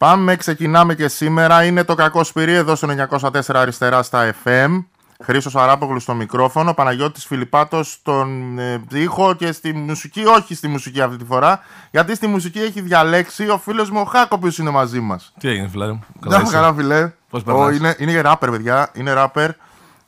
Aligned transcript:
Πάμε, 0.00 0.36
ξεκινάμε 0.36 0.94
και 0.94 1.08
σήμερα. 1.08 1.64
Είναι 1.64 1.84
το 1.84 1.94
κακό 1.94 2.24
σπυρί 2.24 2.52
εδώ 2.52 2.74
στο 2.74 2.88
904 3.20 3.40
αριστερά 3.54 4.02
στα 4.02 4.34
FM. 4.44 4.84
Χρήσος 5.22 5.56
Αράπογλου 5.56 6.00
στο 6.00 6.14
μικρόφωνο, 6.14 6.74
Παναγιώτης 6.74 7.24
Φιλιππάτος 7.24 7.92
στον 7.92 8.58
ε, 8.58 8.82
ήχο 8.92 9.34
και 9.34 9.52
στη 9.52 9.72
μουσική, 9.72 10.24
όχι 10.24 10.54
στη 10.54 10.68
μουσική 10.68 11.00
αυτή 11.00 11.16
τη 11.16 11.24
φορά, 11.24 11.60
γιατί 11.90 12.14
στη 12.14 12.26
μουσική 12.26 12.58
έχει 12.58 12.80
διαλέξει 12.80 13.48
ο 13.48 13.58
φίλος 13.58 13.90
μου 13.90 14.00
ο 14.00 14.04
Χάκο 14.04 14.38
που 14.38 14.48
είναι 14.60 14.70
μαζί 14.70 15.00
μας. 15.00 15.32
Τι 15.40 15.48
έγινε, 15.48 15.68
φιλέ 15.68 15.92
μου; 15.92 16.00
Καλά, 16.20 16.42
καλά 16.50 16.74
φιλέ. 16.74 17.12
Πώς 17.30 17.40
Ο, 17.40 17.44
περνάς; 17.44 17.76
είναι, 17.76 17.94
είναι 17.98 18.20
ράπερ, 18.20 18.50
παιδιά. 18.50 18.90
Είναι 18.94 19.12
ράπερ. 19.12 19.50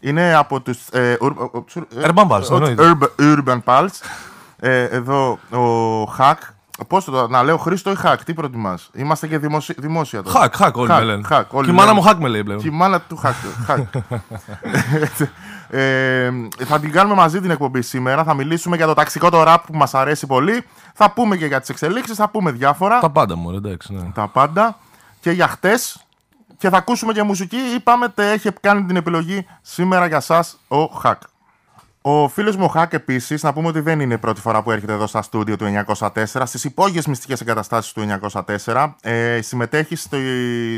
Είναι 0.00 0.34
από 0.34 0.60
τους... 0.60 0.78
Ε, 0.92 1.16
ουρ- 1.20 1.38
ο- 1.40 1.50
ο- 1.52 1.64
ε, 2.00 2.08
Urban 2.14 2.26
Pulse, 2.28 2.48
ο- 2.50 2.54
εννοείται. 2.54 2.92
Urban, 3.18 3.36
Urban 3.36 3.58
Pulse. 3.64 4.00
Ε, 4.60 4.82
εδώ 4.82 5.38
ο 5.50 6.04
Χακ. 6.04 6.38
Πώς 6.84 7.28
να 7.28 7.35
σε 7.35 7.42
λέω 7.42 7.56
Χρήστο 7.56 7.90
ή 7.90 7.94
Χακ, 7.94 8.24
τι 8.24 8.34
προτιμάς; 8.34 8.90
Είμαστε 8.94 9.26
και 9.26 9.38
δημοσι- 9.38 9.80
δημόσια 9.80 10.22
τώρα. 10.22 10.38
Χακ, 10.38 10.56
χακ, 10.56 10.76
όλοι 10.76 10.88
Χακ, 10.88 10.98
με 10.98 11.04
λένε. 11.04 11.22
Χακ, 11.26 11.52
όλοι 11.52 11.64
Και 11.64 11.70
η 11.70 11.74
μάνα 11.74 11.88
λένε. 11.92 12.00
μου 12.00 12.06
χακ 12.06 12.18
με 12.20 12.28
λέει 12.28 12.42
πλέον. 12.44 12.60
Και 12.60 12.68
η 12.68 12.70
μάνα 12.70 13.00
του 13.00 13.16
Χακ. 13.16 13.34
Χακ. 13.66 13.78
ε, 15.70 16.30
θα 16.64 16.80
την 16.80 16.92
κάνουμε 16.92 17.14
μαζί 17.14 17.40
την 17.40 17.50
εκπομπή 17.50 17.82
σήμερα. 17.82 18.24
Θα 18.24 18.34
μιλήσουμε 18.34 18.76
για 18.76 18.86
το 18.86 18.94
ταξικό 18.94 19.30
το 19.30 19.42
ραπ 19.42 19.66
που 19.66 19.76
μας 19.76 19.94
αρέσει 19.94 20.26
πολύ. 20.26 20.64
Θα 20.94 21.10
πούμε 21.10 21.36
και 21.36 21.46
για 21.46 21.60
τις 21.60 21.68
εξελίξεις, 21.68 22.16
θα 22.16 22.28
πούμε 22.28 22.50
διάφορα 22.50 22.98
Τα 22.98 23.10
πάντα 23.10 23.36
μου, 23.36 23.50
εντάξει. 23.50 23.94
Ναι. 23.94 24.10
τα 24.14 24.28
πάντα 24.28 24.78
και 25.20 25.30
για 25.30 25.48
χτες 25.48 26.04
και 26.58 26.68
θα 26.68 26.76
ακούσουμε 26.76 27.12
και 27.12 27.22
μουσική 27.22 27.56
ή 27.56 27.80
πάμε 27.80 28.08
τε 28.08 28.30
έχει 28.32 28.50
κάνει 28.60 28.84
την 28.84 28.96
επιλογή 28.96 29.46
σήμερα 29.62 30.06
για 30.06 30.20
σας 30.20 30.58
ο 30.68 30.84
Χακ. 30.86 31.20
Ο 32.04 32.28
φίλος 32.28 32.56
μου 32.56 32.64
ο 32.64 32.68
Χακ 32.68 32.92
επίσης, 32.92 33.42
να 33.42 33.52
πούμε 33.52 33.68
ότι 33.68 33.80
δεν 33.80 34.00
είναι 34.00 34.14
η 34.14 34.18
πρώτη 34.18 34.40
φορά 34.40 34.62
που 34.62 34.70
έρχεται 34.70 34.92
εδώ 34.92 35.06
στα 35.06 35.22
στούντιο 35.22 35.56
του 35.56 35.64
904, 35.64 36.42
στις 36.44 36.64
υπόγειες 36.64 37.06
μυστικές 37.06 37.40
εγκαταστάσεις 37.40 37.92
του 37.92 38.00
904, 38.64 38.94
ε, 39.02 39.40
συμμετέχει 39.42 39.96
στο, 39.96 40.16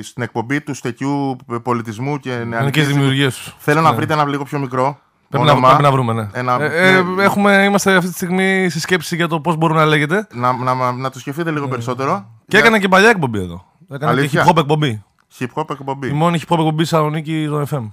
στην 0.02 0.22
εκπομπή 0.22 0.60
του 0.60 0.74
στεκιού 0.74 1.36
πολιτισμού 1.62 2.18
και 2.18 2.30
Είναι 2.30 2.44
νεανικής 2.44 2.82
και 2.82 2.88
τι 2.88 2.92
δημιουργίες 2.94 3.34
σου. 3.34 3.54
Θέλω 3.58 3.80
να 3.80 3.90
Ναι. 3.90 3.96
βρείτε 3.96 4.12
ένα 4.12 4.24
λίγο 4.24 4.44
πιο 4.44 4.58
μικρό. 4.58 4.98
Πρέπει 5.28 5.44
να, 5.44 5.52
όνομα. 5.52 5.66
πρέπει 5.68 5.82
να 5.82 5.90
βρούμε, 5.92 6.12
ναι. 6.12 6.28
Ένα- 6.32 6.60
Ε, 6.62 6.88
ε, 6.96 7.02
ναι. 7.02 7.22
έχουμε, 7.22 7.64
είμαστε 7.64 7.94
αυτή 7.96 8.08
τη 8.08 8.14
στιγμή 8.14 8.66
στη 8.70 8.80
σκέψη 8.80 9.16
για 9.16 9.28
το 9.28 9.40
πώς 9.40 9.56
μπορεί 9.56 9.74
να 9.74 9.84
λέγεται. 9.84 10.26
να, 10.32 10.52
να, 10.52 10.92
να 10.92 11.10
το 11.10 11.18
σκεφτείτε 11.18 11.50
λίγο 11.50 11.68
περισσότερο. 11.68 12.26
Και 12.48 12.58
έκανε 12.58 12.78
και 12.78 12.88
παλιά 12.88 13.08
εκπομπή 13.08 13.38
εδώ. 13.38 13.64
Έκανε 13.90 14.10
Αλήθεια; 14.12 14.42
και 14.42 14.50
hip 14.50 14.52
hop 14.54 14.58
εκπομπή. 14.60 15.02
Hip 15.38 15.46
hop 15.54 15.70
εκπομπή. 15.70 16.08
Η 16.08 16.12
μόνη 16.12 16.38
hip 16.40 16.54
hop 16.54 16.58
εκπομπή 16.58 16.84
στη 16.84 16.94
Θεσσαλονίκη 16.94 17.44
στο 17.46 17.66
FM. 17.70 17.90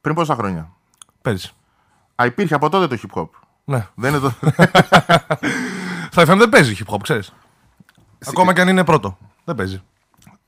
Πριν 0.00 0.14
πόσα 0.14 0.34
χρόνια; 0.34 0.68
Πέρυσι. 1.22 1.52
Α, 2.16 2.26
υπήρχε 2.26 2.54
από 2.54 2.68
τότε 2.68 2.96
το 2.96 3.02
hip 3.02 3.20
hop. 3.20 3.28
Ναι. 3.64 3.86
Δεν 3.94 4.10
είναι 4.10 4.20
το. 4.20 4.32
Στο 6.10 6.22
FM 6.22 6.36
δεν 6.38 6.48
παίζει 6.48 6.76
hip 6.78 6.94
hop, 6.94 6.98
ξέρει. 7.02 7.22
Ακόμα 8.26 8.52
και 8.52 8.60
αν 8.60 8.68
είναι 8.68 8.84
πρώτο. 8.84 9.18
Δεν 9.44 9.54
παίζει. 9.54 9.82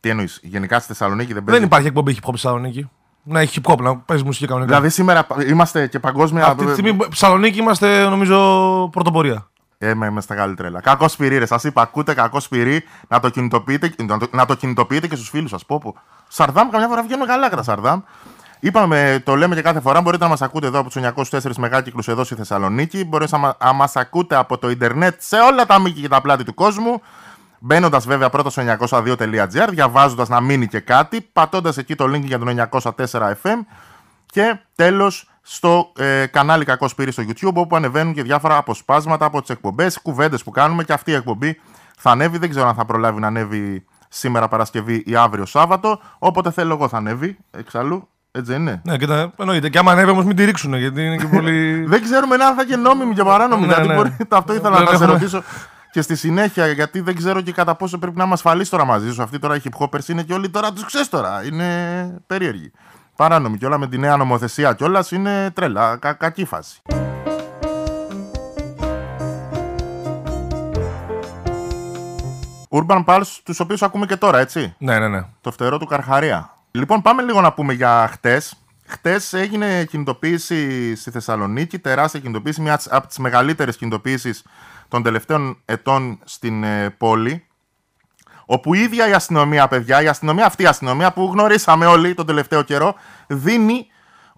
Τι 0.00 0.08
εννοείς, 0.08 0.40
γενικά 0.42 0.78
στη 0.78 0.86
Θεσσαλονίκη 0.86 1.32
δεν 1.32 1.44
παίζει; 1.44 1.60
Δεν 1.60 1.68
υπάρχει 1.68 1.86
εκπομπή 1.86 2.12
hip 2.14 2.28
hop 2.28 2.32
στη 2.36 2.40
Θεσσαλονίκη. 2.40 2.90
Να 3.22 3.40
έχει 3.40 3.60
hip 3.62 3.72
hop, 3.72 3.78
να 3.78 3.96
παίζει 3.96 4.24
μουσική 4.24 4.46
κανονικά. 4.46 4.70
Δηλαδή 4.70 4.88
σήμερα 4.94 5.26
είμαστε 5.48 5.86
και 5.86 5.98
παγκόσμια. 5.98 6.46
Αυτή 6.46 6.64
τη 6.64 6.72
στιγμή 6.72 6.90
στη 6.90 7.08
Θεσσαλονίκη 7.08 7.58
είμαστε 7.58 8.08
νομίζω 8.08 8.88
πρωτοπορία. 8.92 9.48
Ε, 9.78 9.94
με, 9.94 10.10
με 10.10 10.20
στα 10.20 10.34
καλή 10.34 10.54
τρέλα. 10.54 10.80
Κακός 10.80 11.12
σπυρί, 11.12 11.38
ρε. 11.38 11.46
Σας 11.46 11.64
είπα, 11.64 11.82
ακούτε 11.82 12.14
κακός 12.14 12.42
σπυρί 12.44 12.84
να 13.08 13.20
το 13.20 13.28
κινητοποιείτε, 13.28 13.94
να 14.06 14.18
το, 14.18 14.26
να 14.30 14.46
το 14.46 14.54
κινητοποιείτε 14.54 15.06
και 15.06 15.16
στους 15.16 15.28
φίλους 15.28 15.50
σας. 15.50 15.64
Πω, 15.64 15.78
πω. 15.78 15.94
Σαρδάμ, 16.28 16.68
καμιά 16.68 16.88
φορά 16.88 17.02
βγαίνουν 17.02 17.26
καλά 17.26 17.48
κατά 17.48 17.62
Σαρδάμ. 17.62 18.00
Είπαμε, 18.60 19.22
το 19.24 19.36
λέμε 19.36 19.54
και 19.54 19.62
κάθε 19.62 19.80
φορά, 19.80 20.00
μπορείτε 20.00 20.24
να 20.24 20.30
μας 20.30 20.42
ακούτε 20.42 20.66
εδώ 20.66 20.78
από 20.78 20.90
τους 20.90 21.02
904 21.30 21.52
μεγάκυκλου 21.56 22.02
εδώ 22.06 22.24
στη 22.24 22.34
Θεσσαλονίκη. 22.34 23.04
Μπορείτε 23.04 23.36
να 23.38 23.72
μα 23.72 23.90
ακούτε 23.94 24.36
από 24.36 24.58
το 24.58 24.70
Ιντερνετ 24.70 25.14
σε 25.18 25.36
όλα 25.36 25.66
τα 25.66 25.78
μήκη 25.78 26.00
και 26.00 26.08
τα 26.08 26.20
πλάτη 26.20 26.44
του 26.44 26.54
κόσμου. 26.54 27.02
Μπαίνοντας 27.58 28.06
βέβαια 28.06 28.30
πρώτα 28.30 28.50
στο 28.50 28.62
902.gr, 28.90 29.68
διαβάζοντας 29.70 30.28
να 30.28 30.40
μείνει 30.40 30.66
και 30.66 30.80
κάτι, 30.80 31.20
πατώντας 31.20 31.76
εκεί 31.76 31.94
το 31.94 32.04
link 32.04 32.22
για 32.22 32.38
τον 32.38 32.68
904 32.70 32.90
FM 33.42 33.58
και 34.26 34.58
τέλος 34.74 35.30
στο 35.42 35.92
ε, 35.98 36.26
κανάλι 36.26 36.64
Κακός 36.64 36.90
Σπύρι 36.90 37.12
στο 37.12 37.22
YouTube, 37.26 37.54
όπου 37.54 37.76
ανεβαίνουν 37.76 38.14
και 38.14 38.22
διάφορα 38.22 38.56
αποσπάσματα 38.56 39.24
από 39.24 39.40
τις 39.40 39.50
εκπομπές, 39.50 40.00
κουβέντες 40.02 40.42
που 40.42 40.50
κάνουμε 40.50 40.84
και 40.84 40.92
αυτή 40.92 41.10
η 41.10 41.14
εκπομπή 41.14 41.60
θα 41.96 42.10
ανέβει. 42.10 42.38
Δεν 42.38 42.50
ξέρω 42.50 42.68
αν 42.68 42.74
θα 42.74 42.84
προλάβει 42.84 43.20
να 43.20 43.26
ανέβει 43.26 43.84
σήμερα 44.08 44.48
Παρασκευή 44.48 45.02
ή 45.06 45.16
αύριο 45.16 45.46
Σάββατο. 45.46 46.00
Όποτε 46.18 46.50
θέλω 46.50 46.74
εγώ 46.74 46.88
θα 46.88 46.96
ανέβει. 46.96 47.38
Εξαλλού, 47.50 48.08
έτσι 48.38 48.52
δεν 48.52 48.60
είναι. 48.60 48.80
Ναι, 48.84 48.96
κοίτα, 48.96 49.32
εννοείται. 49.38 49.68
Και 49.68 49.78
άμα 49.78 49.92
ανέβει 49.92 50.10
όμως 50.10 50.24
μην 50.24 50.36
τη 50.36 50.44
ρίξουν 50.44 50.74
γιατί 50.74 51.04
είναι 51.04 51.16
και 51.16 51.26
πολύ. 51.26 51.74
Δεν 51.92 52.02
ξέρουμε 52.02 52.34
αν 52.34 52.54
θα 52.54 52.64
και 52.64 52.76
νόμιμη 52.76 53.14
και 53.14 53.22
παράνομη. 53.22 53.66
Ναι, 53.66 53.72
γιατί 53.72 53.88
ναι. 53.88 53.94
μπορεί, 53.94 54.16
αυτό 54.28 54.54
ήθελα 54.54 54.76
Δεν 54.76 54.84
να 54.84 54.88
σε 54.90 54.94
έχουμε- 54.94 55.12
ρωτήσω 55.12 55.42
και 55.90 56.00
στη 56.02 56.16
συνέχεια, 56.16 56.66
γιατί 56.66 57.00
δεν 57.00 57.16
ξέρω 57.16 57.40
και 57.40 57.52
κατά 57.52 57.74
πόσο 57.74 57.98
πρέπει 57.98 58.16
να 58.16 58.24
είμαι 58.24 58.32
ασφαλής 58.32 58.68
τώρα 58.68 58.84
μαζί 58.84 59.12
σου. 59.12 59.22
Αυτοί 59.22 59.38
τώρα 59.38 59.56
οι 59.56 59.60
hip 59.64 59.84
hoppers 59.84 60.08
είναι 60.08 60.22
και 60.22 60.32
όλοι 60.32 60.50
τώρα 60.50 60.72
τους 60.72 60.84
ξέρεις 60.84 61.08
τώρα. 61.08 61.44
Είναι 61.44 61.66
περίεργοι. 62.26 62.72
Παράνομοι 63.16 63.58
και 63.58 63.66
όλα 63.66 63.78
με 63.78 63.86
τη 63.88 63.98
νέα 63.98 64.16
νομοθεσία 64.16 64.72
κιόλας 64.72 65.10
είναι 65.10 65.50
τρέλα. 65.54 65.96
Κα, 65.96 66.12
κακή 66.12 66.44
φάση. 66.44 66.80
Urban 72.70 73.04
Pulse, 73.04 73.38
τους 73.44 73.60
οποίους 73.60 73.82
ακούμε 73.82 74.06
και 74.06 74.16
τώρα, 74.16 74.38
έτσι; 74.38 74.74
ναι, 74.78 74.98
ναι, 74.98 75.08
ναι. 75.08 75.20
Το 75.40 75.50
φτερό 75.50 75.78
του 75.78 75.86
Καρχαρία. 75.86 76.50
Λοιπόν, 76.70 77.02
πάμε 77.02 77.22
λίγο 77.22 77.40
να 77.40 77.52
πούμε 77.52 77.72
για 77.72 78.08
χτες. 78.12 78.54
Χτες 78.86 79.32
έγινε 79.32 79.84
κινητοποίηση 79.84 80.94
στη 80.96 81.10
Θεσσαλονίκη, 81.10 81.78
τεράστια 81.78 82.20
κινητοποίηση, 82.20 82.60
μια 82.60 82.80
από 82.90 83.06
τις 83.06 83.18
μεγαλύτερες 83.18 83.76
κινητοποίησεις 83.76 84.44
των 84.88 85.02
τελευταίων 85.02 85.58
ετών 85.64 86.18
στην 86.24 86.64
ε, 86.64 86.90
πόλη. 86.90 87.46
Όπου 88.46 88.74
η 88.74 88.80
ίδια 88.80 89.08
η 89.08 89.12
αστυνομία, 89.12 89.68
παιδιά, 89.68 90.02
η 90.02 90.08
αστυνομία 90.08 90.46
αυτή 90.46 90.62
η 90.62 90.66
αστυνομία 90.66 91.12
που 91.12 91.30
γνωρίσαμε 91.32 91.86
όλοι 91.86 92.14
τον 92.14 92.26
τελευταίο 92.26 92.62
καιρό, 92.62 92.94
δίνει 93.26 93.86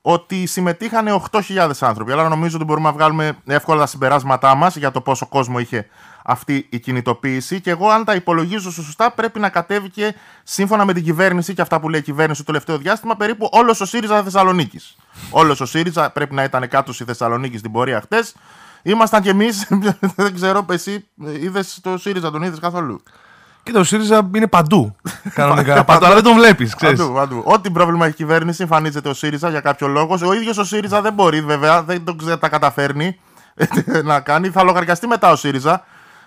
ότι 0.02 0.46
συμμετείχαν 0.46 1.22
8.000 1.30 1.70
άνθρωποι. 1.80 2.12
Αλλά 2.12 2.28
νομίζω 2.28 2.56
ότι 2.56 2.64
μπορούμε 2.64 2.88
να 2.88 2.94
βγάλουμε 2.94 3.36
εύκολα 3.46 3.80
τα 3.80 3.86
συμπεράσματά 3.86 4.54
μας 4.54 4.76
για 4.76 4.90
το 4.90 5.00
πόσο 5.00 5.26
κόσμο 5.26 5.58
είχε 5.58 5.86
αυτή 6.24 6.66
η 6.70 6.78
κινητοποίηση. 6.78 7.60
Και 7.60 7.70
εγώ, 7.70 7.88
αν 7.88 8.04
τα 8.04 8.14
υπολογίζω 8.14 8.70
σωστά, 8.70 9.10
πρέπει 9.10 9.38
να 9.40 9.48
κατέβηκε 9.48 10.14
σύμφωνα 10.42 10.84
με 10.84 10.92
την 10.92 11.04
κυβέρνηση 11.04 11.54
και 11.54 11.62
αυτά 11.62 11.80
που 11.80 11.88
λέει 11.88 12.00
η 12.00 12.02
κυβέρνηση 12.02 12.40
το 12.40 12.46
τελευταίο 12.46 12.78
διάστημα 12.78 13.16
περίπου 13.16 13.48
όλος 13.52 13.80
ο 13.80 13.84
ΣΥΡΙΖΑ 13.84 14.22
Θεσσαλονίκης. 14.22 14.96
Όλος 15.30 15.60
ο 15.60 15.66
ΣΥΡΙΖΑ 15.66 16.10
πρέπει 16.10 16.34
να 16.34 16.42
ήταν 16.42 16.68
κάτω 16.68 16.92
στη 16.92 17.04
Θεσσαλονίκη 17.04 17.58
στην 17.58 17.72
πορεία 17.72 18.00
χτες. 18.00 18.34
Ήμασταν 18.82 19.22
κι 19.22 19.28
εμείς, 19.28 19.68
δεν 20.16 20.34
ξέρω, 20.34 20.66
εσύ 20.70 21.08
είδες 21.40 21.78
το 21.82 21.98
ΣΥΡΙΖΑ, 21.98 22.30
τον 22.30 22.42
είδες 22.42 22.58
καθόλου; 22.58 23.02
Κοίτα, 23.62 23.80
ο 23.80 23.84
ΣΥΡΙΖΑ 23.84 24.30
είναι 24.34 24.46
παντού. 24.46 24.96
Κανονικά. 25.34 25.84
παντού, 25.84 26.04
αλλά 26.04 26.14
δεν 26.14 26.24
τον 26.24 26.34
βλέπεις, 26.34 26.74
ξέρεις. 26.74 26.98
Παντού, 26.98 27.12
παντού. 27.12 27.42
Ό,τι 27.44 27.70
πρόβλημα 27.70 28.04
έχει 28.04 28.14
η 28.14 28.16
κυβέρνηση, 28.16 28.62
εμφανίζεται 28.62 29.08
ο 29.08 29.14
ΣΥΡΙΖΑ 29.14 29.50
για 29.50 29.60
κάποιο 29.60 29.86
λόγο. 29.86 30.18
Ο 30.24 30.32
ίδιος 30.32 30.58
ο 30.58 30.64
ΣΥΡΙΖΑ 30.64 31.00
δεν 31.00 31.12
μπορεί, 31.12 31.40
βέβαια, 31.40 31.82
δεν 31.82 32.04
το 32.04 32.14
ξέ- 32.14 32.38
τα 32.40 32.48
καταφέρνει 32.48 33.20
να 34.04 34.20
κάνει. 34.20 34.50
Θα 34.50 34.62
λογαριαστεί 34.62 35.06
μετά 35.06 35.30
ο 35.30 35.36
ΣΥΡΙΖΑ. 35.36 35.84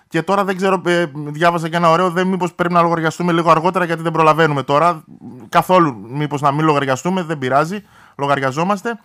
Και 0.08 0.22
τώρα 0.22 0.44
δεν 0.44 0.56
ξέρω, 0.56 0.82
ε, 0.86 1.10
διάβασα 1.14 1.68
και 1.68 1.76
ένα 1.76 1.90
ωραίο. 1.90 2.10
Δεν 2.10 2.26
μήπως 2.26 2.54
πρέπει 2.54 2.74
να 2.74 2.82
λογαριαστούμε 2.82 3.32
λίγο 3.32 3.50
αργότερα 3.50 3.84
γιατί 3.84 4.02
δεν 4.02 4.12
προλαβαίνουμε 4.12 4.62
τώρα. 4.62 5.04
Καθόλου 5.48 6.06
μήπως 6.08 6.40
να 6.40 6.52
μην 6.52 6.64
λογαριαστούμε, 6.64 7.22
δεν 7.22 7.38
πειράζει. 7.38 7.84
Λογαριαζόμαστε. 8.16 8.98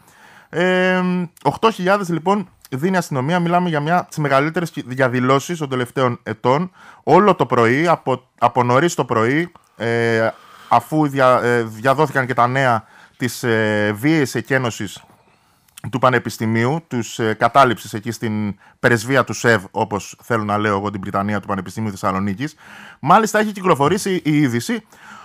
Ε, 0.49 1.01
8.000 1.59 1.99
λοιπόν 2.07 2.47
δίνει 2.69 2.95
η 2.95 2.97
αστυνομία. 2.97 3.39
Μιλάμε 3.39 3.69
για 3.69 3.79
μια 3.79 3.97
από 3.97 4.07
τις 4.07 4.17
μεγαλύτερες 4.17 4.71
διαδηλώσεις 4.85 5.57
των 5.57 5.69
τελευταίων 5.69 6.19
ετών. 6.23 6.71
Όλο 7.03 7.35
το 7.35 7.45
πρωί, 7.45 7.87
από, 7.87 8.23
από 8.39 8.63
νωρίς 8.63 8.93
το 8.93 9.05
πρωί, 9.05 9.51
ε, 9.75 10.29
αφού 10.67 11.07
δια, 11.07 11.39
ε, 11.43 11.63
διαδόθηκαν 11.63 12.25
και 12.25 12.33
τα 12.33 12.47
νέα 12.47 12.83
της 13.17 13.43
ε, 13.43 13.91
βίαιης 13.95 14.35
εκένωσης 14.35 15.03
του 15.91 15.99
Πανεπιστημίου, 15.99 16.83
τους 16.87 17.19
ε, 17.19 17.33
κατάληψης 17.33 17.93
εκεί 17.93 18.11
στην 18.11 18.55
πρεσβεία 18.79 19.23
του 19.23 19.33
ΣΕΒ, 19.33 19.63
όπως 19.71 20.17
θέλω 20.23 20.43
να 20.43 20.57
λέω 20.57 20.75
εγώ 20.77 20.89
την 20.91 21.01
Βρυτανία 21.01 21.39
του 21.39 21.47
Πανεπιστημίου 21.47 21.89
Θεσσαλονίκης. 21.89 22.55
Μάλιστα 22.99 23.39
έχει 23.39 23.51
κυκλοφορήσει 23.51 24.21
η 24.25 24.37
είδηση 24.37 24.83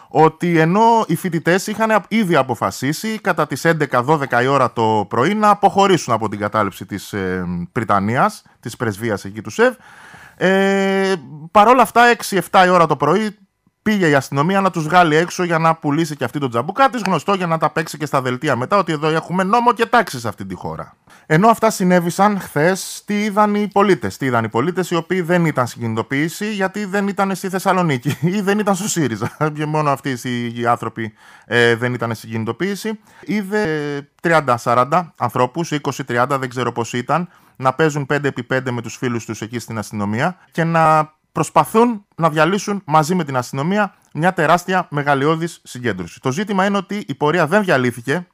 ότι 0.09 0.59
ενώ 0.59 1.05
οι 1.07 1.17
φοιτητές 1.17 1.67
είχαν 1.67 1.91
απ- 1.91 2.13
ήδη 2.13 2.37
αποφασίσει 2.37 3.19
κατά 3.21 3.47
τις 3.47 3.65
11-12 3.65 4.43
η 4.43 4.47
ώρα 4.47 4.73
το 4.73 5.07
πρωί 5.09 5.35
να 5.35 5.49
αποχωρήσουν 5.49 6.13
από 6.15 6.29
την 6.29 6.39
κατάληψη 6.39 6.87
της 6.87 7.13
ε, 7.13 7.45
Πριτανίας, 7.73 8.43
της 8.61 8.77
πρεσβείας 8.77 9.25
εκεί 9.25 9.43
του 9.43 9.51
ΣΕΒ, 9.51 9.75
ε, 10.37 11.13
Παρ' 11.51 11.69
όλα 11.69 11.83
αυτά, 11.83 12.03
6-7 12.51 12.65
η 12.67 12.69
ώρα 12.69 12.87
το 12.87 12.97
πρωί 12.97 13.39
πήγε 13.85 14.09
η 14.09 14.15
αστυνομία 14.15 14.61
να 14.61 14.71
τους 14.71 14.85
βγάλει 14.85 15.17
έξω 15.17 15.45
για 15.45 15.59
να 15.59 15.75
πουλήσει 15.75 16.17
και 16.17 16.25
αυτή 16.25 16.39
τον 16.39 16.51
τζαμπουκά 16.51 16.91
τη, 16.91 16.99
γνωστό 17.07 17.35
για 17.35 17.47
να 17.47 17.59
τα 17.59 17.71
παίξει 17.71 17.99
και 17.99 18.07
στα 18.07 18.23
δελτία 18.23 18.57
μετά 18.57 18.77
ότι 18.77 18.93
εδώ 18.93 19.09
έχουμε 19.09 19.43
νόμο 19.43 19.73
και 19.73 19.87
τάξη 19.87 20.21
σε 20.21 20.29
αυτή 20.29 20.45
τη 20.45 20.55
χώρα. 20.55 20.97
Ενώ 21.27 21.49
αυτά 21.49 21.71
συνέβησαν 21.71 22.41
χθες, 22.41 23.03
τι 23.07 23.23
είδαν 23.23 23.55
οι 23.55 23.69
πολίτες; 23.73 24.17
Τι 24.17 24.27
είδαν 24.27 24.45
οι 24.45 24.49
πολίτες 24.49 24.91
οι 24.91 24.95
οποίοι 24.95 25.21
δεν 25.21 25.45
ήταν 25.45 25.67
στην 25.67 25.81
κινητοποίηση 25.81 26.53
γιατί 26.53 26.85
δεν 26.85 27.09
ήταν 27.09 27.35
στη 27.35 27.49
Θεσσαλονίκη 27.49 28.19
ή 28.37 28.41
δεν 28.41 28.59
ήταν 28.59 28.75
στο 28.75 28.89
ΣΥΡΙΖΑ. 28.89 29.37
Και 29.57 29.67
μόνο 29.67 29.91
αυτοί 29.91 30.19
οι 30.55 30.67
άνθρωποι 30.67 31.13
ε, 31.47 31.75
δεν 31.75 31.95
ήταν 31.95 32.15
στην 32.15 32.31
κινητοποίηση. 32.31 32.99
Είδε 33.21 33.67
30-40 34.23 35.11
ανθρώπους, 35.17 35.73
20-30, 36.07 36.27
δεν 36.29 36.49
ξέρω 36.49 36.73
πώς 36.73 36.93
ήταν, 36.93 37.29
να 37.57 37.73
παίζουν 37.73 38.07
5x5 38.11 38.71
με 38.71 38.83
τους 38.83 38.97
φίλους 38.97 39.25
τους 39.25 39.41
εκεί 39.41 39.59
στην 39.59 39.79
αστυνομία 39.79 40.37
και 40.51 40.65
να 40.65 41.14
προσπαθούν 41.35 42.07
να 42.17 42.31
διαλύσουν 42.31 42.83
μαζί 42.85 43.15
με 43.15 43.25
την 43.25 43.37
αστυνομία 43.37 43.95
μια 44.13 44.33
τεράστια 44.33 44.87
μεγαλειώδης 44.91 45.61
συγκέντρωση. 45.65 46.21
Το 46.21 46.33
ζήτημα 46.33 46.67
είναι 46.67 46.77
ότι 46.77 47.05
η 47.07 47.15
πορεία 47.15 47.47
δεν 47.47 47.65
διαλύθηκε, 47.65 48.27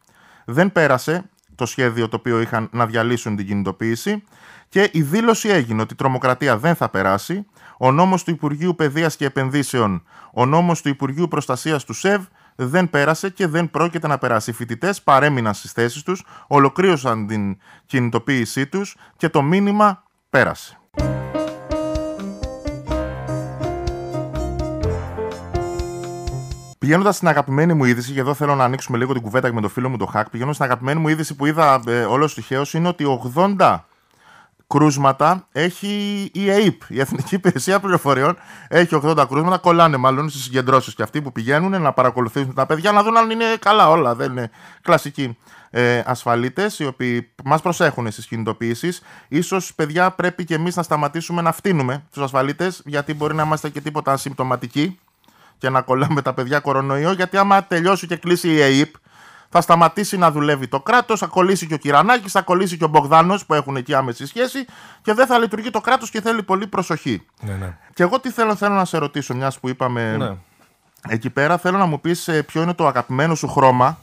δεν 0.45 0.73
πέρασε 0.73 1.31
το 1.55 1.67
σχέδιο 1.67 2.09
το 2.09 2.17
οποίο 2.17 2.41
είχαν 2.41 2.69
να 2.73 2.87
διαλύσουν 2.87 3.37
την 3.37 3.47
κινητοποίηση 3.47 4.25
και 4.69 4.91
η 4.93 5.03
δήλωση 5.03 5.49
έγινε 5.49 5.83
ότι 5.83 5.93
η 5.93 5.97
τρομοκρατία 5.97 6.59
δεν 6.59 6.75
θα 6.75 6.89
περάσει, 6.89 7.47
ο 7.79 7.93
νόμος 7.93 8.25
του 8.25 8.31
Υπουργείου 8.31 8.75
Παιδείας 8.75 9.17
και 9.17 9.25
Επενδύσεων, 9.25 10.03
ο 10.33 10.47
νόμος 10.47 10.83
του 10.83 10.89
Υπουργείου 10.89 11.29
Προστασίας 11.29 11.85
του 11.85 11.93
ΣΕΒ 11.93 12.23
δεν 12.57 12.91
πέρασε 12.91 13.31
και 13.31 13.47
δεν 13.47 13.71
πρόκειται 13.71 14.07
να 14.07 14.19
περάσει. 14.19 14.51
Οι 14.51 14.53
φοιτητές 14.53 15.03
παρέμειναν 15.03 15.55
στις 15.55 15.73
θέσεις 15.73 16.03
τους, 16.03 16.25
ολοκλήρωσαν 16.47 17.27
την 17.27 17.59
κινητοποίησή 17.87 18.67
τους 18.67 18.97
και 19.17 19.29
το 19.29 19.43
μήνυμα 19.43 20.03
πέρασε. 20.31 20.79
Πηγαίνοντας 26.81 27.17
στην 27.17 27.29
αγαπημένη 27.29 27.75
μου 27.75 27.85
είδηση, 27.85 28.13
και 28.13 28.21
εδώ 28.21 28.35
θέλω 28.35 28.55
να 28.55 28.65
ανοίξουμε 28.65 28.99
λίγο 28.99 29.13
την 29.13 29.23
κουβέντα 29.23 29.53
με 29.53 29.61
το 29.61 29.69
φίλο 29.69 29.89
μου 29.89 29.97
το 29.97 30.07
Χακ, 30.07 30.31
πηγαίνοντας 30.31 30.57
στην 30.57 30.67
αγαπημένη 30.67 31.01
μου 31.01 31.09
είδηση 31.09 31.35
που 31.35 31.47
είδα 31.47 31.81
ε, 31.87 32.05
όλος 32.05 32.35
τυχαίως 32.35 32.75
είναι 32.75 32.89
ότι 32.89 33.21
80 33.59 33.79
κρούσματα 34.67 35.47
έχει 35.53 35.89
η 36.35 36.51
ΑΕΠ, 36.51 36.83
η 36.89 37.01
Εθνική 37.01 37.35
Υπηρεσία 37.35 37.81
Πληροφοριών. 37.81 38.37
Έχει 38.69 39.01
80 39.03 39.25
κρούσματα, 39.29 39.59
κολλάνε 39.59 39.97
μάλλον 39.97 40.29
στις 40.29 40.43
συγκεντρώσεις 40.43 40.95
και 40.95 41.03
αυτοί 41.03 41.23
που 41.23 41.33
πηγαίνουν 41.33 41.83
να 41.83 41.93
παρακολουθήσουν 41.93 42.55
τα 42.55 42.67
παιδιά 42.67 42.93
να 42.93 43.03
δουν 43.03 43.17
αν 43.17 43.31
είναι 43.31 43.45
καλά 43.61 43.89
όλα. 43.89 44.15
Δεν 44.15 44.31
είναι 44.31 44.51
κλασικοί 44.83 45.39
ε, 45.71 46.03
ασφαλίτες 46.05 46.79
οι 46.79 46.87
οποίοι 46.87 47.33
μας 47.45 47.63
προσέχουν 47.63 48.11
στις 48.11 48.27
κινητοποιήσεις. 48.27 49.03
σω, 49.43 49.61
παιδιά, 49.77 50.11
πρέπει 50.11 50.45
και 50.45 50.55
εμείς 50.55 50.77
να 50.77 50.83
σταματήσουμε 50.83 51.43
να 51.43 51.53
φτύνουμε 51.53 52.03
τους 52.13 52.23
ασφαλίτες, 52.23 52.83
γιατί 52.85 53.15
μπορεί 53.15 53.35
να 53.35 53.43
είμαστε 53.43 53.69
και 53.69 53.81
τίποτα 53.81 54.13
ασυμπτωματικοί 54.13 54.99
και 55.61 55.71
να 55.71 55.81
κολλάμε 55.81 56.23
τα 56.23 56.35
παιδιά 56.35 56.61
κορονοϊό. 56.61 57.13
Γιατί 57.13 57.37
άμα 57.37 57.65
τελειώσει 57.65 58.07
και 58.07 58.17
κλείσει 58.17 58.55
η 58.55 58.61
ΑΕΠ, 58.61 58.95
θα 59.49 59.61
σταματήσει 59.61 60.17
να 60.17 60.31
δουλεύει 60.31 60.69
το 60.69 60.81
κράτος, 60.81 61.19
θα 61.19 61.27
κολλήσει 61.27 61.67
και 61.67 61.75
ο 61.75 61.77
Κυρανάκης, 61.77 62.33
θα 62.33 62.43
κολλήσει 62.43 62.77
και 62.77 62.85
ο 62.85 62.89
Μπογδάνος 62.89 63.47
που 63.47 63.55
έχουν 63.55 63.77
εκεί 63.77 63.95
άμεση 63.95 64.27
σχέση 64.27 64.65
και 65.03 65.15
δεν 65.15 65.27
θα 65.27 65.39
λειτουργεί 65.39 65.71
το 65.71 65.81
κράτος 65.81 66.11
και 66.11 66.21
θέλει 66.21 66.43
πολύ 66.43 66.67
προσοχή. 66.67 67.27
Ναι, 67.41 67.53
ναι. 67.53 67.77
Και 67.95 68.03
εγώ 68.03 68.21
τι 68.21 68.31
θέλω, 68.31 68.55
θέλω 68.55 68.75
να 68.75 68.85
σε 68.85 68.99
ρωτήσω, 68.99 69.35
μιας 69.35 69.61
που 69.61 69.69
είπαμε 69.69 70.17
ναι. 70.17 70.37
εκεί 71.09 71.31
πέρα, 71.31 71.59
θέλω 71.59 71.79
να 71.79 71.87
μου 71.87 72.01
πεις 72.01 72.29
ε, 72.29 72.43
ποιο 72.43 72.63
είναι 72.63 72.75
το 72.75 72.87
αγαπημένο 72.87 73.35
σου 73.35 73.49
χρώμα 73.49 73.99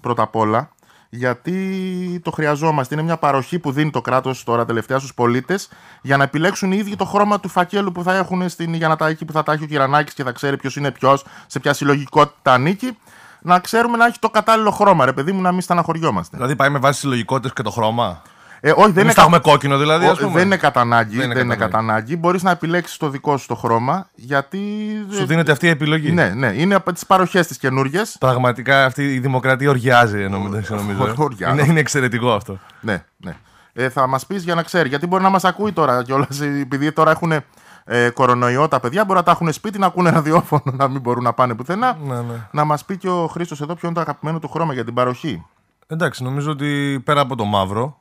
πρώτα 0.00 0.22
απ' 0.22 0.36
όλα. 0.36 0.70
Γιατί 1.14 2.20
το 2.22 2.30
χρειαζόμαστε. 2.30 2.94
Είναι 2.94 3.02
μια 3.02 3.16
παροχή 3.16 3.58
που 3.58 3.72
δίνει 3.72 3.90
το 3.90 4.00
κράτος 4.00 4.44
τώρα 4.44 4.64
τελευταία 4.64 4.98
στους 4.98 5.14
πολίτες 5.14 5.68
για 6.02 6.16
να 6.16 6.24
επιλέξουν 6.24 6.72
οι 6.72 6.76
ίδιοι 6.76 6.96
το 6.96 7.04
χρώμα 7.04 7.40
του 7.40 7.48
φακέλου 7.48 7.92
που 7.92 8.02
θα 8.02 8.16
έχουν 8.16 8.48
στην, 8.48 8.74
για 8.74 8.88
να 8.88 8.96
τα 8.96 9.06
έχει 9.06 9.24
που 9.24 9.32
θα 9.32 9.42
τα 9.42 9.52
έχει 9.52 9.64
ο 9.64 9.66
Κυρανάκης 9.66 10.14
και 10.14 10.22
θα 10.22 10.32
ξέρει 10.32 10.56
ποιος 10.56 10.76
είναι 10.76 10.90
ποιος, 10.90 11.24
σε 11.46 11.60
ποια 11.60 11.72
συλλογικότητα 11.72 12.52
ανήκει 12.52 12.98
να 13.40 13.58
ξέρουμε 13.58 13.96
να 13.96 14.06
έχει 14.06 14.18
το 14.18 14.30
κατάλληλο 14.30 14.70
χρώμα, 14.70 15.04
ρε 15.04 15.12
παιδί 15.12 15.32
μου, 15.32 15.40
να 15.40 15.52
μην 15.52 15.60
στεναχωριόμαστε. 15.60 16.36
Δηλαδή 16.36 16.56
πάει 16.56 16.68
με 16.68 16.78
βάση 16.78 17.00
συλλογικότητες 17.00 17.52
και 17.52 17.62
το 17.62 17.70
χρώμα; 17.70 18.22
Ε, 18.64 18.72
όχι, 18.76 18.90
δεν 18.90 19.04
είναι, 19.04 19.12
κα... 19.12 19.38
κόκκινο 19.38 19.78
δηλαδή. 19.78 20.06
Ας 20.06 20.18
πούμε. 20.18 20.32
δεν 20.32 20.44
είναι 20.46 20.56
κατά 20.56 20.80
ανάγκη. 20.80 21.16
Δεν 21.16 21.24
είναι, 21.24 21.34
δεν 21.34 21.44
είναι 21.44 21.56
κατά 21.56 21.78
ανάγκη. 21.78 22.16
Μπορείς 22.16 22.42
να 22.42 22.50
επιλέξεις 22.50 22.96
το 22.96 23.08
δικό 23.08 23.36
σου 23.36 23.46
το 23.46 23.54
χρώμα. 23.54 24.08
Γιατί. 24.14 24.60
Σου 25.10 25.26
δίνεται 25.26 25.52
αυτή 25.52 25.66
η 25.66 25.68
επιλογή. 25.68 26.12
Ναι, 26.12 26.28
ναι. 26.28 26.52
Είναι 26.56 26.74
από 26.74 26.92
τις 26.92 27.06
παροχές 27.06 27.46
τη 27.46 27.58
καινούργιες. 27.58 28.16
Πραγματικά 28.20 28.84
αυτή 28.84 29.14
η 29.14 29.18
δημοκρατία 29.18 29.70
οργιάζει, 29.70 30.28
νομίζω. 30.28 30.76
είναι, 31.52 31.62
είναι 31.62 31.80
εξαιρετικό 31.80 32.32
αυτό. 32.32 32.58
Ναι, 32.80 33.04
ναι. 33.16 33.36
Ε, 33.72 33.88
θα 33.88 34.06
μας 34.06 34.26
πεις 34.26 34.42
για 34.42 34.54
να 34.54 34.62
ξέρει. 34.62 34.88
Γιατί 34.88 35.06
μπορεί 35.06 35.22
να 35.22 35.30
μας 35.30 35.44
ακούει 35.44 35.72
τώρα 35.72 36.02
κιόλας, 36.02 36.40
επειδή 36.40 36.92
τώρα 36.92 37.10
έχουν 37.10 37.32
ε, 37.84 38.10
κορονοϊό 38.10 38.68
τα 38.68 38.80
παιδιά, 38.80 39.04
μπορεί 39.04 39.18
να 39.18 39.24
τα 39.24 39.30
έχουν 39.30 39.52
σπίτι, 39.52 39.78
να 39.78 39.86
ακούνε 39.86 40.10
ραδιόφωνο, 40.10 40.62
να 40.64 40.88
μην 40.88 41.00
μπορούν 41.00 41.22
να 41.22 41.32
πάνε 41.32 41.54
πουθενά. 41.54 41.98
Ναι, 42.04 42.14
ναι. 42.14 42.48
Να 42.50 42.64
μας 42.64 42.84
πει 42.84 42.96
και 42.96 43.08
ο 43.08 43.26
Χρήστος 43.26 43.60
εδώ 43.60 43.74
ποιο 43.74 43.88
είναι 43.88 43.96
το 43.96 44.02
αγαπημένο 44.02 44.38
του 44.38 44.48
χρώμα 44.48 44.72
για 44.72 44.84
την 44.84 44.94
παροχή. 44.94 45.46
Εντάξει, 45.86 46.22
νομίζω 46.22 46.50
ότι 46.50 47.00
πέρα 47.04 47.20
από 47.20 47.36
το 47.36 47.44
μαύρο 47.44 48.00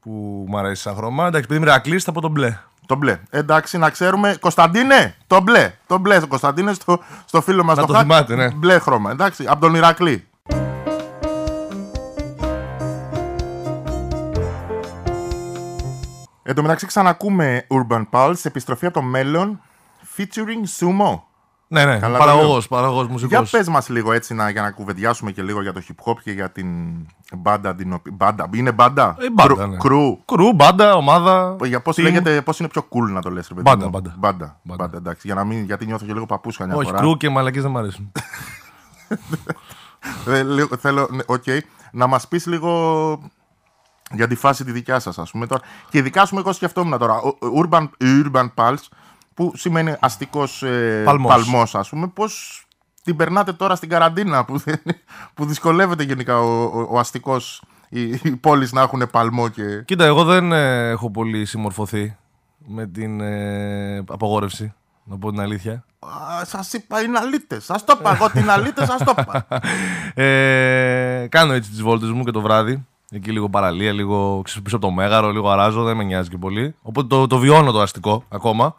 που 0.00 0.44
μου 0.48 0.58
αρέσει 0.58 0.82
σαν 0.82 0.94
χρώμα, 0.94 1.26
εντάξει, 1.26 1.48
επειδή 1.50 1.70
είμαι 1.70 2.00
από 2.06 2.20
το 2.20 2.28
μπλε. 2.28 2.58
Το 2.86 2.96
μπλε. 2.96 3.20
Εντάξει, 3.30 3.78
να 3.78 3.90
ξέρουμε. 3.90 4.36
Κωνσταντίνε, 4.40 5.14
το 5.26 5.40
μπλε. 5.40 5.74
Το 5.86 5.98
μπλε. 5.98 6.20
Το 6.20 6.26
Κωνσταντίνε 6.26 6.72
στο, 6.72 6.98
στο 7.24 7.40
φίλο 7.40 7.64
μας 7.64 7.78
το, 7.78 7.86
το 7.86 7.98
θυμάται, 7.98 8.34
ναι. 8.34 8.50
Μπλε 8.50 8.78
χρώμα. 8.78 9.10
Εντάξει, 9.10 9.44
από 9.48 9.60
τον 9.60 9.74
Ηρακλή. 9.74 10.26
Εν 16.42 16.54
τω 16.54 16.62
μεταξύ 16.62 16.86
ξανακούμε 16.86 17.66
Urban 17.68 18.04
Pulse, 18.10 18.34
επιστροφή 18.42 18.86
από 18.86 18.94
το 18.94 19.02
μέλλον, 19.02 19.60
featuring 20.16 20.80
Sumo. 20.80 21.20
Ναι, 21.72 21.84
ναι, 21.84 21.98
παραγωγός, 21.98 22.68
παραγωγός 22.68 23.06
μουσικός. 23.06 23.50
Για 23.50 23.58
πες 23.58 23.68
μας 23.68 23.88
λίγο 23.88 24.12
έτσι 24.12 24.34
να, 24.34 24.50
για 24.50 24.62
να 24.62 24.70
κουβεντιάσουμε 24.70 25.30
και 25.30 25.42
λίγο 25.42 25.62
για 25.62 25.72
το 25.72 25.82
hip 25.88 26.10
hop 26.10 26.14
και 26.22 26.30
για 26.30 26.50
την 26.50 26.68
μπάντα. 27.36 27.74
Την, 27.74 28.00
μπάντα. 28.12 28.48
Είναι 28.54 28.72
μπάντα; 28.72 29.16
Ε, 29.20 29.30
μπάντα, 29.30 29.66
ναι. 29.66 29.76
Κρου. 29.76 30.24
Κρου, 30.24 30.52
μπάντα, 30.52 30.94
ομάδα. 30.94 31.56
Για 31.64 31.80
πώς, 31.80 31.98
λέγεται, 31.98 32.42
πώς 32.42 32.58
είναι 32.58 32.68
πιο 32.68 32.88
cool 32.88 33.10
να 33.10 33.20
το 33.20 33.30
λες. 33.30 33.50
Ρε, 33.54 33.60
μπάντα, 33.60 33.88
μπάντα. 33.88 34.14
μπάντα. 34.18 34.60
μπάντα. 34.62 34.96
εντάξει, 34.96 35.26
για 35.26 35.34
να 35.34 35.44
μην, 35.44 35.64
γιατί 35.64 35.86
νιώθω 35.86 36.06
και 36.06 36.12
λίγο 36.12 36.26
παππούσκα 36.26 36.66
μια 36.66 36.76
Όχι, 36.76 36.86
φορά. 36.86 36.98
κρου 36.98 37.16
και 37.16 37.28
μαλακίες 37.28 37.62
δεν 37.62 37.72
μου 37.72 37.78
αρέσουν. 37.78 38.12
Ε, 40.26 40.76
θέλω, 40.78 41.08
ναι, 41.10 41.22
okay, 41.26 41.58
να 41.92 42.06
μας 42.06 42.28
πεις 42.28 42.46
λίγο 42.46 43.30
για 44.12 44.26
τη 44.26 44.34
φάση 44.34 44.64
τη 44.64 44.72
δικιά 44.72 44.98
σας 45.00 45.18
ας 45.18 45.30
πούμε 45.30 45.46
τώρα. 45.46 45.62
Και 45.90 45.98
ειδικά 45.98 46.24
σου 46.24 46.38
εγώ 46.38 46.52
σκεφτόμουν 46.52 46.98
τώρα, 46.98 47.20
Urban, 47.56 47.88
urban 48.00 48.48
Pulse, 48.54 48.86
που 49.42 49.52
σημαίνει 49.56 49.94
αστικός 50.00 50.62
ε, 50.62 51.02
παλμός. 51.04 51.32
παλμός 51.32 51.74
ας 51.74 51.88
πούμε, 51.88 52.06
πώς 52.06 52.64
την 53.02 53.16
περνάτε 53.16 53.52
τώρα 53.52 53.74
στην 53.74 53.88
καραντίνα 53.88 54.44
που, 54.44 54.62
που 55.34 55.44
δυσκολεύεται 55.44 56.02
γενικά 56.02 56.40
ο, 56.40 56.62
ο, 56.62 56.86
ο 56.90 56.98
αστικός 56.98 57.62
οι, 57.88 58.02
οι 58.22 58.36
πόλεις 58.36 58.72
να 58.72 58.80
έχουν 58.82 59.02
παλμό 59.10 59.48
και... 59.48 59.82
Κοίτα, 59.84 60.04
εγώ 60.04 60.24
δεν 60.24 60.52
ε, 60.52 60.88
έχω 60.88 61.10
πολύ 61.10 61.44
συμμορφωθεί 61.44 62.16
με 62.66 62.86
την 62.86 63.20
ε, 63.20 63.96
απογόρευση, 64.08 64.74
να 65.04 65.18
πω 65.18 65.30
την 65.30 65.40
αλήθεια. 65.40 65.84
Σας 66.44 66.72
είπα 66.72 67.02
είναι 67.02 67.18
αλήτες. 67.18 67.64
Σας 67.64 67.84
το 67.84 67.96
είπα. 67.98 68.14
Εγώ 68.14 68.30
την 68.30 68.50
αλήτε, 68.50 68.86
σας 68.86 69.04
το 69.04 69.14
είπα. 69.18 69.46
Ε, 70.24 71.26
κάνω 71.28 71.52
έτσι 71.52 71.70
τις 71.70 71.82
βόλτες 71.82 72.10
μου 72.10 72.24
και 72.24 72.30
το 72.30 72.40
βράδυ. 72.40 72.86
Εκεί 73.10 73.30
λίγο 73.30 73.48
παραλία, 73.48 73.92
λίγο 73.92 74.42
πίσω 74.62 74.76
από 74.76 74.86
το 74.86 74.90
μέγαρο, 74.90 75.30
λίγο 75.30 75.50
αράζω, 75.50 75.82
δεν 75.82 75.96
με 75.96 76.04
νοιάζει 76.04 76.28
και 76.28 76.38
πολύ. 76.38 76.74
Οπότε 76.82 77.06
το, 77.06 77.26
το 77.26 77.38
βιώνω 77.38 77.72
το 77.72 77.80
αστικό 77.80 78.24
ακόμα. 78.28 78.74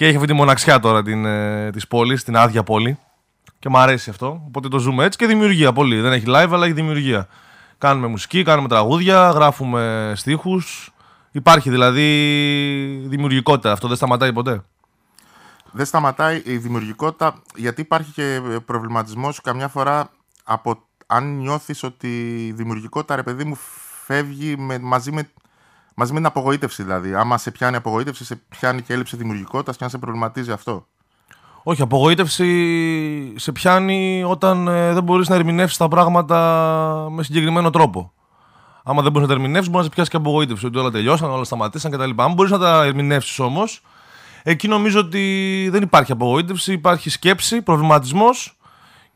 Και 0.00 0.06
έχει 0.06 0.14
αυτή 0.14 0.28
τη 0.28 0.32
μοναξιά 0.32 0.80
τώρα 0.80 1.02
την, 1.02 1.24
ε, 1.24 1.70
της 1.70 1.88
πόλης, 1.88 2.24
την 2.24 2.36
άδεια 2.36 2.62
πόλη. 2.62 2.98
Και 3.58 3.68
μου 3.68 3.78
αρέσει 3.78 4.10
αυτό. 4.10 4.42
Οπότε 4.46 4.68
το 4.68 4.78
ζούμε 4.78 5.04
έτσι 5.04 5.18
και 5.18 5.26
δημιουργία 5.26 5.72
πολύ. 5.72 6.00
Δεν 6.00 6.12
έχει 6.12 6.24
live, 6.28 6.48
αλλά 6.52 6.64
έχει 6.64 6.74
δημιουργία. 6.74 7.28
Κάνουμε 7.78 8.06
μουσική, 8.06 8.42
κάνουμε 8.42 8.68
τραγούδια, 8.68 9.30
γράφουμε 9.30 10.12
στίχους. 10.16 10.92
Υπάρχει 11.30 11.70
δηλαδή 11.70 12.04
δημιουργικότητα. 13.06 13.72
Αυτό 13.72 13.88
δεν 13.88 13.96
σταματάει 13.96 14.32
ποτέ; 14.32 14.62
Δεν 15.70 15.86
σταματάει 15.86 16.42
η 16.44 16.56
δημιουργικότητα 16.56 17.42
γιατί 17.54 17.80
υπάρχει 17.80 18.12
και 18.12 18.40
προβληματισμός 18.66 19.40
καμιά 19.40 19.68
φορά 19.68 20.10
από 20.44 20.82
αν 21.06 21.36
νιώθεις 21.36 21.82
ότι 21.82 22.46
η 22.46 22.52
δημιουργικότητα, 22.52 23.16
ρε 23.16 23.22
παιδί 23.22 23.44
μου, 23.44 23.58
φεύγει 24.04 24.56
με, 24.56 24.78
μαζί, 24.78 25.12
με, 25.12 25.30
μαζί 25.94 26.12
με 26.12 26.18
την 26.18 26.26
απογοήτευση. 26.26 26.82
Δηλαδή, 26.82 27.14
άμα 27.14 27.38
σε 27.38 27.50
πιάνει 27.50 27.76
απογοήτευση, 27.76 28.24
σε 28.24 28.40
πιάνει 28.48 28.82
και 28.82 28.92
έλλειψη 28.92 29.16
δημιουργικότητας 29.16 29.76
και 29.76 29.84
αν 29.84 29.90
σε 29.90 29.98
προβληματίζει 29.98 30.52
αυτό. 30.52 30.86
Όχι, 31.62 31.82
απογοήτευση 31.82 33.34
σε 33.36 33.52
πιάνει 33.52 34.24
όταν 34.26 34.68
ε, 34.68 34.92
δεν 34.92 35.02
μπορείς 35.02 35.28
να 35.28 35.34
ερμηνεύσεις 35.34 35.76
τα 35.76 35.88
πράγματα 35.88 37.06
με 37.10 37.22
συγκεκριμένο 37.22 37.70
τρόπο. 37.70 38.12
Άμα 38.82 39.02
δεν 39.02 39.12
μπορείς 39.12 39.28
να 39.28 39.34
τα 39.34 39.40
ερμηνεύσεις, 39.40 39.70
μπορείς 39.70 39.86
να 39.86 39.92
σε 39.92 39.94
πιάσεις 39.94 40.10
και 40.10 40.16
απογοήτευση. 40.16 40.66
Ότι 40.66 40.78
όλα 40.78 40.90
τελειώσαν, 40.90 41.30
όλα 41.30 41.44
σταματήσαν 41.44 41.90
κτλ. 41.90 42.10
Αν 42.16 42.32
μπορείς 42.32 42.50
να 42.50 42.58
τα 42.58 42.84
ερμηνεύσεις 42.84 43.38
όμως, 43.38 43.82
εκεί 44.42 44.68
νομίζω 44.68 45.00
ότι 45.00 45.68
δεν 45.72 45.82
υπάρχει 45.82 46.12
απογοήτευση, 46.12 46.72
υπάρχει 46.72 47.10
σκέψη, 47.10 47.62
προβληματισμός 47.62 48.58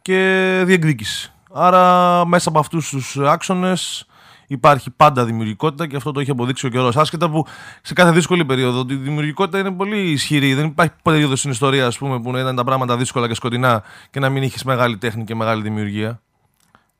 και 0.03 0.63
διεκδίκηση. 0.67 1.33
Άρα 1.53 2.27
μέσα 2.27 2.49
από 2.49 2.59
αυτούς 2.59 2.89
τους 2.89 3.19
άξονες 3.19 4.07
υπάρχει 4.47 4.91
πάντα 4.91 5.25
δημιουργικότητα 5.25 5.87
και 5.87 5.97
αυτό 5.97 6.13
το 6.13 6.21
έχει 6.21 6.31
αποδείξει 6.31 6.67
ο 6.67 6.69
καιρός. 6.69 6.97
Άσχετα 6.97 7.31
που 7.31 7.47
σε 7.83 7.95
κάθε 7.95 8.11
δύσκολη 8.11 8.45
περίοδο 8.45 8.85
η 8.89 8.95
δημιουργικότητα 8.95 9.59
είναι 9.59 9.73
πολύ 9.73 10.11
ισχυρή. 10.11 10.55
Δεν 10.55 10.65
υπάρχει 10.65 10.95
περίοδος 11.03 11.39
στην 11.39 11.51
ιστορία 11.51 11.87
ας 11.87 11.99
πούμε, 11.99 12.21
που 12.21 12.37
ήταν 12.37 12.57
τα 12.57 12.65
πράγματα 12.65 12.97
δύσκολα 12.97 13.29
και 13.29 13.35
σκοτεινά 13.35 13.83
και 14.11 14.21
να 14.21 14.29
μην 14.29 14.43
έχει 14.43 14.67
μεγάλη 14.67 14.99
τέχνη 14.99 15.25
και 15.25 15.35
μεγάλη 15.35 15.63
δημιουργία. 15.63 16.21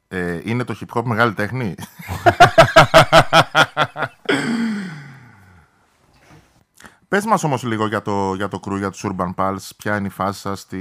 Ε, 0.09 0.41
είναι 0.45 0.65
το 0.65 0.75
hip 0.81 0.87
hop 0.99 1.03
μεγάλη 1.05 1.33
τέχνη; 1.33 1.75
Πες 7.09 7.25
μας 7.25 7.45
όμως 7.45 7.63
λίγο 7.63 7.87
για 7.87 8.03
το, 8.03 8.35
για 8.35 8.49
το 8.49 8.61
crew, 8.67 8.79
για 8.79 8.91
τους 8.91 9.05
Urban 9.05 9.35
Pals, 9.37 9.71
ποια 9.77 9.97
είναι 9.97 10.07
η 10.07 10.11
φάση 10.11 10.41
σας, 10.41 10.67
τι, 10.67 10.77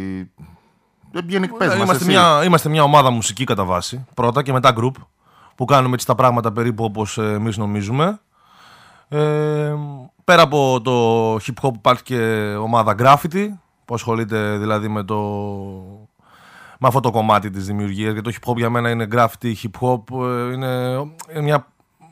είμαστε, 1.75 2.05
μια, 2.05 2.43
είμαστε 2.43 2.70
μια 2.70 2.84
ομάδα 2.84 3.10
μουσική 3.10 3.43
κατά 3.43 3.63
βάση. 3.63 4.05
Πρώτα 4.13 4.43
και 4.43 4.51
μετά 4.51 4.74
group. 4.77 4.93
Που 5.55 5.65
κάνουμε 5.65 5.93
έτσι 5.93 6.05
τα 6.05 6.15
πράγματα 6.15 6.51
περίπου 6.51 6.83
όπως 6.83 7.17
ε, 7.17 7.22
εμείς 7.22 7.57
νομίζουμε. 7.57 8.19
Ε, 9.10 9.74
πέρα 10.24 10.41
από 10.41 10.81
το 10.81 11.36
hip 11.36 11.67
hop 11.67 11.74
υπάρχει 11.75 12.03
και 12.03 12.19
ομάδα 12.60 12.95
graffiti 13.00 13.48
που 13.86 13.93
ασχολείται 13.93 14.57
δηλαδή 14.57 14.88
με 14.88 15.03
το. 15.03 15.15
Με 16.79 16.88
αυτό 16.88 17.00
το 17.00 17.12
κομμάτι 17.12 17.50
της 17.50 17.65
δημιουργίας. 17.65 18.13
Γιατί 18.13 18.31
το 18.31 18.38
hip 18.41 18.51
hop 18.51 18.55
για 18.55 18.69
μένα 18.69 18.89
είναι 18.89 19.07
graffiti, 19.12 19.53
hip 19.63 19.79
hop. 19.81 20.25
ε, 20.25 20.53
Είναι, 20.53 20.93
είναι 21.31 21.41
μια... 21.41 21.67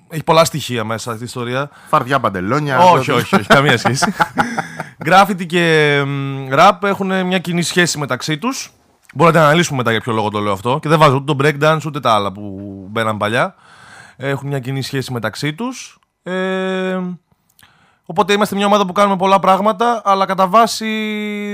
Έχει 0.09 0.23
πολλά 0.23 0.45
στοιχεία 0.45 0.83
μέσα 0.83 1.09
αυτή 1.11 1.23
η 1.23 1.25
ιστορία. 1.25 1.69
Φαρδιά 1.87 2.19
μπαντελόνια. 2.19 2.79
όχι, 2.79 3.11
όχι, 3.11 3.35
όχι, 3.35 3.47
καμία 3.47 3.77
σχέση. 3.77 4.13
Graffiti 5.05 5.45
και 5.45 6.03
μ, 6.05 6.47
rap 6.51 6.77
έχουν 6.83 7.25
μια 7.25 7.39
κοινή 7.39 7.61
σχέση 7.61 7.97
μεταξύ 7.97 8.37
τους. 8.37 8.71
Μπορείτε 9.13 9.39
να 9.39 9.45
αναλύσουμε 9.45 9.77
μετά 9.77 9.91
για 9.91 10.01
ποιο 10.01 10.13
λόγο 10.13 10.29
το 10.29 10.39
λέω 10.39 10.51
αυτό. 10.53 10.79
Και 10.81 10.89
δεν 10.89 10.99
βάζω 10.99 11.15
ούτε 11.15 11.33
το 11.33 11.35
breakdance 11.43 11.81
ούτε 11.85 11.99
τα 11.99 12.13
άλλα 12.13 12.31
που 12.31 12.61
μπαίναν 12.89 13.17
παλιά. 13.17 13.55
Έχουν 14.17 14.47
μια 14.47 14.59
κοινή 14.59 14.81
σχέση 14.81 15.13
μεταξύ 15.13 15.53
τους. 15.53 15.99
Ε, 16.23 16.99
οπότε 18.05 18.33
είμαστε 18.33 18.55
μια 18.55 18.65
ομάδα 18.65 18.85
που 18.85 18.91
κάνουμε 18.91 19.15
πολλά 19.15 19.39
πράγματα, 19.39 20.01
αλλά 20.05 20.25
κατά 20.25 20.47
βάση 20.47 20.87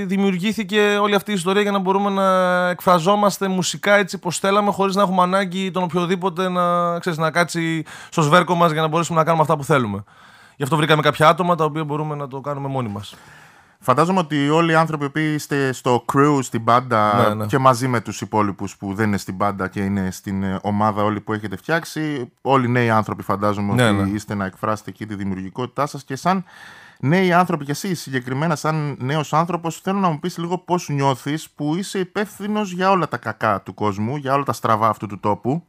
δημιουργήθηκε 0.06 0.98
όλη 1.00 1.14
αυτή 1.14 1.30
η 1.30 1.34
ιστορία 1.34 1.62
για 1.62 1.70
να 1.70 1.78
μπορούμε 1.78 2.10
να 2.10 2.68
εκφραζόμαστε 2.68 3.48
μουσικά 3.48 3.94
έτσι 3.94 4.16
όπως 4.16 4.38
θέλαμε, 4.38 4.70
χωρίς 4.70 4.94
να 4.94 5.02
έχουμε 5.02 5.22
ανάγκη 5.22 5.70
τον 5.70 5.82
οποιοδήποτε 5.82 6.48
να, 6.48 6.98
ξέρεις, 6.98 7.18
να 7.18 7.30
κάτσει 7.30 7.84
στο 8.10 8.22
σβέρκο 8.22 8.54
μας 8.54 8.72
για 8.72 8.80
να 8.80 8.88
μπορέσουμε 8.88 9.18
να 9.18 9.24
κάνουμε 9.24 9.42
αυτά 9.42 9.56
που 9.56 9.64
θέλουμε. 9.64 10.04
Γι' 10.56 10.62
αυτό 10.62 10.76
βρήκαμε 10.76 11.02
κάποια 11.02 11.28
άτομα 11.28 11.54
τα 11.54 11.64
οποία 11.64 11.84
μπορούμε 11.84 12.14
να 12.14 12.28
το 12.28 12.40
κάνουμε 12.40 12.68
μόνοι 12.68 12.88
μας. 12.88 13.14
Φαντάζομαι 13.80 14.18
ότι 14.18 14.48
όλοι 14.48 14.72
οι 14.72 14.74
άνθρωποι 14.74 15.10
που 15.10 15.18
είστε 15.18 15.72
στο 15.72 16.04
crew, 16.12 16.38
στην 16.40 16.60
μπάντα 16.62 17.28
Ναι, 17.28 17.34
ναι. 17.34 17.46
και 17.46 17.58
μαζί 17.58 17.88
με 17.88 18.00
τους 18.00 18.20
υπόλοιπους 18.20 18.76
που 18.76 18.94
δεν 18.94 19.06
είναι 19.06 19.16
στην 19.16 19.34
μπάντα 19.34 19.68
και 19.68 19.80
είναι 19.80 20.10
στην 20.10 20.42
ε, 20.42 20.58
ομάδα 20.62 21.02
όλοι 21.02 21.20
που 21.20 21.32
έχετε 21.32 21.56
φτιάξει, 21.56 22.32
όλοι 22.42 22.68
νέοι 22.68 22.90
άνθρωποι 22.90 23.22
φαντάζομαι 23.22 23.74
Ναι, 23.74 23.88
ότι 23.88 24.10
ναι. 24.10 24.16
είστε 24.16 24.34
να 24.34 24.44
εκφράσετε 24.44 24.90
εκεί 24.90 25.06
τη 25.06 25.14
δημιουργικότητά 25.14 25.86
σας 25.86 26.04
και 26.04 26.16
σαν 26.16 26.44
νέοι 27.00 27.32
άνθρωποι 27.32 27.64
και 27.64 27.70
εσύ 27.70 27.94
συγκεκριμένα 27.94 28.56
σαν 28.56 28.96
νέος 29.00 29.32
άνθρωπος 29.32 29.80
θέλω 29.80 29.98
να 29.98 30.08
μου 30.08 30.18
πεις 30.18 30.38
λίγο 30.38 30.58
πώς 30.58 30.88
νιώθεις 30.88 31.50
που 31.50 31.74
είσαι 31.76 31.98
υπεύθυνος 31.98 32.72
για 32.72 32.90
όλα 32.90 33.08
τα 33.08 33.16
κακά 33.16 33.60
του 33.60 33.74
κόσμου, 33.74 34.16
για 34.16 34.34
όλα 34.34 34.44
τα 34.44 34.52
στραβά 34.52 34.88
αυτού 34.88 35.06
του 35.06 35.20
τόπου 35.20 35.62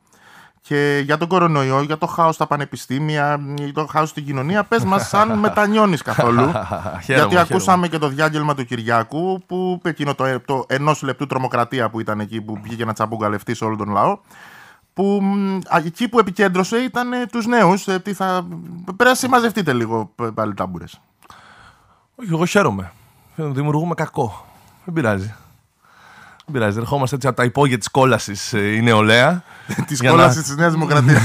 και 0.70 1.02
για 1.06 1.18
τον 1.18 1.28
κορονοϊό, 1.28 1.82
για 1.82 1.98
το 1.98 2.06
χάος 2.08 2.36
στα 2.36 2.48
πανεπιστήμια, 2.48 3.40
για 3.56 3.74
το 3.74 3.86
χάος 3.86 4.10
στην 4.10 4.26
κοινωνία. 4.26 4.64
Πες 4.64 4.84
μας 4.84 5.08
σαν 5.08 5.34
μετανιώνεις 5.40 6.02
καθόλου. 6.02 6.42
Χαίρομαι, 6.52 7.02
Γιατί 7.06 7.22
χαίρομαι. 7.22 7.40
ακούσαμε 7.40 7.88
και 7.88 7.98
το 7.98 8.08
διάγγελμα 8.08 8.56
του 8.56 8.66
Κυριάκου, 8.66 9.42
που 9.46 9.82
εκείνο 9.84 10.16
το, 10.16 10.40
το 10.46 10.66
ενός 10.68 11.02
λεπτού 11.02 11.26
τρομοκρατία 11.26 11.90
που 11.90 12.00
ήταν 12.00 12.20
εκεί, 12.20 12.42
που 12.42 12.60
βγήκε 12.64 12.86
να 12.86 12.94
τσαμπουγκαλευτεί 12.94 13.54
σε 13.54 13.64
όλο 13.66 13.76
τον 13.76 13.90
λαό. 13.92 14.18
Που 14.94 15.20
μ, 15.22 15.56
α, 15.76 15.82
εκεί 15.86 16.08
που 16.08 16.20
επικέντρωσε 16.20 16.78
ήταν 16.78 17.14
ε, 17.14 17.26
τους 17.26 17.46
νέους. 17.46 17.88
Ε, 17.88 18.00
τι 18.00 18.14
θα... 18.14 18.48
Πρέπει 18.86 19.04
να 19.04 19.16
συμμαζευτείτε 19.16 19.74
λίγο 19.74 20.12
π- 20.16 20.32
πάλι 20.32 20.54
τάμπουρες. 20.54 21.02
Όχι, 22.16 22.30
εγώ 22.32 22.46
χαίρομαι. 22.46 22.92
Δημιουργούμε 23.36 23.94
κακό. 23.94 24.46
Δεν 24.86 24.94
πειράζει. 24.94 25.34
Δεν 26.51 26.60
πειράζει. 26.62 26.79
Ερχόμαστε 26.79 27.15
έτσι 27.15 27.27
από 27.27 27.36
τα 27.36 27.44
υπόγεια 27.44 27.77
της 27.77 27.88
κόλασης 27.91 28.51
η 28.51 28.82
νεολαία. 28.84 29.44
Της 29.88 30.00
για 30.00 30.10
κόλασης 30.10 30.36
να- 30.38 30.44
της 30.44 30.56
Νέας 30.56 30.72
Δημοκρατίας. 30.72 31.22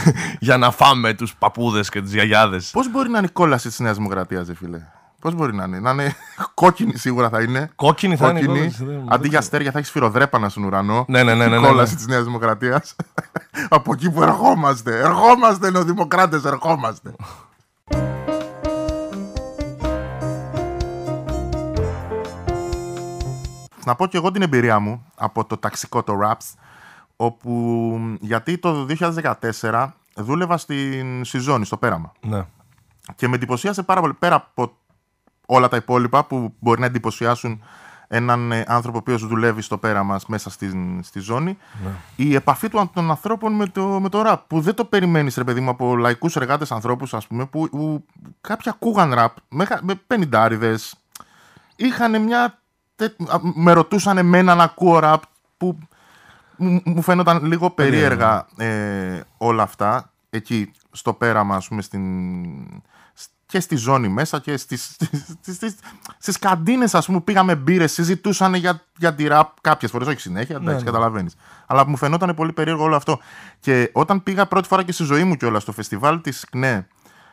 για 0.40 0.56
να 0.56 0.70
φάμε 0.70 1.14
τους 1.14 1.34
παππούδες 1.38 1.88
και 1.88 2.02
τις 2.02 2.12
γιαγιάδες. 2.12 2.70
Πώς 2.70 2.90
μπορεί 2.90 3.08
να 3.10 3.18
είναι 3.18 3.26
η 3.26 3.32
κόλαση 3.32 3.68
της 3.68 3.78
Νέας 3.78 3.96
Δημοκρατίας, 3.96 4.46
δε 4.46 4.54
φίλε; 4.54 4.78
Πώς 5.20 5.34
μπορεί 5.34 5.54
να 5.54 5.64
είναι; 5.64 5.78
Να 5.80 5.90
είναι 5.90 6.14
κόκκινη 6.54 6.96
σίγουρα 6.98 7.28
θα 7.28 7.42
είναι. 7.42 7.70
Κόκκινη 7.76 8.16
θα 8.16 8.28
είναι. 8.28 8.38
η 8.38 8.44
Κόκκινη. 8.44 8.58
κόλαση, 8.70 8.84
δεν- 8.84 9.04
Αντί 9.08 9.20
δεν 9.20 9.30
για 9.30 9.38
αστέρια 9.38 9.70
θα 9.70 9.78
έχεις 9.78 9.90
σφυροδρέπανα 9.90 10.48
στον 10.48 10.64
ουρανό. 10.64 11.04
Ναι, 11.08 11.22
ναι, 11.22 11.34
ναι, 11.34 11.44
Η 11.44 11.48
ναι, 11.48 11.58
ναι, 11.58 11.66
κόλαση 11.66 11.90
ναι. 11.92 11.96
της 11.96 12.06
Νέας 12.06 12.24
Δημοκρατίας. 12.24 12.96
Από 13.68 13.92
εκεί 13.92 14.10
που 14.10 14.22
ερχόμαστε. 14.22 14.98
Ερχόμαστε, 14.98 15.70
νεοδημοκράτες, 15.70 16.44
ερχόμαστε. 16.44 17.14
Να 23.86 23.94
πω 23.94 24.06
και 24.06 24.16
εγώ 24.16 24.30
την 24.30 24.42
εμπειρία 24.42 24.78
μου 24.78 25.06
από 25.16 25.44
το 25.44 25.56
ταξικό 25.56 26.02
το 26.02 26.18
Raps, 26.24 26.54
όπου 27.16 28.00
γιατί 28.20 28.58
το 28.58 28.86
2014 29.60 29.88
δούλευα 30.16 30.56
στην 30.56 31.24
Σιζόνη, 31.24 31.64
στο 31.64 31.76
Πέραμα. 31.76 32.12
Ναι. 32.20 32.46
Και 33.14 33.28
με 33.28 33.34
εντυπωσίασε 33.34 33.82
πάρα 33.82 34.00
πολύ 34.00 34.14
πέρα 34.14 34.34
από 34.34 34.76
όλα 35.46 35.68
τα 35.68 35.76
υπόλοιπα 35.76 36.24
που 36.24 36.54
μπορεί 36.58 36.80
να 36.80 36.86
εντυπωσιάσουν 36.86 37.62
έναν 38.08 38.52
ε, 38.52 38.64
άνθρωπο 38.66 38.96
ο 38.96 39.00
οποίος 39.00 39.26
δουλεύει 39.26 39.62
στο 39.62 39.78
πέρα 39.78 40.02
μας 40.02 40.26
μέσα 40.26 40.50
στη, 40.50 40.98
στη 41.02 41.20
ζώνη 41.20 41.58
η 42.16 42.34
επαφή 42.34 42.68
του, 42.68 42.90
των 42.94 43.10
ανθρώπων 43.10 43.52
με 43.52 43.66
το, 43.66 43.86
με 44.00 44.08
το 44.08 44.22
ραπ 44.22 44.46
που 44.46 44.60
δεν 44.60 44.74
το 44.74 44.84
περιμένεις 44.84 45.36
ρε 45.36 45.44
παιδί 45.44 45.60
μου 45.60 45.70
από 45.70 45.96
λαϊκούς 45.96 46.36
εργάτες 46.36 46.72
ανθρώπους 46.72 47.14
ας 47.14 47.26
πούμε 47.26 47.46
που, 47.46 47.68
που 47.68 48.04
κάποιοι 48.40 48.70
ακούγαν 48.74 49.14
ραπ 49.14 49.36
με, 49.48 49.66
με 49.82 49.94
πενιντάριδες 49.94 50.94
είχαν 51.76 52.22
μια 52.22 52.40
τε- 52.40 52.54
α, 52.54 52.65
με 53.54 53.72
ρωτούσαν 53.72 54.18
εμένα 54.18 54.54
να 54.54 54.62
ακούω 54.62 54.98
ραπ 54.98 55.22
που 55.56 55.78
μου, 56.56 56.80
μου 56.84 57.02
φαίνονταν 57.02 57.44
λίγο 57.44 57.70
περίεργα 57.70 58.46
ε, 58.56 59.20
όλα 59.36 59.62
αυτά. 59.62 60.10
Εκεί 60.30 60.72
στο 60.90 61.12
πέραμα 61.12 61.56
ας 61.56 61.68
πούμε 61.68 61.82
στην, 61.82 62.02
και 63.46 63.60
στη 63.60 63.76
ζώνη 63.76 64.08
μέσα 64.08 64.38
και 64.38 64.56
στις, 64.56 64.96
στις, 65.40 65.54
στις, 65.54 65.74
στις 66.18 66.38
καντίνες 66.38 66.94
ας 66.94 67.06
πούμε 67.06 67.18
που 67.18 67.24
πήγαμε 67.24 67.54
μπύρες 67.54 67.92
συζητούσαν 67.92 68.54
για, 68.54 68.82
για 68.98 69.14
τη 69.14 69.26
ραπ 69.26 69.60
κάποιες 69.60 69.90
φορές, 69.90 70.08
όχι 70.08 70.20
συνέχεια, 70.20 70.56
εντάξει 70.56 70.84
ναι. 70.84 70.90
καταλαβαίνεις. 70.90 71.36
Αλλά 71.66 71.86
μου 71.86 71.96
φαινόταν 71.96 72.34
πολύ 72.34 72.52
περίεργο 72.52 72.82
όλο 72.82 72.96
αυτό. 72.96 73.20
Και 73.60 73.90
όταν 73.92 74.22
πήγα 74.22 74.46
πρώτη 74.46 74.68
φορά 74.68 74.82
και 74.82 74.92
στη 74.92 75.04
ζωή 75.04 75.24
μου 75.24 75.36
κιόλας 75.36 75.62
στο 75.62 75.72
φεστιβάλ 75.72 76.20
της 76.20 76.44
ΚΝΕ 76.50 76.86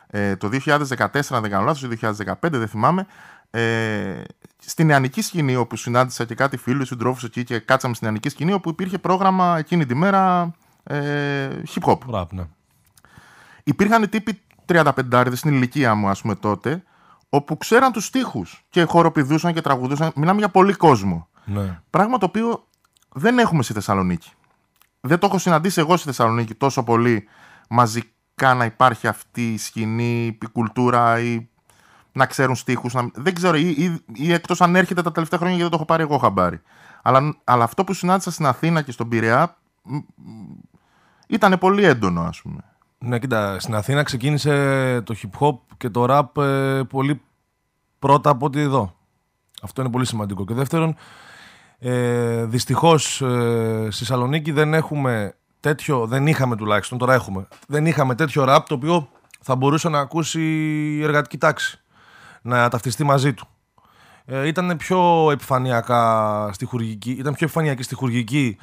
ε, 0.06 0.36
το 0.36 0.50
2014 0.66 1.20
αν 1.30 1.40
δεν 1.40 1.50
κάνω 1.50 1.64
λάθος, 1.64 1.80
το 1.80 2.14
2015 2.42 2.50
δεν 2.50 2.68
θυμάμαι 2.68 3.06
ε, 3.54 4.22
στη 4.58 4.84
νεανική 4.84 5.22
σκηνή 5.22 5.56
όπου 5.56 5.76
συνάντησα 5.76 6.24
και 6.24 6.34
κάτι 6.34 6.56
φίλους, 6.56 6.88
συντρόφους 6.88 7.24
εκεί 7.24 7.44
και 7.44 7.58
κάτσαμε 7.58 7.94
στη 7.94 8.04
νεανική 8.04 8.28
σκηνή 8.28 8.52
όπου 8.52 8.68
υπήρχε 8.68 8.98
πρόγραμμα 8.98 9.58
εκείνη 9.58 9.86
τη 9.86 9.94
μέρα 9.94 10.54
ε, 10.82 11.48
hip 11.74 11.90
hop. 11.90 11.98
Ραπ, 12.10 12.32
ναι. 12.32 12.46
Υπήρχαν 13.64 14.08
τύποι 14.08 14.40
35 14.66 15.32
στην 15.32 15.54
ηλικία 15.54 15.94
μου, 15.94 16.08
ας 16.08 16.20
πούμε 16.20 16.34
τότε, 16.34 16.82
όπου 17.28 17.56
ξέραν 17.56 17.92
τους 17.92 18.04
στίχους 18.04 18.64
και 18.70 18.82
χοροπηδούσαν 18.82 19.54
και 19.54 19.60
τραγουδούσαν. 19.60 20.12
Μιλάμε 20.14 20.38
για 20.38 20.48
πολύ 20.48 20.72
κόσμο. 20.72 21.28
ναι. 21.44 21.80
Πράγμα 21.90 22.18
το 22.18 22.26
οποίο 22.26 22.66
δεν 23.12 23.38
έχουμε 23.38 23.62
στη 23.62 23.72
Θεσσαλονίκη. 23.72 24.30
Δεν 25.00 25.18
το 25.18 25.26
έχω 25.26 25.38
συναντήσει 25.38 25.80
εγώ 25.80 25.96
στη 25.96 26.06
Θεσσαλονίκη 26.06 26.54
τόσο 26.54 26.82
πολύ 26.82 27.28
μαζικά 27.68 28.54
να 28.54 28.64
υπάρχει 28.64 29.06
αυτή 29.06 29.52
η 29.52 29.58
σκηνή, 29.58 30.26
η 30.26 30.38
κουλτούρα 30.52 31.20
ή 31.20 31.48
να 32.14 32.26
ξέρουν 32.26 32.54
στίχους. 32.54 32.94
Να... 32.94 33.10
Δεν 33.14 33.34
ξέρω, 33.34 33.56
ή, 33.56 33.68
ή, 33.68 34.04
ή 34.12 34.32
εκτός 34.32 34.60
αν 34.60 34.76
έρχεται 34.76 35.02
τα 35.02 35.12
τελευταία 35.12 35.38
χρόνια 35.38 35.56
γιατί 35.56 35.70
δεν 35.70 35.78
το 35.78 35.84
έχω 35.84 35.96
πάρει 35.96 36.02
εγώ 36.02 36.18
χαμπάρι. 36.18 36.60
Αλλά, 37.02 37.36
αλλά 37.44 37.64
αυτό 37.64 37.84
που 37.84 37.92
συνάντησα 37.92 38.30
στην 38.30 38.46
Αθήνα 38.46 38.82
και 38.82 38.92
στον 38.92 39.08
Πειραιά 39.08 39.56
ήταν 41.28 41.58
πολύ 41.58 41.84
έντονο, 41.84 42.20
ας 42.20 42.42
πούμε. 42.42 42.60
Ναι, 42.98 43.18
κοίτα, 43.18 43.60
στην 43.60 43.74
Αθήνα 43.74 44.02
ξεκίνησε 44.02 45.00
το 45.00 45.14
hip 45.22 45.38
hop 45.40 45.58
και 45.76 45.88
το 45.88 46.06
rap 46.08 46.42
ε, 46.42 46.82
πολύ 46.88 47.20
πρώτα 47.98 48.30
από 48.30 48.46
ό,τι 48.46 48.60
εδώ. 48.60 48.96
Αυτό 49.62 49.80
είναι 49.80 49.90
πολύ 49.90 50.06
σημαντικό. 50.06 50.44
Και 50.44 50.54
δεύτερον, 50.54 50.96
ε, 51.78 52.44
δυστυχώς 52.44 53.22
ε, 53.22 53.88
στη 53.90 54.04
Σαλονίκη 54.04 54.52
δεν 54.52 54.74
έχουμε 54.74 55.34
τέτοιο, 55.60 56.06
δεν 56.06 56.26
είχαμε 56.26 56.56
τουλάχιστον, 56.56 56.98
τώρα 56.98 57.14
έχουμε, 57.14 57.48
δεν 57.66 57.86
είχαμε 57.86 58.14
τέτοιο 58.14 58.44
rap 58.48 58.60
το 58.66 58.74
οποίο 58.74 59.08
θα 59.40 59.56
μπορούσε 59.56 59.88
να 59.88 59.98
ακούσει 59.98 60.40
η 60.96 61.02
εργατική 61.02 61.38
τάξη, 61.38 61.83
να 62.44 62.68
ταυτιστεί 62.68 63.04
μαζί 63.04 63.34
του. 63.34 63.46
Ε, 64.24 64.46
ήταν 64.46 64.76
πιο 64.76 65.30
επιφανειακά 65.30 66.50
στοιχουργική, 66.52 67.10
ήταν 67.10 67.34
πιο 67.34 67.46
επιφανειακή 67.46 67.82
στοιχουργική 67.82 68.56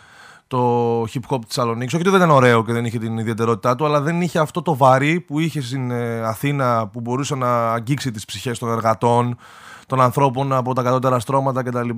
το 0.48 1.02
hip 1.02 1.22
hop 1.30 1.40
της 1.46 1.56
Θεσσαλονίκης. 1.56 1.94
Όχι 1.94 2.02
ότι 2.02 2.10
δεν 2.10 2.20
ήταν 2.20 2.36
ωραίο 2.36 2.64
και 2.64 2.74
δεν 2.74 2.86
είχε 2.86 3.00
την 3.00 3.18
ιδιαιτερότητά 3.18 3.76
του, 3.76 3.86
αλλά 3.86 4.02
δεν 4.02 4.22
είχε 4.22 4.40
αυτό 4.40 4.62
το 4.62 4.76
βαρύ 4.76 5.20
που 5.20 5.40
είχε 5.40 5.62
στην 5.62 5.92
ε, 5.92 6.22
Αθήνα 6.22 6.88
που 6.88 7.02
μπορούσε 7.02 7.36
να 7.36 7.74
αγγίξει 7.74 8.12
τις 8.12 8.26
ψυχές 8.26 8.60
των 8.60 8.70
εργατών, 8.70 9.38
των 9.86 10.02
ανθρώπων 10.02 10.54
από 10.54 10.74
τα 10.74 10.82
κατώτερα 10.82 11.20
στρώματα 11.20 11.64
κτλ. 11.64 11.90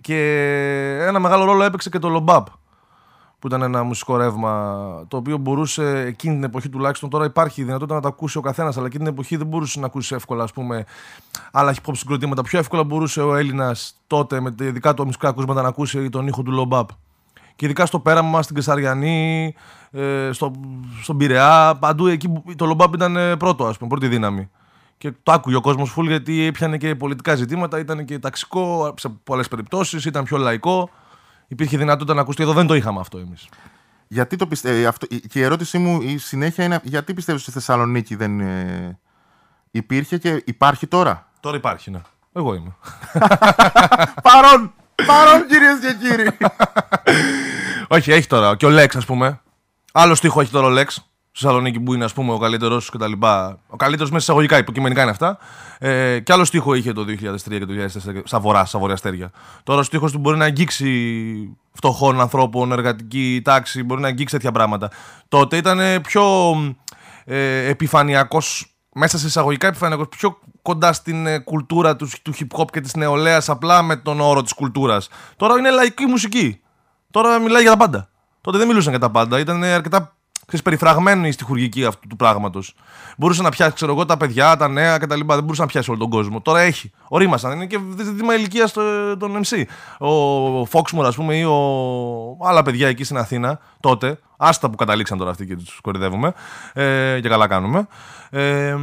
Και 0.00 0.18
ένα 1.00 1.18
μεγάλο 1.18 1.44
ρόλο 1.44 1.62
έπαιξε 1.62 1.90
και 1.90 1.98
το 1.98 2.08
Λομπάπ 2.08 2.46
που 3.38 3.46
ήταν 3.46 3.62
ένα 3.62 3.82
μουσικό 3.82 4.16
ρεύμα 4.16 5.04
το 5.08 5.16
οποίο 5.16 5.36
μπορούσε 5.36 5.98
εκείνη 5.98 6.34
την 6.34 6.44
εποχή 6.44 6.68
τουλάχιστον. 6.68 7.10
Τώρα 7.10 7.24
υπάρχει 7.24 7.60
η 7.60 7.64
δυνατότητα 7.64 7.94
να 7.94 8.00
το 8.00 8.08
ακούσει 8.08 8.38
ο 8.38 8.40
καθένας, 8.40 8.76
αλλά 8.76 8.86
εκείνη 8.86 9.04
την 9.04 9.12
εποχή 9.12 9.36
δεν 9.36 9.46
μπορούσε 9.46 9.80
να 9.80 9.86
ακούσει 9.86 10.14
εύκολα 10.14 10.42
ας 10.42 10.52
πούμε, 10.52 10.84
άλλα 11.52 11.74
hip 11.74 11.90
hop 11.90 11.92
συγκροτήματα. 11.96 12.42
Πιο 12.42 12.58
εύκολα 12.58 12.84
μπορούσε 12.84 13.22
ο 13.22 13.36
Έλληνας 13.36 13.94
τότε 14.06 14.40
με 14.40 14.50
τα 14.50 14.64
ειδικά 14.64 14.94
του 14.94 15.04
μουσικά 15.04 15.28
ακούσματα 15.28 15.62
να 15.62 15.68
ακούσει 15.68 16.08
τον 16.08 16.26
ήχο 16.26 16.42
του 16.42 16.52
Λομπάπ. 16.52 16.88
Και 17.56 17.64
ειδικά 17.64 17.86
στο 17.86 17.98
πέραμα 17.98 18.28
μα, 18.28 18.42
στην 18.42 18.54
Κεσαριανή, 18.56 19.54
ε, 19.90 20.30
στο, 20.32 20.52
στον 21.02 21.16
Πειραιά, 21.16 21.76
παντού 21.80 22.06
εκεί 22.06 22.28
που 22.28 22.44
το 22.56 22.66
Λομπάπ 22.66 22.94
ήταν 22.94 23.16
ε, 23.16 23.36
πρώτο, 23.36 23.66
ας 23.66 23.76
πούμε, 23.76 23.88
πρώτη 23.88 24.08
δύναμη. 24.08 24.50
Και 24.98 25.12
το 25.22 25.32
άκουγε 25.32 25.56
ο 25.56 25.60
κόσμος 25.60 25.90
φουλ 25.90 26.06
γιατί 26.06 26.42
έπιανε 26.42 26.76
και 26.76 26.94
πολιτικά 26.94 27.34
ζητήματα, 27.34 27.78
ήταν 27.78 28.04
και 28.04 28.18
ταξικό 28.18 28.94
σε 28.96 29.08
πολλές 29.24 29.48
περιπτώσεις, 29.48 30.04
ήταν 30.04 30.24
πιο 30.24 30.36
λαϊκό. 30.36 30.90
Υπήρχε 31.48 31.76
δυνατότητα 31.76 32.14
να 32.14 32.20
ακουστεί. 32.20 32.42
Εδώ 32.42 32.52
δεν 32.52 32.66
το 32.66 32.74
είχαμε 32.74 33.00
αυτό 33.00 33.18
εμείς. 33.18 33.48
Γιατί 34.08 34.36
το 34.36 34.46
πιστεύει 34.46 34.86
αυτό, 34.86 35.06
και 35.06 35.38
η 35.38 35.42
ερώτησή 35.42 35.78
μου 35.78 36.00
η 36.02 36.18
συνέχεια 36.18 36.64
είναι 36.64 36.80
γιατί 36.82 37.14
πιστεύεις 37.14 37.42
στη 37.42 37.50
Θεσσαλονίκη 37.50 38.14
δεν 38.14 38.40
ε, 38.40 38.98
υπήρχε 39.70 40.18
και 40.18 40.42
υπάρχει 40.46 40.86
τώρα; 40.86 41.28
Τώρα 41.40 41.56
υπάρχει, 41.56 41.90
ναι. 41.90 42.00
Εγώ 42.32 42.54
είμαι. 42.54 42.76
Παρόν! 44.28 44.72
Παρόν 45.06 45.46
κυρίες 45.46 45.78
και 45.80 45.96
κύριοι! 46.00 46.36
Όχι, 47.96 48.12
έχει 48.12 48.26
τώρα. 48.26 48.56
Και 48.56 48.66
ο 48.66 48.70
Λέξ, 48.70 48.96
ας 48.96 49.04
πούμε. 49.04 49.40
Άλλο 49.92 50.14
στίχο 50.14 50.40
έχει 50.40 50.50
τώρα 50.50 50.66
ο 50.66 50.70
Λέξ. 50.70 51.07
Στη 51.38 51.46
Θεσσαλονίκη 51.46 51.80
που 51.80 51.94
είναι 51.94 52.04
ας 52.04 52.12
πούμε, 52.12 52.32
ο 52.32 52.38
καλύτερο 52.38 52.80
κτλ. 52.92 53.12
Ο 53.68 53.76
καλύτερος 53.76 54.10
μέσα 54.10 54.22
εισαγωγικά, 54.22 54.58
υποκειμενικά 54.58 55.02
είναι 55.02 55.10
αυτά. 55.10 55.38
Ε, 55.78 56.18
και 56.20 56.32
άλλο 56.32 56.44
στίχο 56.44 56.74
είχε 56.74 56.92
το 56.92 57.02
2003 57.02 57.58
και 57.58 57.66
το 57.66 57.72
2004 57.72 58.20
στα 58.24 58.40
βορρά, 58.40 58.64
στα 58.64 58.78
βορειαστέρια. 58.78 59.30
Τώρα 59.62 59.80
ο 59.80 59.82
στίχος 59.82 60.12
του 60.12 60.18
μπορεί 60.18 60.36
να 60.36 60.44
αγγίξει 60.44 61.56
φτωχών 61.72 62.20
ανθρώπων, 62.20 62.72
εργατική 62.72 63.40
τάξη, 63.44 63.82
μπορεί 63.82 64.00
να 64.00 64.06
αγγίξει 64.06 64.34
τέτοια 64.34 64.52
πράγματα. 64.52 64.90
Τότε 65.28 65.56
ήταν 65.56 66.00
πιο 66.00 66.24
ε, 67.24 67.68
επιφανειακός, 67.68 68.76
μέσα 68.94 69.18
σε 69.18 69.26
εισαγωγικά 69.26 69.66
επιφανειακός, 69.66 70.08
πιο 70.08 70.38
κοντά 70.62 70.92
στην 70.92 71.26
ε, 71.26 71.38
κουλτούρα 71.38 71.96
τους, 71.96 72.22
του 72.22 72.32
hip 72.34 72.60
hop 72.60 72.66
και 72.72 72.80
της 72.80 72.94
νεολαίας, 72.94 73.48
απλά 73.48 73.82
με 73.82 73.96
τον 73.96 74.20
όρο 74.20 74.42
της 74.42 74.52
κουλτούρας. 74.52 75.08
Τώρα 75.36 75.58
είναι 75.58 75.70
λαϊκή 75.70 76.04
μουσική. 76.04 76.60
Τώρα 77.10 77.38
μιλάει 77.38 77.62
για 77.62 77.70
τα 77.70 77.76
πάντα. 77.76 78.08
Τότε 78.40 78.58
δεν 78.58 78.66
μιλούσαν 78.66 78.90
για 78.90 79.00
τα 79.00 79.10
πάντα. 79.10 79.38
Ήταν 79.38 79.64
αρκετά 79.64 80.17
ξέρεις, 80.48 80.64
περιφραγμένη 80.64 81.28
η 81.28 81.32
στοιχουργική 81.32 81.84
αυτού 81.84 82.06
του 82.06 82.16
πράγματος. 82.16 82.74
Μπορούσε 83.16 83.42
να 83.42 83.48
πιάσει, 83.48 83.72
ξέρω 83.72 83.92
εγώ, 83.92 84.04
τα 84.04 84.16
παιδιά, 84.16 84.56
τα 84.56 84.68
νέα 84.68 84.98
κτλ. 84.98 85.20
Δεν 85.26 85.42
μπορούσε 85.42 85.60
να 85.60 85.66
πιάσει 85.66 85.90
όλο 85.90 85.98
τον 85.98 86.10
κόσμο. 86.10 86.40
Τώρα 86.40 86.60
έχει. 86.60 86.90
Ορίμασαν. 87.08 87.52
Είναι 87.52 87.66
και 87.66 87.78
ζήτημα 88.02 88.34
ηλικία 88.34 88.68
των 89.18 89.40
MC. 89.44 89.62
Ο 89.98 90.64
Φόξμορ, 90.64 91.06
ας 91.06 91.14
πούμε, 91.14 91.36
ή 91.36 91.42
ο... 91.42 91.56
άλλα 92.44 92.62
παιδιά 92.62 92.88
εκεί 92.88 93.04
στην 93.04 93.16
Αθήνα 93.16 93.58
τότε. 93.80 94.18
Άστα 94.36 94.70
που 94.70 94.76
καταλήξαν 94.76 95.18
τώρα 95.18 95.30
αυτοί 95.30 95.46
και 95.46 95.56
τους 95.56 95.80
κορυδεύουμε. 95.82 96.32
Ε, 96.72 97.18
και 97.20 97.28
καλά 97.28 97.46
κάνουμε. 97.46 97.86
Ε, 98.30 98.76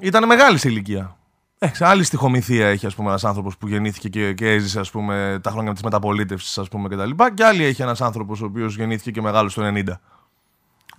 ήταν 0.00 0.26
μεγάλη 0.26 0.58
σε 0.58 0.68
ηλικία. 0.68 1.16
Ε, 1.58 1.70
άλλη 1.78 2.04
στοιχομηθεία 2.04 2.66
έχει 2.66 2.86
ένας 2.98 3.24
άνθρωπος 3.24 3.56
που 3.56 3.68
γεννήθηκε 3.68 4.08
και, 4.08 4.32
και 4.32 4.50
έζησε 4.50 4.80
ας 4.80 4.90
πούμε, 4.90 5.38
τα 5.42 5.50
χρόνια 5.50 5.72
της 5.72 5.82
μεταπολίτευσης 5.82 6.60
κτλ. 6.88 7.10
Και, 7.10 7.30
και 7.34 7.44
άλλη 7.44 7.64
έχει 7.64 7.82
ένας 7.82 8.00
άνθρωπος 8.00 8.40
ο 8.40 8.44
οποίος 8.44 8.76
γεννήθηκε 8.76 9.10
και 9.10 9.22
μεγάλος 9.22 9.54
το 9.54 9.62
90. 9.74 9.82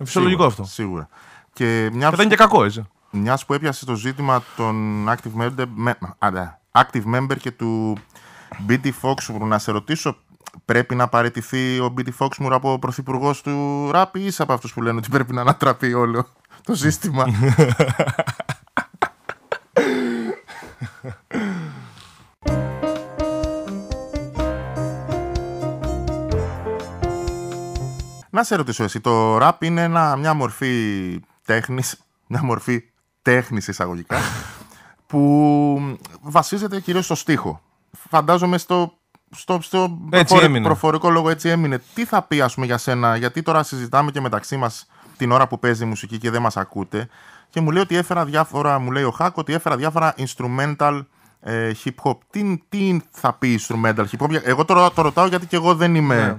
Φυσιολογικό 0.04 0.44
αυτό. 0.44 0.64
Σίγουρα. 0.64 1.08
Και, 1.52 1.90
μιας 1.92 2.10
και 2.10 2.16
δεν 2.16 2.26
είναι 2.26 2.34
και 2.34 2.42
κακό, 2.42 2.64
έτσι. 2.64 2.86
Μιας 3.10 3.44
που 3.44 3.54
έπιασε 3.54 3.84
το 3.84 3.94
ζήτημα 3.94 4.42
των 4.56 5.06
active 5.08 5.42
member, 5.42 5.64
με, 5.74 5.98
active 6.72 7.14
member 7.14 7.36
και 7.40 7.50
του 7.50 7.96
BT 8.68 8.90
Foxmoor, 9.02 9.40
να 9.40 9.58
σε 9.58 9.70
ρωτήσω, 9.70 10.16
πρέπει 10.64 10.94
να 10.94 11.08
παραιτηθεί 11.08 11.78
ο 11.78 11.94
BT 11.98 12.08
Foxmoor 12.18 12.50
από 12.50 12.78
πρωθυπουργός 12.78 13.42
του 13.42 13.88
ράπ 13.90 14.16
ή 14.16 14.24
είσαι 14.24 14.42
από 14.42 14.52
αυτούς 14.52 14.72
που 14.72 14.82
λένε 14.82 14.98
ότι 14.98 15.08
πρέπει 15.08 15.32
να 15.32 15.40
ανατραπεί 15.40 15.94
όλο 15.94 16.26
το 16.62 16.74
σύστημα; 16.84 17.24
Να 28.36 28.44
σε 28.44 28.56
ρωτήσω 28.56 28.84
εσύ, 28.84 29.00
το 29.00 29.38
ραπ 29.38 29.62
είναι 29.62 29.82
ένα, 29.82 30.16
μια 30.16 30.34
μορφή 30.34 31.20
τέχνης, 31.44 32.00
μια 32.26 32.42
μορφή 32.42 32.82
τέχνης 33.22 33.68
εισαγωγικά, 33.68 34.18
που 35.06 35.98
βασίζεται 36.22 36.80
κυρίως 36.80 37.04
στο 37.04 37.14
στίχο. 37.14 37.60
Φαντάζομαι 38.10 38.58
στο, 38.58 38.92
στο, 39.30 39.58
στο 39.60 39.98
προφορικό 40.62 41.10
λόγο 41.10 41.30
έτσι 41.30 41.48
έμεινε. 41.48 41.80
Τι 41.94 42.04
θα 42.04 42.22
πει 42.22 42.40
ας 42.40 42.54
πούμε 42.54 42.66
για 42.66 42.78
σένα, 42.78 43.16
γιατί 43.16 43.42
τώρα 43.42 43.62
συζητάμε 43.62 44.10
και 44.10 44.20
μεταξύ 44.20 44.56
μας 44.56 44.86
την 45.16 45.32
ώρα 45.32 45.46
που 45.46 45.58
παίζει 45.58 45.84
μουσική 45.84 46.18
και 46.18 46.30
δεν 46.30 46.42
μας 46.42 46.56
ακούτε 46.56 47.08
και 47.50 47.60
μου 47.60 47.70
λέει 47.70 47.82
ότι 47.82 47.96
έφερα 47.96 48.24
διάφορα, 48.24 48.78
μου 48.78 48.90
λέει 48.90 49.02
ο 49.02 49.10
Χάκ 49.10 49.36
ότι 49.36 49.52
έφερα 49.52 49.76
διάφορα 49.76 50.14
instrumental 50.16 51.04
ε, 51.40 51.70
hip 51.84 51.94
hop. 52.02 52.18
Τι, 52.30 52.62
τι 52.68 53.00
θα 53.10 53.32
πει 53.32 53.60
instrumental 53.60 54.04
hip 54.10 54.18
hop, 54.18 54.40
εγώ 54.42 54.64
τώρα 54.64 54.92
το 54.92 55.02
ρωτάω 55.02 55.26
γιατί 55.26 55.46
και 55.46 55.56
εγώ 55.56 55.74
δεν 55.74 55.94
είμαι... 55.94 56.16
Ναι. 56.16 56.36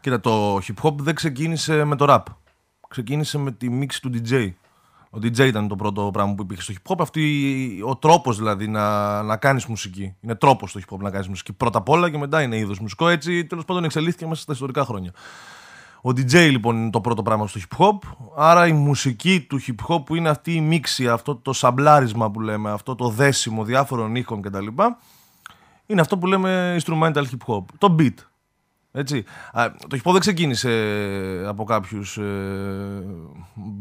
Κοίτα, 0.00 0.20
το 0.20 0.56
hip 0.56 0.82
hop 0.82 0.94
δεν 0.98 1.14
ξεκίνησε 1.14 1.84
με 1.84 1.96
το 1.96 2.06
rap. 2.08 2.22
Ξεκίνησε 2.88 3.38
με 3.38 3.52
τη 3.52 3.70
μίξη 3.70 4.00
του 4.00 4.10
DJ. 4.14 4.52
Ο 5.10 5.18
DJ 5.22 5.38
ήταν 5.38 5.68
το 5.68 5.76
πρώτο 5.76 6.10
πράγμα 6.12 6.34
που 6.34 6.42
υπήρχε 6.42 6.62
στο 6.62 6.74
hip 6.74 6.92
hop. 6.92 6.96
Αυτή, 6.98 7.82
ο 7.86 7.96
τρόπος 7.96 8.36
δηλαδή 8.36 8.68
να, 8.68 9.22
να 9.22 9.36
κάνεις 9.36 9.66
μουσική. 9.66 10.14
Είναι 10.20 10.34
τρόπος 10.34 10.72
το 10.72 10.80
hip 10.86 10.94
hop 10.94 10.98
να 10.98 11.10
κάνεις 11.10 11.28
μουσική. 11.28 11.52
Πρώτα 11.52 11.78
απ' 11.78 11.88
όλα 11.88 12.10
και 12.10 12.18
μετά 12.18 12.42
είναι 12.42 12.56
είδος 12.56 12.78
μουσικό. 12.78 13.08
Έτσι 13.08 13.44
τέλος 13.46 13.64
πάντων 13.64 13.84
εξελίχθηκε 13.84 14.26
μέσα 14.26 14.42
στα 14.42 14.52
ιστορικά 14.52 14.84
χρόνια. 14.84 15.12
Ο 16.02 16.10
DJ 16.10 16.32
λοιπόν 16.50 16.76
είναι 16.76 16.90
το 16.90 17.00
πρώτο 17.00 17.22
πράγμα 17.22 17.46
στο 17.46 17.60
hip 17.60 17.78
hop. 17.78 17.98
Άρα 18.36 18.66
η 18.66 18.72
μουσική 18.72 19.40
του 19.40 19.60
hip 19.60 19.94
hop 19.94 20.04
που 20.04 20.14
είναι 20.14 20.28
αυτή 20.28 20.54
η 20.54 20.60
μίξη, 20.60 21.08
αυτό 21.08 21.36
το 21.36 21.52
σαμπλάρισμα 21.52 22.30
που 22.30 22.40
λέμε, 22.40 22.70
αυτό 22.70 22.94
το 22.94 23.08
δέσιμο 23.08 23.64
διάφορων 23.64 24.16
ήχων 24.16 24.42
κτλ. 24.42 24.66
Είναι 25.86 26.00
αυτό 26.00 26.18
που 26.18 26.26
λέμε 26.26 26.76
instrumental 26.80 27.22
hip 27.22 27.46
hop. 27.46 27.64
Το 27.78 27.96
beat. 27.98 28.14
Έτσι. 28.92 29.24
το 29.88 29.96
hip 29.96 30.08
hop 30.08 30.12
δεν 30.12 30.20
ξεκίνησε 30.20 30.70
από 31.46 31.64
κάποιους 31.64 32.16
ε, 32.16 33.04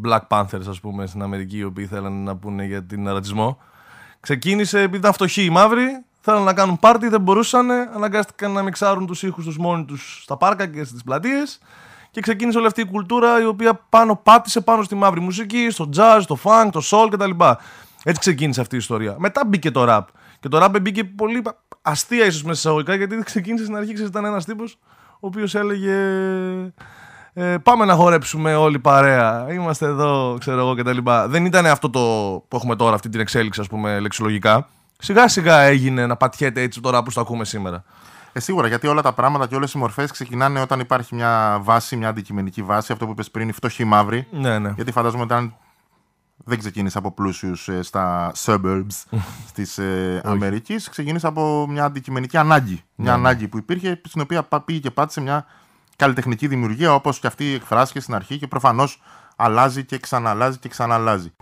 Black 0.05 0.21
Panthers, 0.27 0.67
ας 0.69 0.79
πούμε, 0.79 1.05
στην 1.05 1.21
Αμερική, 1.21 1.57
οι 1.57 1.63
οποίοι 1.63 1.85
θέλαν 1.85 2.23
να 2.23 2.35
πούνε 2.35 2.65
για 2.65 2.83
την 2.83 3.09
ρατσισμό. 3.09 3.57
Ξεκίνησε 4.19 4.79
επειδή 4.79 4.97
ήταν 4.97 5.13
φτωχοί 5.13 5.43
οι 5.43 5.49
μαύροι, 5.49 6.03
θέλαν 6.21 6.43
να 6.43 6.53
κάνουν 6.53 6.79
πάρτι, 6.79 7.07
δεν 7.07 7.21
μπορούσαν, 7.21 7.71
αναγκάστηκαν 7.71 8.51
να 8.51 8.61
μιξάρουν 8.61 9.05
τους 9.05 9.23
ήχους 9.23 9.45
τους 9.45 9.57
μόνοι 9.57 9.85
τους 9.85 10.19
στα 10.23 10.37
πάρκα 10.37 10.67
και 10.67 10.83
στις 10.83 11.03
πλατείες. 11.03 11.59
Και 12.11 12.21
ξεκίνησε 12.21 12.57
όλη 12.57 12.67
αυτή 12.67 12.81
η 12.81 12.85
κουλτούρα 12.85 13.41
η 13.41 13.45
οποία 13.45 13.73
πάνω 13.89 14.15
πάτησε 14.15 14.61
πάνω 14.61 14.83
στη 14.83 14.95
μαύρη 14.95 15.19
μουσική, 15.19 15.69
στο 15.69 15.89
jazz, 15.95 16.21
το 16.27 16.37
funk, 16.43 16.69
το 16.71 16.81
soul 16.83 17.09
κτλ. 17.11 17.31
Έτσι 18.03 18.19
ξεκίνησε 18.19 18.61
αυτή 18.61 18.75
η 18.75 18.77
ιστορία. 18.77 19.15
Μετά 19.19 19.45
μπήκε 19.45 19.71
το 19.71 19.85
rap. 19.87 20.03
Και 20.39 20.47
το 20.47 20.63
rap 20.63 20.81
μπήκε 20.81 21.03
πολύ 21.03 21.41
αστεία 21.81 22.25
ίσως 22.25 22.43
μέσα 22.43 22.59
εισαγωγικά 22.59 22.95
γιατί 22.95 23.23
ξεκίνησε 23.23 23.63
στην 23.63 23.75
αρχή, 23.75 24.03
ήταν 24.03 24.25
ένας 24.25 24.45
τύπος 24.45 24.79
ο 25.19 25.27
οποίος 25.27 25.55
έλεγε 25.55 25.95
ε, 27.33 27.57
πάμε 27.63 27.85
να 27.85 27.93
χορέψουμε 27.93 28.55
όλοι 28.55 28.79
παρέα, 28.79 29.47
είμαστε 29.51 29.85
εδώ, 29.85 30.35
ξέρω 30.39 30.59
εγώ 30.59 30.75
κτλ. 30.75 30.97
Δεν 31.27 31.45
ήταν 31.45 31.65
αυτό 31.65 31.89
το 31.89 31.99
που 32.47 32.55
έχουμε 32.55 32.75
τώρα, 32.75 32.95
αυτή 32.95 33.09
την 33.09 33.19
εξέλιξη 33.19 33.61
ας 33.61 33.67
πούμε 33.67 33.99
λεξιλογικά. 33.99 34.67
Σιγά 34.97 35.27
σιγά 35.27 35.59
έγινε 35.59 36.05
να 36.05 36.15
πατιέται 36.15 36.61
έτσι 36.61 36.81
τώρα 36.81 37.03
που 37.03 37.11
το 37.13 37.21
ακούμε 37.21 37.45
σήμερα. 37.45 37.83
Ε, 38.33 38.39
σίγουρα, 38.39 38.67
γιατί 38.67 38.87
όλα 38.87 39.01
τα 39.01 39.13
πράγματα 39.13 39.47
και 39.47 39.55
όλες 39.55 39.73
οι 39.73 39.77
μορφές 39.77 40.11
ξεκινάνε 40.11 40.59
όταν 40.61 40.79
υπάρχει 40.79 41.15
μια 41.15 41.59
βάση, 41.61 41.95
μια 41.95 42.09
αντικειμενική 42.09 42.63
βάση. 42.63 42.91
Αυτό 42.91 43.05
που 43.05 43.11
είπες 43.11 43.31
πριν, 43.31 43.49
η 43.49 43.51
φτωχή 43.51 43.83
μαύρη. 43.83 44.27
Ναι, 44.31 44.59
ναι. 44.59 44.71
Γιατί 44.75 44.91
φαντάζομαι 44.91 45.23
ότι 45.23 45.53
δεν 46.43 46.59
ξεκίνησε 46.59 46.97
από 46.97 47.11
πλούσιους 47.11 47.69
ε, 47.69 47.81
στα 47.81 48.31
suburbs 48.45 49.19
της 49.53 49.77
ε, 49.77 50.21
Αμερικής. 50.23 50.89
Ξεκίνησε 50.89 51.27
από 51.27 51.65
μια 51.69 51.85
αντικειμενική 51.85 52.37
ανάγκη. 52.37 52.73
Μια 52.73 52.83
ναι, 52.95 53.03
ναι. 53.03 53.11
ανάγκη 53.11 53.47
που 53.47 53.57
υπήρχε, 53.57 54.01
στην 54.07 54.21
οποία 54.21 54.47
πήγε 54.65 54.79
και 54.79 54.91
πάτησε 54.91 55.21
μια 55.21 55.45
καλλιτεχνική 55.95 56.47
δημιουργία, 56.47 56.93
όπως 56.93 57.19
και 57.19 57.27
αυτή 57.27 57.53
εκφράστηκε 57.53 57.99
στην 57.99 58.13
αρχή 58.13 58.37
και 58.37 58.47
προφανώς 58.47 59.01
αλλάζει 59.35 59.85
και 59.85 59.97
ξαναλάζει 59.97 60.57
και 60.57 60.69
ξαναλάζει. 60.69 61.33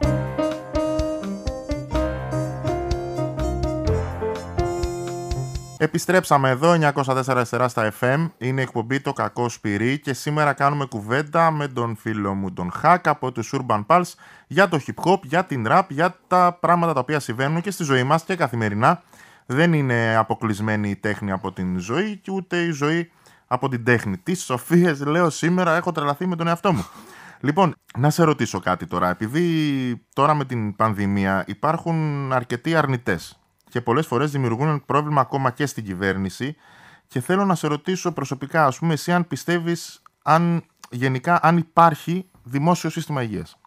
Επιστρέψαμε 5.78 6.50
εδώ, 6.50 6.76
904 6.94 7.66
στα 7.68 7.94
FM. 8.00 8.30
Είναι 8.38 8.62
εκπομπή 8.62 9.02
το 9.02 9.14
κακό 9.14 9.50
σπυρί 9.50 10.00
και 10.00 10.14
σήμερα 10.14 10.54
κάνουμε 10.54 10.86
κουβέντα 10.86 11.52
με 11.52 11.68
τον 11.68 11.96
φίλο 11.96 12.34
μου 12.34 12.54
τον 12.54 12.72
Χακ 12.72 13.08
από 13.08 13.32
τους 13.32 13.54
Urban 13.58 13.86
Pulse 13.86 14.14
για 14.48 14.68
το 14.68 14.80
hip 14.88 15.12
hop, 15.12 15.20
για 15.24 15.46
την 15.46 15.66
rap, 15.70 15.84
για 15.90 16.16
τα 16.28 16.58
πράγματα 16.60 16.94
τα 16.94 17.00
οποία 17.00 17.20
συμβαίνουν 17.20 17.62
και 17.62 17.72
στη 17.72 17.84
ζωή 17.84 18.04
μας 18.04 18.24
και 18.24 18.36
καθημερινά. 18.36 19.04
Δεν 19.46 19.74
είναι 19.74 20.16
αποκλεισμένη 20.16 20.90
η 20.90 20.96
τέχνη 20.96 21.32
από 21.32 21.52
την 21.52 21.80
ζωή 21.80 22.18
και 22.18 22.32
ούτε 22.32 22.58
η 22.58 22.72
ζωή 22.72 23.12
από 23.48 23.70
την 23.70 23.84
τέχνη. 23.84 24.18
Τι 24.18 24.36
σοφίες 24.36 25.06
λέω 25.06 25.30
σήμερα, 25.30 25.76
έχω 25.76 25.92
τρελαθεί 25.92 26.28
με 26.28 26.36
τον 26.36 26.48
εαυτό 26.48 26.74
μου. 26.74 26.86
Λοιπόν, 27.40 27.76
να 27.98 28.10
σε 28.10 28.24
ρωτήσω 28.24 28.60
κάτι 28.60 28.88
τώρα. 28.88 29.10
Επειδή 29.10 30.06
τώρα 30.14 30.34
με 30.34 30.46
την 30.46 30.76
πανδημία 30.76 31.44
υπάρχουν 31.48 32.32
αρκετοί 32.34 32.76
αρνητές 32.76 33.40
και 33.76 33.82
πολλές 33.82 34.06
φορές 34.06 34.32
δημιουργούν 34.32 34.86
πρόβλημα 34.86 35.22
ακόμα 35.22 35.52
και 35.52 35.66
στην 35.66 35.86
κυβέρνηση. 35.86 36.56
Και 37.08 37.20
θέλω 37.20 37.46
να 37.46 37.56
σε 37.56 37.68
ρωτήσω 37.68 38.12
προσωπικά, 38.12 38.66
ας 38.66 38.78
πούμε, 38.78 38.94
εσύ 38.94 39.12
αν 39.12 39.28
πιστεύεις 39.28 40.02
αν 40.24 40.64
γενικά 40.90 41.40
αν 41.44 41.58
υπάρχει 41.58 42.26
δημόσιο 42.44 42.90
σύστημα 42.90 43.24
υγείας. 43.24 43.58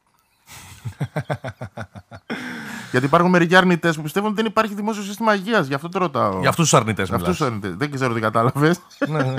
Γιατί 2.91 3.07
υπάρχουν 3.07 3.31
μερικοί 3.31 3.57
αρνητές 3.57 3.97
που 3.97 4.03
πιστεύουν 4.03 4.29
ότι 4.31 4.43
δεν 4.43 4.51
υπάρχει 4.51 4.75
δημόσιο 4.75 5.03
σύστημα 5.03 5.35
υγείας. 5.35 5.67
Γι' 5.67 5.75
αυτό 5.75 5.89
το 5.89 5.99
ρωτάω. 5.99 6.41
Για 6.41 6.49
αυτούς 6.49 6.69
τους 6.69 6.79
αρνητές. 6.79 7.07
Για 7.09 7.17
αυτούς 7.17 7.37
τους 7.37 7.47
αρνητές. 7.47 7.75
Δεν 7.75 7.91
ξέρω 7.91 8.15
τι 8.15 8.21
κατάλαβες. 8.21 8.81
ναι, 9.09 9.23
ναι. 9.23 9.35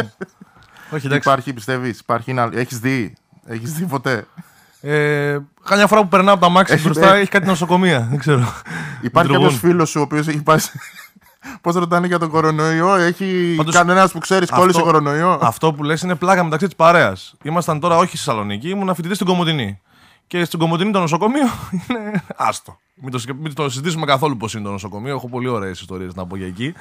Όχι, 0.91 1.05
εντάξει. 1.05 1.15
Υπάρχει, 1.15 1.53
πιστεύεις. 1.53 2.03
Έχεις 2.51 2.79
δει. 2.79 3.15
Έχεις 3.45 3.73
δει 3.73 3.85
ποτέ; 3.85 4.27
Ε, 4.81 5.37
Κάμια 5.63 5.87
φορά 5.87 6.01
που 6.01 6.07
περνάω 6.07 6.33
από 6.33 6.43
τα 6.43 6.49
μάξι 6.49 6.81
μπροστά 6.81 7.15
έχει 7.15 7.29
κάτι 7.29 7.45
νοσοκομεία. 7.45 8.07
Δεν 8.09 8.19
ξέρω. 8.19 8.53
Υπάρχει 9.01 9.31
κάποιος 9.31 9.57
φίλος 9.57 9.89
σου 9.89 9.99
ο 9.99 10.03
οποίος 10.03 10.27
έχει 10.27 10.43
πάει. 10.43 10.57
Πώς 11.61 11.75
ρωτάνε 11.75 12.07
για 12.07 12.19
τον 12.19 12.29
κορονοϊό, 12.29 12.95
Έχει 12.95 13.53
Πάντως, 13.57 13.73
κανένας 13.73 14.11
που 14.11 14.19
ξέρει 14.19 14.45
κόλλησε 14.45 14.81
κορονοϊό; 14.81 15.39
Αυτό 15.41 15.73
που 15.73 15.83
λες 15.83 16.01
είναι 16.01 16.15
πλάκα 16.15 16.43
μεταξύ 16.43 16.65
της 16.65 16.75
παρέας. 16.75 17.35
Ήμασταν 17.43 17.79
τώρα 17.79 17.95
όχι 17.95 18.07
στη 18.07 18.17
Θεσσαλονίκη, 18.17 18.69
ήμουν 18.69 18.95
φοιτητής 18.95 19.15
στην 19.15 19.27
Κομωτινή. 19.27 19.81
Και 20.27 20.45
στην 20.45 20.59
Κομωτινή 20.59 20.91
το 20.91 20.99
νοσοκομείο 20.99 21.47
είναι 21.77 22.23
άστο. 22.35 22.79
Μην 22.95 23.11
το, 23.11 23.21
μην 23.39 23.53
το 23.53 23.69
συζητήσουμε 23.69 24.05
καθόλου 24.05 24.37
πώς 24.37 24.53
είναι 24.53 24.63
το 24.63 24.71
νοσοκομείο. 24.71 25.15
Έχω 25.15 25.29
πολύ 25.29 25.47
ωραίες 25.47 25.79
ιστορίες 25.79 26.15
να 26.15 26.27
πω 26.27 26.35
για 26.35 26.47
εκεί. 26.47 26.73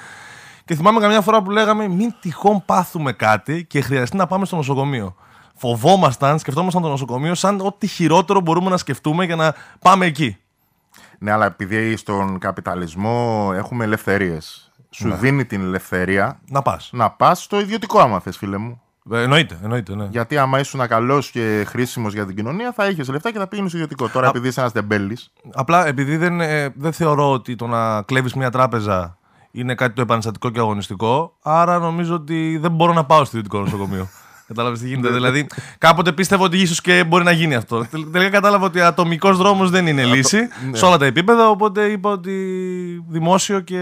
Και 0.64 0.74
θυμάμαι 0.74 1.00
καμιά 1.00 1.20
φορά 1.20 1.42
που 1.42 1.50
λέγαμε 1.50 1.88
μην 1.88 2.14
τυχόν 2.20 2.62
πάθουμε 2.64 3.12
κάτι 3.12 3.64
και 3.64 3.80
χρειαστεί 3.80 4.16
να 4.16 4.26
πάμε 4.26 4.44
στο 4.44 4.56
νοσοκομείο. 4.56 5.14
Φοβόμασταν, 5.58 6.38
σκεφτόμασταν 6.38 6.82
το 6.82 6.88
νοσοκομείο 6.88 7.34
σαν 7.34 7.60
ό,τι 7.60 7.86
χειρότερο 7.86 8.40
μπορούμε 8.40 8.70
να 8.70 8.76
σκεφτούμε 8.76 9.24
για 9.24 9.36
να 9.36 9.54
πάμε 9.80 10.06
εκεί. 10.06 10.36
Ναι, 11.18 11.30
αλλά 11.30 11.46
επειδή 11.46 11.96
στον 11.96 12.38
καπιταλισμό 12.38 13.50
έχουμε 13.54 13.84
ελευθερίες. 13.84 14.70
Σου 14.90 15.14
δίνει 15.14 15.44
την 15.44 15.60
ελευθερία 15.60 16.40
Να 16.48 16.62
πας. 16.62 16.90
να 16.92 17.10
πας 17.10 17.42
στο 17.42 17.60
ιδιωτικό, 17.60 17.98
άμα 17.98 18.20
θες, 18.20 18.36
φίλε 18.36 18.56
μου. 18.56 18.80
Ε, 19.12 19.22
εννοείται, 19.22 19.58
εννοείται. 19.62 19.94
Ναι. 19.94 20.06
Γιατί 20.10 20.38
άμα 20.38 20.58
ήσουν 20.58 20.86
καλός 20.86 21.30
και 21.30 21.64
χρήσιμος 21.68 22.12
για 22.14 22.26
την 22.26 22.36
κοινωνία, 22.36 22.72
θα 22.72 22.88
είχε 22.88 23.02
λεφτά 23.12 23.32
και 23.32 23.38
θα 23.38 23.46
πήγαινες 23.46 23.70
στο 23.70 23.80
ιδιωτικό. 23.80 24.08
Τώρα, 24.08 24.28
επειδή 24.28 24.48
είσαι 24.48 24.60
ένας 24.60 24.72
τεμπέλης. 24.72 25.32
Απλά 25.54 25.86
επειδή 25.86 26.16
δεν, 26.16 26.40
ε, 26.40 26.72
δεν 26.76 26.92
θεωρώ 26.92 27.32
ότι 27.32 27.54
το 27.56 27.66
να 27.66 28.02
κλέβεις 28.02 28.34
μια 28.34 28.50
τράπεζα 28.50 29.18
είναι 29.50 29.74
κάτι 29.74 29.94
το 29.94 30.00
επαναστατικό 30.00 30.50
και 30.50 30.58
αγωνιστικό, 30.58 31.36
άρα 31.42 31.78
νομίζω 31.78 32.14
ότι 32.14 32.58
δεν 32.58 32.70
μπορώ 32.70 32.92
να 32.92 33.04
πάω 33.04 33.24
στο 33.24 33.36
ιδιωτικό 33.36 33.58
νοσοκομείο. 33.64 34.08
Κατάλαβες 34.48 34.78
τι 34.80 34.88
γίνεται. 34.88 35.08
δηλαδή, 35.12 35.46
κάποτε 35.78 36.12
πίστευα 36.12 36.44
ότι 36.44 36.58
ίσως 36.58 36.80
και 36.80 37.04
μπορεί 37.04 37.24
να 37.24 37.30
γίνει 37.30 37.54
αυτό. 37.54 37.86
Τελ- 37.90 38.12
Τελικά 38.12 38.30
κατάλαβα 38.30 38.64
ότι 38.66 38.80
ατομικός 38.80 39.36
δρόμος 39.36 39.70
δεν 39.70 39.86
είναι 39.86 40.04
λύση 40.04 40.38
σε 40.72 40.84
όλα 40.84 40.96
τα 40.98 41.04
επίπεδα. 41.04 41.48
Οπότε 41.48 41.84
είπα 41.84 42.10
ότι 42.10 42.32
δημόσιο 43.08 43.60
και. 43.60 43.76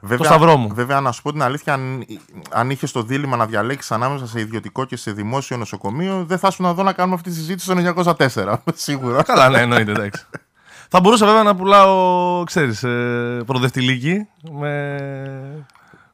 Βέβαια, 0.00 0.26
σταυρό 0.28 0.56
μου. 0.56 0.74
Βέβαια, 0.74 1.00
να 1.00 1.12
σου 1.12 1.22
πω 1.22 1.32
την 1.32 1.42
αλήθεια, 1.42 1.72
αν, 1.72 2.04
αν 2.50 2.70
είχες 2.70 2.92
το 2.92 3.02
δίλημα 3.02 3.36
να 3.36 3.46
διαλέξεις 3.46 3.90
ανάμεσα 3.92 4.26
σε 4.26 4.40
ιδιωτικό 4.40 4.84
και 4.84 4.96
σε 4.96 5.12
δημόσιο 5.12 5.56
νοσοκομείο, 5.56 6.24
δεν 6.26 6.38
θα 6.38 6.48
ήσουν 6.50 6.64
εδώ 6.64 6.82
να 6.82 6.92
κάνουμε 6.92 7.14
αυτή 7.14 7.30
τη 7.30 7.36
συζήτηση 7.36 7.66
το 7.68 8.14
1904. 8.44 8.54
Σίγουρα. 8.74 9.22
Καλά, 9.22 9.48
ναι, 9.48 9.58
εννοείται, 9.60 9.90
εντάξει. 9.90 10.24
Θα 10.88 11.00
μπορούσα 11.00 11.26
βέβαια 11.26 11.42
να 11.42 11.54
πουλάω, 11.56 12.44
ξέρεις, 12.44 12.82
ε, 12.82 13.42
προοδευτηλίκη 13.46 14.26
με 14.52 14.96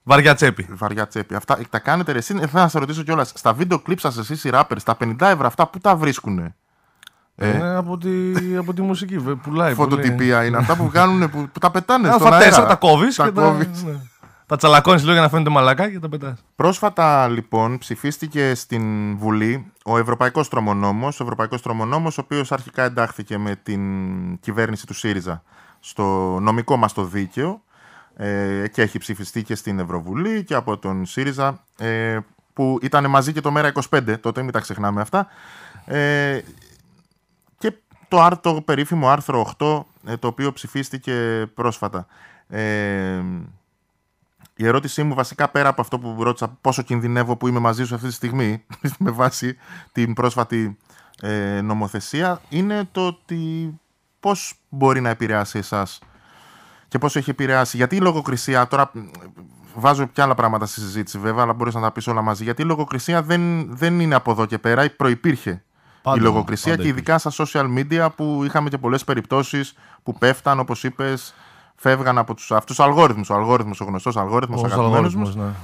βαριά 0.08 0.34
τσέπη. 0.34 0.66
Βαριά 0.70 1.06
τσέπη. 1.06 1.34
Αυτά 1.34 1.58
τα 1.70 1.78
κάνετε 1.78 2.12
ρε. 2.12 2.18
Εσύ, 2.18 2.36
ε, 2.40 2.46
θέλω 2.46 2.62
να 2.62 2.68
σε 2.68 2.78
ρωτήσω 2.78 3.02
κιόλας. 3.02 3.32
Στα 3.34 3.52
βίντεο 3.52 3.78
κλειπ 3.78 3.98
σας, 4.00 4.16
εσείς 4.16 4.44
οι 4.44 4.50
rappers, 4.52 4.82
τα 4.84 4.96
50 4.96 5.30
ευρώ 5.30 5.46
αυτά 5.46 5.66
που 5.68 5.78
τα 5.78 5.96
βρίσκουνε; 5.96 6.54
Ε, 7.34 7.48
Είναι 7.48 7.76
από 7.76 7.98
τη, 7.98 8.10
από 8.56 8.74
τη 8.74 8.82
μουσική, 8.82 9.18
βε- 9.18 9.34
πουλάει. 9.36 9.74
πολύ. 9.74 9.90
Φωτοτυπία 9.90 10.44
είναι 10.44 10.56
αυτά 10.56 10.76
που 10.76 10.88
κάνουν, 10.92 11.30
που, 11.30 11.48
που 11.52 11.58
τα 11.58 11.70
πετάνε 11.70 12.10
στον 12.12 12.26
Αλφα 12.26 12.38
4 12.38 12.42
αέρα. 12.42 12.66
τα 12.66 12.74
κόβεις 12.76 13.16
Τα 13.16 13.24
και 13.24 13.30
τα, 13.32 13.42
κόβεις. 13.42 13.82
ναι. 13.84 13.94
τα 14.46 14.56
τσαλακώνεις 14.56 15.00
λίγο 15.00 15.12
για 15.12 15.20
να 15.22 15.28
φαίνεται 15.28 15.50
μαλακά 15.50 15.90
και 15.90 15.98
τα 15.98 16.08
πετάς. 16.08 16.44
Πρόσφατα 16.56 17.28
λοιπόν 17.28 17.78
ψηφίστηκε 17.78 18.54
στην 18.54 19.16
Βουλή 19.16 19.72
ο 19.84 19.98
Ευρωπαϊκός 19.98 20.48
Τρομονόμος, 20.48 21.20
ο 21.20 21.22
Ευρωπαϊκός 21.22 21.62
Τρομονόμος 21.62 22.18
ο 22.18 22.20
οποίος 22.24 22.52
αρχικά 22.52 22.82
εντάχθηκε 22.82 23.38
με 23.38 23.56
την 23.62 23.80
κυβέρνηση 24.40 24.86
του 24.86 24.94
ΣΥΡΙΖΑ 24.94 25.42
στο 25.80 26.04
νομικό 26.40 26.76
μας 26.76 26.92
το 26.92 27.04
δίκαιο 27.04 27.62
ε, 28.16 28.68
και 28.68 28.82
έχει 28.82 28.98
ψηφιστεί 28.98 29.42
και 29.42 29.54
στην 29.54 29.78
Ευρωβουλή 29.78 30.44
και 30.44 30.54
από 30.54 30.78
τον 30.78 31.06
ΣΥΡΙΖΑ 31.06 31.64
ε, 31.78 32.18
που 32.52 32.78
ήταν 32.82 33.10
μαζί 33.10 33.32
και 33.32 33.40
το 33.40 33.52
ΜΕΡΑ25, 33.56 34.16
τότε 34.20 34.42
μην 34.42 34.52
τα 34.52 34.60
ξεχνάμε 34.60 35.00
αυτά. 35.00 35.26
Ε, 35.84 36.40
και 37.58 37.72
το, 38.08 38.20
άρ- 38.22 38.38
το 38.40 38.62
περίφημο 38.62 39.08
άρθρο 39.08 39.54
8 39.58 39.82
ε, 40.06 40.16
το 40.16 40.26
οποίο 40.26 40.52
ψηφίστηκε 40.52 41.46
πρόσφατα. 41.54 42.06
Ε, 42.48 43.22
η 44.56 44.66
ερώτησή 44.66 45.02
μου 45.02 45.14
βασικά 45.14 45.48
πέρα 45.48 45.68
από 45.68 45.80
αυτό 45.80 45.98
που 45.98 46.22
ρώτησα 46.22 46.48
πόσο 46.60 46.82
κινδυνεύω 46.82 47.36
που 47.36 47.48
είμαι 47.48 47.58
μαζί 47.58 47.84
σου 47.84 47.94
αυτή 47.94 48.06
τη 48.06 48.14
στιγμή 48.14 48.64
με 48.98 49.10
βάση 49.10 49.56
την 49.92 50.14
πρόσφατη 50.14 50.76
ε, 51.20 51.60
νομοθεσία 51.60 52.40
είναι 52.48 52.88
το 52.92 53.06
ότι 53.06 53.74
πώς 54.20 54.54
μπορεί 54.68 55.00
να 55.00 55.08
επηρεάσει 55.08 55.58
εσάς 55.58 55.98
και 56.96 57.02
πώς 57.02 57.16
έχει 57.16 57.30
επηρεάσει. 57.30 57.76
Γιατί 57.76 57.96
η 57.96 58.00
λογοκρισία, 58.00 58.66
τώρα 58.66 58.90
μ, 58.92 58.98
βάζω 59.74 60.06
και 60.06 60.22
άλλα 60.22 60.34
πράγματα 60.34 60.66
στη 60.66 60.80
συζήτηση 60.80 61.18
βέβαια, 61.18 61.42
αλλά 61.42 61.52
μπορείς 61.52 61.74
να 61.74 61.80
τα 61.80 61.92
πεις 61.92 62.06
όλα 62.06 62.22
μαζί. 62.22 62.44
Γιατί 62.44 62.62
η 62.62 62.64
λογοκρισία 62.64 63.22
δεν, 63.22 63.74
δεν 63.76 64.00
είναι 64.00 64.14
από 64.14 64.30
εδώ 64.30 64.46
και 64.46 64.58
πέρα, 64.58 64.90
προϋπήρχε 64.96 65.62
Πάντα, 66.02 66.16
η 66.16 66.20
λογοκρισία 66.20 66.70
πάντα 66.70 66.82
και 66.82 66.88
ειδικά 66.88 67.18
στα 67.18 67.30
social 67.36 67.66
media 67.78 68.08
που 68.16 68.42
είχαμε 68.44 68.68
και 68.68 68.78
πολλές 68.78 69.04
περιπτώσεις 69.04 69.74
που 70.02 70.18
πέφταν, 70.18 70.58
όπως 70.58 70.84
είπες, 70.84 71.34
φεύγαν 71.74 72.18
από 72.18 72.34
τους 72.34 72.52
αυτούς 72.52 72.80
αλγόριθμους. 72.80 73.30
Ο 73.30 73.34
αλγόριθμος, 73.34 73.80
ο 73.80 73.84
γνωστός 73.84 74.16
αλγόριθμος, 74.16 74.62
ο 74.62 74.66
Ως 74.66 74.72
αγαπημένος 74.72 75.14
μας. 75.14 75.28
αλγόριθμος, 75.28 75.46
ναι. 75.46 75.54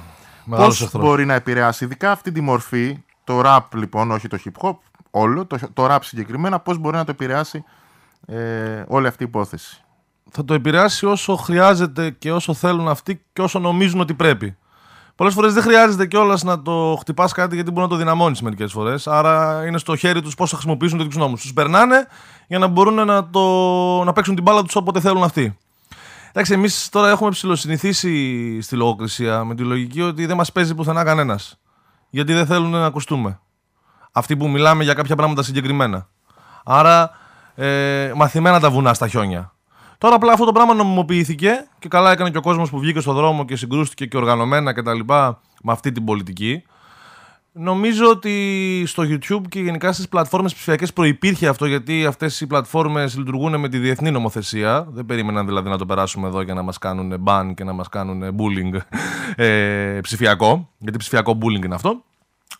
Μεγάλος 0.45 0.67
Πώς 0.77 0.81
εχθρός. 0.81 1.01
μπορεί... 1.01 1.15
μπορεί 1.15 1.25
να 1.25 1.33
επηρεάσει 1.33 1.83
ειδικά 1.85 2.11
αυτή 2.11 2.31
τη 2.31 2.41
μορφή, 2.41 3.03
το 3.23 3.41
rap 3.45 3.59
λοιπόν, 3.73 4.11
όχι 4.11 4.27
το 4.27 4.37
hip 4.45 4.67
hop, 4.67 4.75
όλο, 5.11 5.45
το, 5.45 5.57
το 5.73 5.87
rap 5.89 5.97
συγκεκριμένα, 6.01 6.59
πώς 6.59 6.77
μπορεί 6.77 6.95
να 6.95 7.03
το 7.05 7.11
επηρεάσει 7.11 7.63
ε, 8.25 8.83
όλη 8.87 9.07
αυτή 9.07 9.23
η 9.23 9.25
υπόθεση. 9.29 9.82
Θα 10.35 10.45
το 10.45 10.53
επηρεάσει 10.53 11.05
όσο 11.05 11.35
χρειάζεται 11.35 12.09
και 12.09 12.31
όσο 12.31 12.53
θέλουν 12.53 12.87
αυτοί 12.87 13.25
και 13.33 13.41
όσο 13.41 13.59
νομίζουν 13.59 13.99
ότι 13.99 14.13
πρέπει. 14.13 14.57
Πολλές 15.15 15.33
φορές 15.33 15.53
δεν 15.53 15.63
χρειάζεται 15.63 16.05
κιόλας 16.05 16.43
να 16.43 16.61
το 16.61 16.97
χτυπάς 16.99 17.31
κάτι 17.31 17.55
γιατί 17.55 17.71
μπορεί 17.71 17.83
να 17.83 17.91
το 17.91 17.95
δυναμώνεις 17.95 18.41
μερικές 18.41 18.71
φορές. 18.71 19.07
Άρα 19.07 19.65
είναι 19.67 19.77
στο 19.77 19.95
χέρι 19.95 20.21
τους 20.21 20.35
πώς 20.35 20.49
θα 20.49 20.55
χρησιμοποιήσουν 20.55 20.97
τέτοιους 20.97 21.15
νόμους. 21.15 21.41
Τους 21.41 21.53
περνάνε 21.53 22.07
για 22.47 22.59
να 22.59 22.67
μπορούν 22.67 23.05
να, 23.05 23.29
το... 23.29 23.41
να 24.03 24.13
παίξουν 24.13 24.35
την 24.35 24.43
μπάλα 24.43 24.63
τους 24.63 24.75
όποτε 24.75 24.99
θέλουν 24.99 25.23
αυτοί. 25.23 25.57
Εντάξει, 26.29 26.53
εμείς 26.53 26.89
τώρα 26.89 27.09
έχουμε 27.09 27.29
ψηλοσυνηθίσει 27.29 28.61
στη 28.61 28.75
λογοκρισία 28.75 29.43
με 29.43 29.55
τη 29.55 29.63
λογική 29.63 30.01
ότι 30.01 30.25
δεν 30.25 30.37
μας 30.37 30.51
παίζει 30.51 30.75
πουθενά 30.75 31.03
κανένας. 31.03 31.59
Γιατί 32.09 32.33
δεν 32.33 32.45
θέλουν 32.45 32.69
να 32.69 32.85
ακουστούμε. 32.85 33.39
Αυτοί 34.11 34.37
που 34.37 34.49
μιλάμε 34.49 34.83
για 34.83 34.93
κάποια 34.93 35.15
πράγματα 35.15 35.43
συγκεκριμένα. 35.43 36.07
Άρα 36.63 37.11
ε, 37.55 38.11
μαθημένα 38.15 38.59
τα 38.59 38.69
βουνά 38.69 38.93
στα 38.93 39.07
χιόνια. 39.07 39.52
Τώρα 40.03 40.15
απλά 40.15 40.31
αυτό 40.31 40.45
το 40.45 40.51
πράγμα 40.51 40.73
νομιμοποιήθηκε 40.73 41.67
και 41.79 41.87
καλά 41.87 42.11
έκανε 42.11 42.29
και 42.29 42.37
ο 42.37 42.41
κόσμος 42.41 42.69
που 42.69 42.79
βγήκε 42.79 42.99
στον 42.99 43.15
δρόμο 43.15 43.45
και 43.45 43.55
συγκρούστηκε 43.55 44.05
και 44.05 44.17
οργανωμένα 44.17 44.73
κτλ. 44.73 44.99
με 45.61 45.71
αυτή 45.71 45.91
την 45.91 46.05
πολιτική. 46.05 46.63
Νομίζω 47.51 48.09
ότι 48.09 48.83
στο 48.87 49.03
YouTube 49.03 49.41
και 49.49 49.59
γενικά 49.59 49.93
στις 49.93 50.07
πλατφόρμες 50.07 50.53
ψηφιακές 50.53 50.93
προπήρχε 50.93 51.47
αυτό 51.47 51.65
γιατί 51.65 52.05
αυτές 52.05 52.41
οι 52.41 52.47
πλατφόρμες 52.47 53.17
λειτουργούν 53.17 53.59
με 53.59 53.69
τη 53.69 53.77
διεθνή 53.77 54.11
νομοθεσία. 54.11 54.87
Δεν 54.89 55.05
περίμεναν 55.05 55.45
δηλαδή 55.45 55.69
να 55.69 55.77
το 55.77 55.85
περάσουμε 55.85 56.27
εδώ 56.27 56.41
για 56.41 56.53
να 56.53 56.61
μας 56.61 56.77
κάνουν 56.77 57.23
ban 57.25 57.51
και 57.55 57.63
να 57.63 57.73
μας 57.73 57.89
κάνουν 57.89 58.35
bullying 58.37 58.79
ε, 59.35 59.99
ψηφιακό. 60.01 60.69
Γιατί 60.77 60.97
ψηφιακό 60.97 61.37
bullying 61.41 61.65
είναι 61.65 61.75
αυτό. 61.75 62.03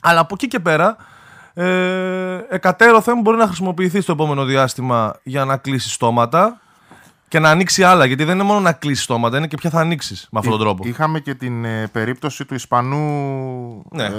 Αλλά 0.02 0.20
από 0.20 0.34
εκεί 0.34 0.48
και 0.48 0.60
πέρα, 0.60 0.96
ε, 1.54 2.46
εκατέρωθεν 2.50 3.20
μπορεί 3.20 3.38
να 3.38 3.46
χρησιμοποιηθεί 3.46 4.02
στο 4.02 4.12
επόμενο 4.12 4.46
διάστημα 4.46 5.20
για 5.24 5.46
να 5.46 5.58
κλείσει 5.58 5.90
στόματα 5.90 6.58
και 7.34 7.40
να 7.40 7.50
ανοίξει 7.50 7.84
άλλα. 7.84 8.06
Γιατί 8.06 8.24
δεν 8.24 8.36
είναι 8.36 8.44
μόνο 8.44 8.60
να 8.60 8.72
κλείσει 8.72 9.02
στόματα, 9.04 9.38
είναι 9.38 9.48
και 9.48 9.58
ποια 9.58 9.70
θα 9.70 9.80
ανοίξεις 9.80 10.28
με 10.32 10.40
αυτόν 10.40 10.58
τον 10.58 10.62
τρόπο. 10.62 10.88
Είχαμε 10.88 11.20
και 11.20 11.34
την 11.36 11.66
ε, 11.66 11.88
περίπτωση 11.92 12.46
του 12.46 12.54
Ισπανού, 12.54 12.98
Ναι. 13.92 14.04
ε, 14.04 14.12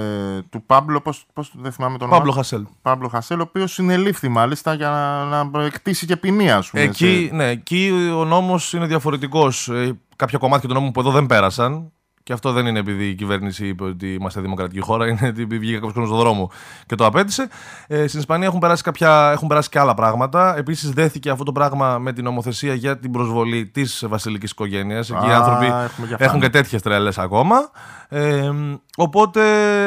του 0.51 0.63
Πάμπλο, 0.67 1.01
πώς, 1.01 1.27
πώς 1.33 1.53
δεν 1.55 1.73
θυμάμαι 1.73 1.99
τον 1.99 2.07
όνομα. 2.07 2.19
Παύλο 2.19 2.33
Χασέλ. 2.33 2.65
Παύλο 2.83 3.09
Χασέλ, 3.09 3.39
ο 3.41 3.43
οποίος 3.43 3.73
συνελήφθη 3.73 4.29
μάλιστα 4.29 4.75
για 4.75 4.89
να, 5.31 5.45
να 5.45 5.65
εκτίσει 5.65 6.07
και 6.07 6.17
ποινή, 6.17 6.51
ας 6.51 6.71
πούμε. 6.71 6.83
Εκεί, 6.83 7.27
σε- 7.29 7.35
ναι, 7.37 7.49
εκεί 7.49 8.11
ο 8.17 8.25
νόμος 8.25 8.73
είναι 8.73 8.87
διαφορετικός. 8.87 9.71
κάποια 10.17 10.39
κομμάτια 10.39 10.69
του 10.69 10.75
νόμου 10.75 10.91
που 10.91 11.01
εδώ 11.01 11.11
δεν 11.11 11.27
πέρασαν. 11.27 11.93
Και 12.25 12.33
αυτό 12.33 12.53
δεν 12.53 12.67
είναι 12.67 12.79
επειδή 12.79 13.09
η 13.09 13.15
κυβέρνηση 13.15 13.67
είπε 13.67 13.85
ότι 13.85 14.15
είμαστε 14.15 14.41
δημοκρατική 14.41 14.81
χώρα, 14.81 15.09
είναι 15.09 15.27
επειδή 15.27 15.59
βγήκε 15.59 15.75
κάποιος 15.75 15.93
κόσμος 15.93 16.09
στον 16.09 16.21
δρόμο 16.21 16.51
και 16.87 16.95
το 16.95 17.07
απέτησε. 17.07 17.49
Ε, 17.87 18.07
στην 18.07 18.21
Ισπανία 18.21 18.47
έχουν 18.47 18.59
περάσει, 18.59 18.83
κάποια, 18.83 19.31
έχουν 19.33 19.49
περάσει 19.49 19.69
και 19.69 19.79
άλλα 19.79 19.95
πράγματα. 19.95 20.57
Επίσης, 20.57 20.91
δέθηκε 20.91 21.31
αυτό 21.31 21.45
το 21.45 21.53
πράγμα 21.53 21.99
με 21.99 22.13
την 22.13 22.25
νομοθεσία 22.25 22.75
για 22.75 22.99
την 22.99 23.11
προσβολή 23.11 23.67
της 23.67 24.05
βασιλικής 24.09 24.51
οικογένειας. 24.51 25.11
Εκεί 25.11 25.27
οι 25.27 25.31
Α, 25.31 25.37
άνθρωποι 25.37 25.65
έχουμε 25.65 26.07
και 26.07 26.15
αυτά, 26.15 26.25
έχουν 26.25 26.39
ναι. 26.39 26.45
και 26.45 26.51
τέτοιες 26.51 26.83
τρέλε 26.83 27.11
ακόμα. 27.17 27.71
Ε, 28.09 28.51
οπότε 28.97 29.43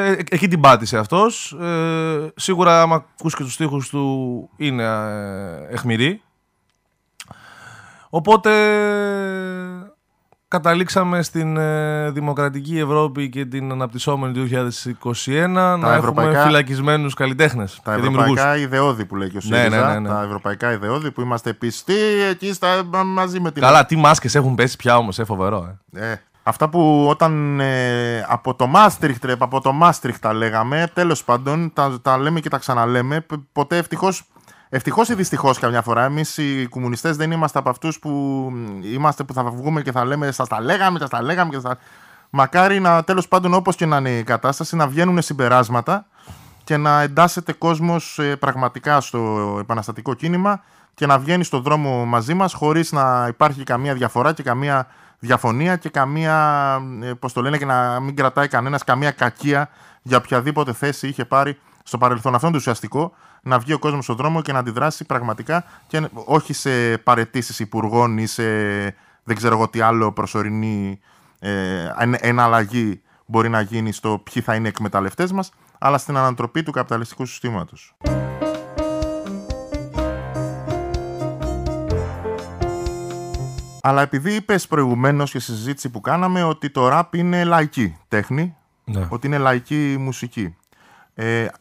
ε, 0.06 0.12
εκεί 0.30 0.48
την 0.48 0.62
πάτησε 0.62 0.98
αυτός. 0.98 1.58
Ε, 1.62 2.32
σίγουρα, 2.36 2.82
άμα 2.82 2.96
ακούς 2.96 3.36
και 3.36 3.44
τους 3.44 3.56
τοίχου 3.56 3.82
του, 3.90 4.50
είναι 4.58 4.84
ε, 4.84 5.74
εχμηρή. 5.74 6.22
Οπότε 8.10 8.52
καταλήξαμε 10.48 11.22
στην 11.24 11.58
ε, 11.58 12.10
δημοκρατική 12.12 12.80
Ευρώπη 12.80 13.30
και 13.30 13.46
την 13.46 13.72
αναπτυσσόμενη 13.72 14.34
του 14.34 14.48
2021 14.52 15.48
να 15.48 15.72
έχουμε 15.74 15.96
ευρωπαϊκά- 15.96 16.46
φυλακισμένους 16.46 17.14
καλλιτέχνες 17.14 17.80
Τα 17.84 17.96
και 17.96 18.02
δημιουργούς. 18.02 18.38
ευρωπαϊκά 18.38 18.58
ιδεώδη 18.62 19.06
που 19.06 19.16
λέει 19.16 19.30
και 19.30 19.38
ο 19.38 19.42
Ναι, 19.44 19.58
ΣΥΡΙΖΑ. 19.58 19.88
ναι, 19.88 19.94
ναι, 19.94 20.00
ναι. 20.00 20.10
Τα 20.10 20.24
ευρωπαϊκά 20.24 20.72
ιδεώδη 20.72 21.12
που 21.12 21.22
είμαστε 21.22 21.54
πιστοί 21.54 21.94
εκεί 22.30 22.54
στα, 22.54 22.84
μαζί 23.06 23.40
με 23.40 23.52
την. 23.52 23.62
Καλά, 23.62 23.86
τι 23.86 23.96
μάσκες 23.96 24.36
έχουν 24.36 24.56
πέσει 24.56 24.76
πια 24.76 24.98
όμως, 24.98 25.20
ε, 25.20 25.24
φοβερό. 25.24 25.78
Ε. 25.94 26.12
Ε, 26.12 26.22
αυτά 26.44 26.70
που 26.70 27.08
όταν 27.10 27.60
ε, 27.60 28.26
από 28.28 28.56
το 28.56 28.68
Μάστριχτ, 28.68 29.26
ρε, 29.26 29.36
από 29.40 29.62
το 29.62 29.72
Μάστριχτ 29.72 30.22
τα 30.22 30.34
λέγαμε, 30.34 30.92
τέλος 30.94 31.24
πάντων, 31.24 31.72
τα, 31.74 32.00
τα 32.02 32.18
λέμε 32.18 32.40
και 32.40 32.50
τα 32.50 32.58
ξαναλέμε, 32.58 33.22
π- 33.22 33.34
ποτέ 33.52 33.78
ευτυχώς, 33.78 34.24
ευτυχώς 34.70 35.10
ή 35.10 35.14
δυστυχώς 35.16 35.60
καμιά 35.60 35.82
φορά, 35.82 36.04
εμείς 36.04 36.38
οι 36.38 36.68
κομμουνιστές 36.70 37.16
δεν 37.16 37.32
είμαστε 37.32 37.60
από 37.60 37.70
αυτούς 37.70 38.00
που 38.00 38.10
μ, 38.54 38.84
είμαστε 38.84 39.24
που 39.24 39.34
θα 39.34 39.44
βγούμε 39.44 39.82
και 39.82 39.92
θα 39.92 40.06
λέμε 40.06 40.32
σας 40.32 40.48
τα 40.48 40.62
λέγαμε, 40.62 41.00
σας 41.00 41.10
τα 41.10 41.22
λέγαμε 41.22 41.50
και 41.50 41.56
σας 41.56 41.64
τα... 41.64 41.78
Μακάρι 42.30 42.80
να 42.80 43.04
τέλος 43.04 43.28
πάντων 43.28 43.54
όπως 43.54 43.76
και 43.76 43.86
να 43.86 43.98
είναι 43.98 44.10
η 44.10 44.24
κατάσταση 44.24 44.76
να 44.76 44.88
βγαίνουν 44.88 45.22
συμπεράσματα 45.22 46.06
και 46.64 46.78
να 46.78 47.02
εντάσσεται 47.02 47.54
κόσμος 47.54 48.20
ε, 48.20 48.36
πραγματικά 48.36 49.02
στο 49.02 49.58
επαναστατικό 49.60 50.14
κίνημα 50.14 50.64
και 50.94 51.06
να 51.06 51.20
βγαίνει 51.20 51.44
στον 51.44 51.62
δρόμο 51.62 52.06
μαζί 52.06 52.34
μας 52.34 52.54
χωρίς 52.54 52.92
να 52.92 53.26
υπάρχει 53.30 53.64
καμία 53.64 53.94
διαφορά 53.94 54.34
και 54.34 54.44
καμία 54.44 54.88
διαφωνία 55.20 55.76
και 55.76 55.90
καμία, 55.90 56.78
ε, 57.02 57.12
πώς 57.14 57.34
το 57.34 57.42
λένε, 57.42 57.58
και 57.58 57.66
να 57.66 58.00
μην 58.00 58.16
κρατάει 58.16 58.48
κανένας 58.48 58.84
καμία 58.84 59.12
κακία 59.12 59.70
για 60.02 60.18
οποιαδήποτε 60.18 60.74
θέση 60.74 61.08
είχε 61.08 61.26
πάρει 61.26 61.60
στο 61.88 61.98
παρελθόν. 61.98 62.34
Αυτό 62.36 62.48
είναι 62.48 62.56
το 62.56 62.62
ουσιαστικό, 62.62 63.14
να 63.42 63.60
βγει 63.60 63.74
ο 63.74 63.80
κόσμος 63.80 64.04
στον 64.04 64.16
δρόμο 64.16 64.42
και 64.42 64.52
να 64.52 64.60
αντιδράσει 64.60 65.06
πραγματικά 65.06 65.64
και 65.88 66.10
όχι 66.14 66.54
σε 66.54 66.98
παρετήσεις 66.98 67.60
υπουργών 67.60 68.18
ή 68.18 68.26
σε 68.26 68.44
δεν 69.24 69.36
ξέρω 69.36 69.56
εγώ 69.56 69.68
τι 69.70 69.82
άλλο 69.82 70.12
προσωρινή 70.12 71.00
ε, 71.40 71.90
εναλλαγή 72.20 73.02
μπορεί 73.26 73.50
να 73.50 73.62
γίνει 73.62 73.92
στο 73.92 74.22
ποιοι 74.32 74.42
θα 74.42 74.56
είναι 74.56 74.68
οι 74.68 74.70
εκμεταλλευτές 74.70 75.32
μας, 75.32 75.52
αλλά 75.80 75.98
στην 75.98 76.18
ανατροπή 76.18 76.64
του 76.64 76.72
καπιταλιστικού 76.72 77.26
συστήματος. 77.26 77.96
Αλλά 83.82 84.02
επειδή 84.02 84.34
είπες 84.36 84.68
προηγουμένως 84.68 85.32
και 85.32 85.40
στη 85.40 85.52
συζήτηση 85.52 85.90
που 85.90 86.02
κάναμε 86.02 86.44
ότι 86.44 86.70
το 86.70 86.88
ραπ 86.88 87.16
είναι 87.16 87.44
λαϊκή 87.44 87.98
τέχνη, 88.08 88.56
Ναι. 88.84 89.08
ότι 89.10 89.28
είναι 89.28 89.38
λαϊκή 89.38 89.96
μουσική. 90.00 90.56
Ε, 91.20 91.42
ε, 91.42 91.52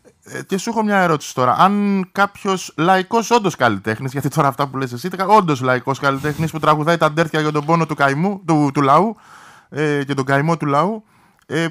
και 0.46 0.58
σου 0.58 0.70
έχω 0.70 0.82
μια 0.82 0.96
ερώτηση 0.98 1.34
τώρα. 1.34 1.52
Αν 1.58 2.04
κάποιος 2.12 2.72
λαϊκός 2.76 3.30
όντως 3.30 3.56
καλλιτέχνης, 3.56 4.12
γιατί 4.12 4.28
τώρα 4.28 4.48
αυτά 4.48 4.66
που 4.68 4.76
λες 4.76 4.92
εσύ, 4.92 5.10
όντως 5.26 5.60
λαϊκός 5.60 5.98
καλλιτέχνης 5.98 6.50
που 6.50 6.58
τραγουδάει 6.58 6.96
τα 6.96 7.06
αντέρφια 7.06 7.40
για 7.40 7.52
τον 7.52 7.64
πόνο 7.64 7.86
του, 7.86 7.94
καημού, 7.94 8.42
του, 8.46 8.70
του 8.74 8.82
λαού 8.82 9.16
ε, 9.68 10.04
και 10.04 10.14
τον 10.14 10.24
καημό 10.24 10.56
του 10.56 10.66
λαού, 10.66 11.04
ε, 11.46 11.62
ε, 11.62 11.70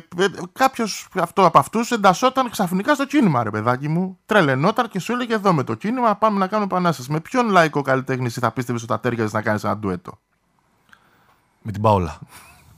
κάποιος 0.54 1.08
αυτό 1.14 1.46
από 1.46 1.60
αυτούς 1.60 1.92
εντασσόταν 1.92 2.50
ξαφνικά 2.50 2.94
στο 2.94 3.06
κίνημα, 3.06 3.44
ρε 3.44 3.50
παιδάκι 3.50 3.88
μου. 3.88 4.20
Τρελαινόταν 4.26 4.88
και 4.88 5.00
σου 5.00 5.12
έλεγε 5.14 5.34
εδώ 5.34 5.54
με 5.54 5.64
το 5.64 5.74
κίνημα 5.74 6.16
πάμε 6.16 6.40
να 6.40 6.48
κάνουμε 6.48 6.68
επανάσταση. 6.72 7.12
Με 7.12 7.20
ποιον 7.20 7.50
λαϊκό 7.50 7.82
καλλιτέχνη 7.82 8.26
εσύ 8.26 8.40
θα 8.40 8.52
πίστευες 8.52 8.82
ότι 8.84 8.92
θα 8.92 9.00
τέριαζες 9.00 9.34
να 9.34 9.42
κάνεις 9.42 9.64
ένα 9.64 9.78
ντουέτο; 9.78 10.20
Με 11.62 11.72
την 11.72 11.82
Παόλα. 11.82 12.20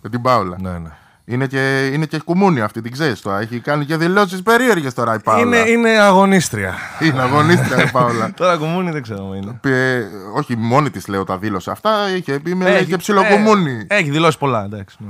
Με 0.02 0.10
την 0.10 0.22
Πάολα. 0.22 0.58
Ναι, 0.60 0.78
ναι. 0.78 0.98
Είναι 1.30 1.48
και, 1.48 1.86
είναι 1.94 2.06
και 2.06 2.20
κουμούνι 2.20 2.62
αυτή, 2.62 2.82
την 2.82 2.92
ξέρεις 2.92 3.22
τώρα. 3.22 3.40
Έχει 3.40 3.60
κάνει 3.60 3.86
και 3.86 3.98
δηλώσεις 3.98 4.42
περίεργες 4.42 4.94
τώρα 4.94 5.16
η 5.16 5.20
Πάολα. 5.20 5.42
Είναι, 5.42 5.70
είναι 5.70 5.90
αγωνίστρια. 5.90 6.74
είναι 7.02 7.22
αγωνίστρια 7.22 7.84
η 7.84 7.92
Πάολα. 7.92 8.32
Τώρα 8.38 8.58
κουμούνι 8.58 8.92
δεν 8.92 9.02
ξέρω 9.02 9.32
αν 9.32 9.34
είναι. 9.34 9.60
Ε, 9.64 10.04
όχι, 10.36 10.56
μόνη 10.58 10.90
της 10.90 11.08
λέω 11.08 11.24
τα 11.24 11.38
δήλωσε 11.38 11.72
αυτά. 11.72 12.16
Είχε 12.16 12.40
πει 12.40 12.56
με 12.56 12.72
λέει 12.72 12.86
και 12.86 12.98
ψιλοκουμούνι. 12.98 13.86
ε, 13.88 13.96
έχει 13.96 14.10
δηλώσει 14.10 14.38
πολλά, 14.38 14.64
εντάξει. 14.64 14.98
ναι. 15.00 15.10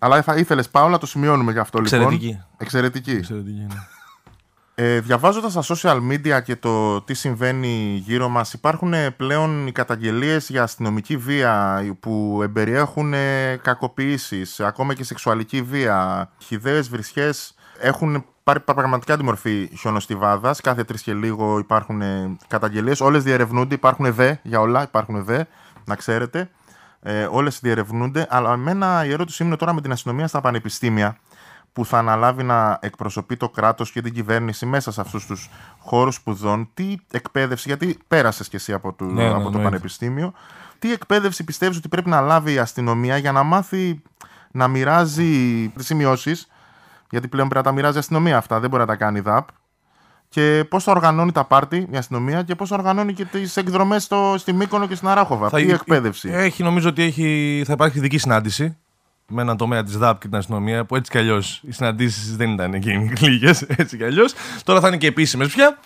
Αλλά 0.00 0.22
θα 0.22 0.34
ήθελες 0.34 0.68
Πάολα, 0.68 0.98
το 0.98 1.06
σημειώνουμε 1.06 1.52
γι' 1.52 1.58
αυτό 1.58 1.80
λοιπόν. 1.80 2.00
Εξαιρετική. 2.00 2.40
Εξαιρετική. 2.58 3.10
Εξαιρετική, 3.10 3.66
ναι. 3.68 3.80
Ε, 4.74 5.00
Διαβάζοντας 5.00 5.52
τα 5.52 5.62
social 5.74 6.00
media 6.10 6.42
και 6.44 6.56
το 6.56 7.00
τι 7.00 7.14
συμβαίνει 7.14 8.02
γύρω 8.04 8.28
μας, 8.28 8.52
υπάρχουν 8.52 8.92
ε, 8.92 9.10
πλέον 9.10 9.66
οι 9.66 9.72
καταγγελίες 9.72 10.48
για 10.48 10.62
αστυνομική 10.62 11.16
βία 11.16 11.84
που 12.00 12.40
εμπεριέχουν 12.42 13.14
κακοποιήσεις, 13.62 14.60
ακόμα 14.60 14.94
και 14.94 15.04
σεξουαλική 15.04 15.62
βία. 15.62 16.30
Χιδαίε 16.38 16.80
βρισιέ 16.80 17.30
έχουν 17.80 18.24
πάρει 18.44 18.60
πραγματικά 18.60 19.16
τη 19.16 19.24
μορφή 19.24 19.70
χιονοστιβάδας. 19.78 20.60
Κάθε 20.60 20.84
τρεις 20.84 21.02
και 21.02 21.14
λίγο 21.14 21.58
υπάρχουν 21.58 22.02
καταγγελίες. 22.48 23.00
Όλες 23.00 23.22
διερευνούνται, 23.22 23.74
υπάρχουν 23.74 24.14
δε 24.14 24.34
για 24.42 24.60
όλα, 24.60 24.82
υπάρχουν 24.82 25.24
δε, 25.24 25.42
να 25.84 25.94
ξέρετε. 25.94 26.50
Ε, 27.02 27.28
Όλες 27.30 27.60
διερευνούνται. 27.60 28.26
Αλλά 28.30 28.52
εμένα 28.52 29.04
η 29.04 29.12
ερώτησή 29.12 29.42
μου 29.42 29.48
είναι 29.48 29.58
τώρα 29.58 29.72
με 29.72 29.80
την 29.80 29.92
αστυνομία 29.92 30.26
στα 30.26 30.40
πανεπιστήμια 30.40 31.16
που 31.72 31.84
θα 31.84 31.98
αναλάβει 31.98 32.42
να 32.42 32.78
εκπροσωπεί 32.82 33.36
το 33.36 33.48
κράτος 33.48 33.92
και 33.92 34.00
την 34.00 34.12
κυβέρνηση 34.12 34.66
μέσα 34.66 34.92
σε 34.92 35.00
αυτούς 35.00 35.26
τους 35.26 35.50
χώρους 35.78 36.14
σπουδών, 36.14 36.70
τι 36.74 36.94
εκπαίδευση, 37.12 37.68
γιατί 37.68 37.98
πέρασες 38.08 38.48
κι 38.48 38.56
εσύ 38.56 38.72
από 38.72 38.92
το, 38.92 39.04
Ναι, 39.04 39.12
ναι, 39.12 39.28
από 39.28 39.32
το 39.40 39.46
εννοείται. 39.46 39.62
πανεπιστήμιο, 39.62 40.32
τι 40.78 40.92
εκπαίδευση 40.92 41.44
πιστεύεις 41.44 41.76
ότι 41.76 41.88
πρέπει 41.88 42.08
να 42.08 42.20
λάβει 42.20 42.52
η 42.52 42.58
αστυνομία 42.58 43.16
για 43.16 43.32
να 43.32 43.42
μάθει 43.42 44.02
να 44.50 44.68
μοιράζει 44.68 45.68
τις 45.76 45.86
σημειώσεις, 45.86 46.46
γιατί 47.10 47.28
πλέον 47.28 47.48
πρέπει 47.48 47.64
να 47.64 47.70
τα 47.70 47.76
μοιράζει 47.76 47.96
η 47.96 47.98
αστυνομία 47.98 48.36
αυτά, 48.36 48.60
δεν 48.60 48.70
μπορεί 48.70 48.82
να 48.82 48.88
τα 48.88 48.96
κάνει 48.96 49.18
η 49.18 49.22
ΔΑΠ, 49.22 49.48
και 50.28 50.64
πώς 50.68 50.84
θα 50.84 50.92
οργανώνει 50.92 51.32
τα 51.32 51.44
πάρτι 51.44 51.86
η 51.90 51.96
αστυνομία 51.96 52.42
και 52.42 52.54
πώς 52.54 52.68
θα 52.68 52.76
οργανώνει 52.76 53.12
και 53.12 53.24
τις 53.24 53.56
εκδρομές 53.56 54.02
στο, 54.02 54.34
στη 54.38 54.52
Μύκονο 54.52 54.86
και 54.86 54.94
στην 54.94 55.08
Αράχοβα; 55.08 55.48
Θα- 55.48 55.56
τι 55.58 55.70
εκπαίδευση; 55.70 56.28
Έχει, 56.32 56.62
νομίζω 56.62 56.88
ότι 56.88 57.02
έχει, 57.02 57.62
θα 57.66 57.72
υπάρχει 57.72 57.98
ειδική 57.98 58.18
συνάντηση 58.18 58.76
με 59.32 59.42
έναν 59.42 59.56
τομέα 59.56 59.82
της 59.82 59.96
ΔΑΠ 59.96 60.20
και 60.20 60.28
την 60.28 60.36
αστυνομία 60.36 60.84
που 60.84 60.96
έτσι 60.96 61.10
κι 61.10 61.18
αλλιώς 61.18 61.62
οι 61.68 61.72
συναντήσεις 61.72 62.36
δεν 62.36 62.50
ήταν 62.50 62.74
εκείνοι 62.74 63.12
λίγες, 63.20 63.62
έτσι 63.62 63.96
κι 63.96 64.04
αλλιώς. 64.04 64.34
Τώρα 64.64 64.80
θα 64.80 64.88
είναι 64.88 64.96
και 64.96 65.06
επίσημες 65.06 65.48
πια 65.48 65.78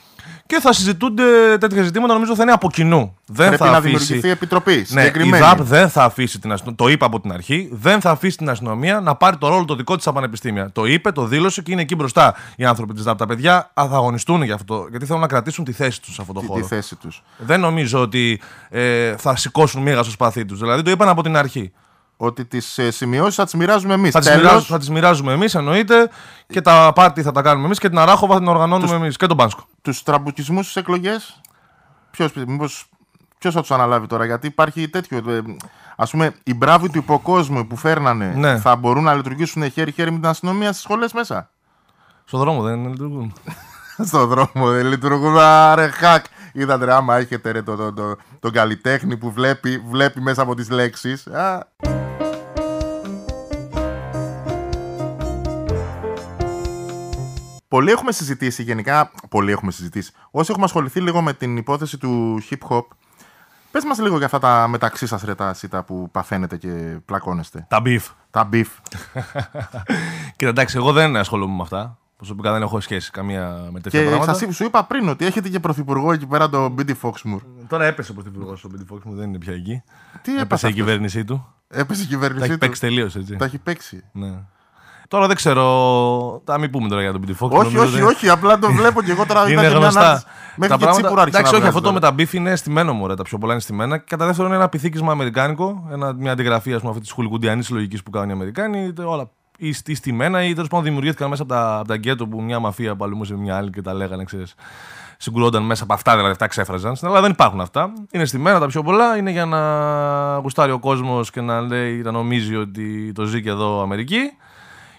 και 0.47 0.61
θα 0.61 0.73
συζητούνται 0.73 1.59
τέτοια 1.59 1.83
ζητήματα. 1.83 2.13
Νομίζω 2.13 2.35
θα 2.35 2.43
είναι 2.43 2.53
από 2.53 2.71
κοινού. 2.71 3.17
Δεν 3.27 3.47
πρέπει 3.49 3.63
θα 3.63 3.71
να 3.71 3.77
αφήσει... 3.77 3.97
δημιουργηθεί 3.97 4.29
επιτροπή 4.29 4.73
Ναι, 4.73 4.81
η 4.81 4.85
συγκεκριμένη. 4.85 5.45
ΔΑΠ 5.45 5.63
δεν 5.63 5.89
θα 5.89 6.05
αφήσει 6.05 6.39
την 6.39 6.53
αστυνομία. 6.53 6.85
Το 6.85 6.89
είπε 6.89 7.05
από 7.05 7.21
την 7.21 7.33
αρχή. 7.33 7.69
Δεν 7.73 8.01
θα 8.01 8.11
αφήσει 8.11 8.37
την 8.37 8.49
αστυνομία 8.49 9.01
να 9.01 9.15
πάρει 9.15 9.37
το 9.37 9.49
ρόλο 9.49 9.65
το 9.65 9.75
δικό 9.75 9.95
της 9.95 10.03
στα 10.03 10.13
πανεπιστήμια. 10.13 10.71
Το 10.73 10.85
είπε, 10.85 11.13
το 11.13 11.25
δήλωσε 11.25 11.63
και 11.63 11.73
είναι 11.73 11.81
εκεί 11.81 11.95
μπροστά 11.95 12.35
οι 12.57 12.65
άνθρωποι 12.65 12.95
της 12.95 13.03
ΔΑΠ. 13.03 13.19
Τα 13.19 13.27
παιδιά 13.27 13.71
θα 13.75 13.83
αγωνιστούν 13.83 14.43
γι' 14.43 14.53
αυτό. 14.53 14.87
Γιατί 14.91 15.07
θέλουν 15.07 15.21
να 15.21 15.27
κρατήσουν 15.29 15.65
τη 15.65 15.73
θέση 15.73 16.03
τους 16.03 16.15
σε 16.15 16.21
αυτό 16.21 16.33
το 16.33 16.41
τη, 16.41 16.47
χώρο. 16.47 16.61
τη 16.61 16.67
θέση 16.67 16.97
τους. 16.97 17.23
Δεν 17.37 17.61
νομίζω 17.61 18.01
ότι 18.01 18.41
ε, 18.69 19.17
θα 19.17 19.37
σηκώσουν 19.37 19.83
μίγα 19.83 20.03
στο 20.03 20.11
σπαθί 20.11 20.45
τους. 20.45 20.59
Δηλαδή 20.59 20.83
το 20.83 20.91
είπαν 20.91 21.09
από 21.09 21.23
την 21.23 21.37
αρχή. 21.37 21.73
Ότι 22.17 22.45
τις 22.45 22.79
ε, 22.79 22.91
σημειώσεις 22.91 23.35
θα 23.35 23.45
τις 23.45 23.55
μοιράζουμε 23.55 23.95
εμείς. 23.95 24.11
Θα 24.13 24.19
τις, 24.19 24.29
Τέλος, 24.29 24.43
μοιράζουμε, 24.43 24.67
θα 24.69 24.79
τις 24.79 24.91
μοιράζουμε 24.91 25.33
εμείς, 25.33 25.55
εννοείται. 25.55 26.11
Και 26.47 26.61
τα 26.61 26.93
πάρτι 26.95 27.23
θα 27.23 27.33
τα 27.33 27.43
κάνουμε 27.43 27.67
εμείς 27.67 27.79
και 27.79 27.89
την 27.89 27.99
Αράχοβα 27.99 28.33
θα 28.33 28.39
την 28.39 28.49
οργανώνουμε 28.49 28.95
εμείς. 28.97 29.17
Και 29.17 29.27
τον 29.27 29.37
Πάνσκο. 29.37 29.67
τους 29.83 30.03
τραμπουκισμούς 30.03 30.65
στις 30.65 30.77
εκλογές, 30.77 31.41
ποιος, 32.11 32.33
μήπως, 32.47 32.87
ποιος 33.39 33.55
θα 33.55 33.61
τους 33.61 33.71
αναλάβει 33.71 34.07
τώρα, 34.07 34.25
γιατί 34.25 34.47
υπάρχει 34.47 34.89
τέτοιο, 34.89 35.17
ε, 35.31 35.41
ας 35.97 36.11
πούμε, 36.11 36.35
οι 36.43 36.55
μπράβοι 36.55 36.91
του 36.91 36.99
υποκόσμου 36.99 37.67
που 37.67 37.77
φέρνανε 37.77 38.33
Ναι. 38.37 38.59
θα 38.59 38.77
μπορούν 38.77 39.05
να 39.05 39.15
λειτουργήσουν 39.15 39.71
χέρι-χέρι 39.71 40.11
με 40.11 40.19
την 40.19 40.29
αστυνομία 40.29 40.69
στις 40.69 40.83
σχολές 40.83 41.13
μέσα; 41.13 41.51
Στον 42.25 42.41
δρόμο 42.41 42.63
δεν 42.63 42.87
λειτουργούν. 42.89 43.33
Στον 44.09 44.29
δρόμο 44.29 44.71
δεν 44.71 44.87
λειτουργούν, 44.87 45.39
άρε 45.39 45.89
χακ. 45.89 46.25
Είδατε 46.59 46.85
ρε, 46.85 46.93
άμα 46.93 47.17
έχετε 47.17 47.51
ρε, 47.51 47.63
το, 47.63 47.77
το, 47.77 47.93
το, 47.93 48.17
τον 48.41 48.53
καλλιτέχνη 48.53 49.17
που 49.17 49.31
βλέπει, 49.31 49.79
βλέπει 49.79 50.21
μέσα 50.21 50.43
από 50.43 50.55
τις 50.55 50.71
λέξεις. 50.71 51.27
Α, 51.27 51.67
Πολλοί 57.69 57.91
έχουμε 57.91 58.13
συζητήσει 58.13 58.63
γενικά. 58.63 59.11
Πολλοί 59.31 59.53
έχουμε 59.53 59.71
συζητήσει. 59.71 60.13
Όσοι 60.31 60.47
έχουμε 60.51 60.65
ασχοληθεί 60.65 61.01
λίγο 61.01 61.23
με 61.23 61.33
την 61.33 61.57
υπόθεση 61.57 61.99
του 61.99 62.43
hip 62.51 62.69
hop, 62.69 62.85
πες 63.71 63.85
μας 63.85 63.99
λίγο 63.99 64.17
για 64.17 64.27
αυτά 64.27 64.39
τα 64.39 64.69
μεταξύ 64.69 65.07
σας 65.07 65.23
ρε 65.23 65.35
τα 65.35 65.55
σίτα 65.55 65.83
που 65.85 66.11
παθαίνετε 66.11 66.57
και 66.57 66.99
πλακώνεστε. 67.05 67.67
Τα 67.69 67.81
beef. 67.81 68.09
Τα 68.31 68.49
beef. 68.53 68.67
Κοίτα, 70.37 70.51
εντάξει, 70.51 70.77
εγώ 70.77 70.93
δεν 70.93 71.17
ασχολούμαι 71.17 71.55
με 71.55 71.63
αυτά. 71.63 71.99
Προσωπικά 72.17 72.53
δεν 72.53 72.63
έχω 72.63 72.81
σχέση 72.81 73.11
καμία 73.11 73.69
με 73.73 73.81
τέτοια 73.81 74.01
Και 74.03 74.07
πράγματα. 74.09 74.33
σας 74.33 74.43
είπα- 74.43 74.53
σου 74.53 74.65
είπα 74.65 74.85
πριν 74.85 75.09
ότι 75.09 75.25
έχετε 75.27 75.49
και 75.49 75.61
πρωθυπουργό 75.61 76.13
εκεί 76.13 76.27
πέρα, 76.27 76.49
τον 76.49 76.73
Μπίντι 76.73 76.95
Φόξμουρ. 76.95 77.41
Τώρα 77.69 77.85
έπεσε 77.85 78.11
ο 78.11 78.15
πρωθυπουργός 78.15 78.65
ο 78.65 78.69
Μπίντι 78.69 78.85
Φόξ 78.85 79.05
μου, 79.05 79.15
δεν 79.15 79.29
είναι 79.29 79.39
πια 79.39 79.53
εκεί. 79.53 79.83
Τι 80.23 80.31
έπεσε 80.31 80.43
έπασε 80.43 80.67
η 80.67 80.69
αυτός; 80.71 80.85
κυβέρνησή 80.85 81.25
του. 81.25 81.47
Έπεσε 81.69 82.01
η 82.01 82.05
Τα 82.05 82.11
κυβέρνησή 82.11 82.45
έχει 82.45 82.53
του. 82.53 82.59
παίξει 82.59 82.81
τελείως 82.81 83.17
έτσι. 83.17 83.37
Τα 83.37 83.45
έχει 83.45 83.59
παίξει. 83.59 84.05
Ναι. 84.13 84.33
Τώρα 85.09 85.27
δεν 85.27 85.37
ξέρω. 85.37 85.63
Τα 86.45 86.59
μην 86.59 86.71
πούμε 86.71 86.89
τώρα 86.89 87.01
για 87.03 87.11
τον 87.11 87.21
Μπίντι 87.21 87.33
Φόξ. 87.33 87.57
όχι, 87.57 87.79
όχι, 87.79 88.03
όχι. 88.03 88.29
Απλά 88.29 88.59
το 88.59 88.73
βλέπω 88.73 89.03
και 89.03 89.11
εγώ 89.11 89.27
τώρα. 89.27 89.41
είδα 89.41 89.51
Είναι 89.51 89.61
και 89.63 89.69
μια 89.69 89.79
γνωστά. 89.79 90.01
ανάρτηση. 90.01 90.27
Μέχρι 90.57 90.77
και 90.77 90.87
τσίπουρα 90.87 91.21
άρχισε 91.23 91.39
Εντάξει, 91.39 91.53
να 91.53 91.59
όχι, 91.59 91.67
αυτό 91.67 91.81
βγάζει 91.81 91.85
το 91.87 91.93
με 91.93 92.01
τώρα. 92.01 92.11
τα 92.11 92.13
beef 92.13 92.33
είναι 92.35 92.57
στημένο 92.57 92.93
μου, 92.93 93.07
ρε, 93.07 93.15
τα 93.15 93.23
πιο 93.23 93.39
πολλά 93.39 93.53
είναι 93.53 93.63
στημένα. 93.63 93.99
Και 93.99 94.05
κατά 94.09 94.27
δεύτερον, 94.27 94.51
είναι 94.51 94.61
ένα 94.61 94.69
πιθήκισμα 94.69 95.13
αμερικάνικο. 95.13 95.89
Ένα, 95.93 96.13
μια 96.13 96.33
αντιγραφή 96.33 96.73
ας 96.73 96.79
πούμε, 96.79 96.91
αυτή 96.91 97.03
της 97.03 97.11
χολιγουντιανής 97.13 97.65
λογικής 97.71 98.03
που 98.03 98.11
κάνουν 98.11 98.29
οι 98.29 98.33
Αμερικάνοι. 98.33 98.85
είτε 98.85 99.03
Όλα 99.03 99.31
ή, 99.59 99.75
ή 99.87 99.95
στημένα 99.95 100.45
ή 100.45 100.53
τέλος 100.53 100.69
πάντων 100.69 100.85
δημιουργήθηκαν 100.85 101.29
μέσα 101.29 101.43
από 101.43 101.53
τα, 101.53 101.79
από 101.79 101.89
τα 101.89 101.97
γκέτο 101.97 102.27
που 102.27 102.43
μια 102.43 102.59
μαφία 102.59 102.97
πολεμούσε 102.97 103.35
με 103.35 103.41
μια 103.41 103.57
άλλη 103.57 103.71
και 103.71 103.83
τα 103.83 103.95
λέγανε, 103.95 104.25
ξέρεις. 104.25 104.55
Συγκρούονταν 105.19 105.63
μέσα 105.63 105.85
από 105.85 105.93
αυτά, 105.93 106.13
δηλαδή 106.13 106.31
αυτά 106.31 106.47
εξέφραζαν. 106.47 106.97
Στην 106.97 107.09
Ελλάδα 107.09 107.27
δεν 107.27 107.35
υπάρχουν 107.35 107.61
αυτά. 107.61 107.93
Είναι 108.11 108.25
στημένα 108.25 108.59
τα 108.59 108.67
πιο 108.67 108.83
πολλά. 108.83 109.17
Είναι 109.17 109.31
για 109.31 109.45
να 109.45 109.61
γουστάρει 110.37 110.73
ο 110.73 110.79
κόσμος 110.79 111.31
και 111.31 111.41
να 111.41 111.61
λέει, 111.61 112.03
να 112.03 112.11
νομίζει 112.11 112.57
ότι 112.57 113.13
το 113.13 113.25
ζει 113.25 113.43
και 113.43 113.49
εδώ 113.49 113.83
Αμερική. 113.83 114.21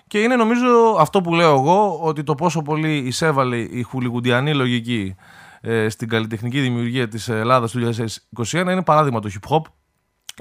Και 0.08 0.20
είναι 0.20 0.36
νομίζω 0.36 0.96
αυτό 1.00 1.22
που 1.22 1.34
λέω 1.34 1.54
εγώ, 1.54 2.00
ότι 2.02 2.24
το 2.24 2.36
πόσο 2.36 2.62
πολύ 2.62 2.98
εισέβαλε 2.98 3.58
η 3.58 3.82
χουλιγουντιανή 3.82 4.54
λογική 4.54 5.16
ε, 5.62 5.90
στην 5.90 6.10
καλλιτεχνική 6.10 6.60
δημιουργία 6.60 7.08
της 7.08 7.30
Ελλάδας 7.30 7.72
του 7.72 7.90
2021 8.36 8.54
είναι 8.54 8.84
παράδειγμα 8.84 9.20
το 9.20 9.30
hip 9.34 9.56
hop. 9.56 9.62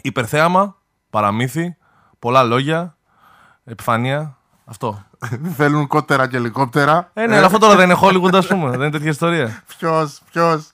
Υπερθέαμα, 0.02 0.76
παραμύθι, 1.10 1.76
πολλά 2.18 2.42
λόγια, 2.42 2.95
επιφανία. 3.66 4.36
Αυτό. 4.64 5.02
Θέλουν 5.56 5.86
κότερα 5.86 6.28
και 6.28 6.36
ελικόπτερα. 6.36 7.10
Ε, 7.14 7.26
ναι, 7.26 7.36
αλλά 7.36 7.46
αυτό 7.46 7.58
τώρα 7.58 7.76
δεν 7.76 7.90
είναι 7.90 7.98
Hollywood, 8.02 8.34
ας 8.34 8.46
πούμε. 8.46 8.70
δεν 8.70 8.80
είναι 8.80 8.90
τέτοια 8.90 9.10
ιστορία. 9.10 9.62
Ποιος, 9.78 10.20
ποιος, 10.32 10.66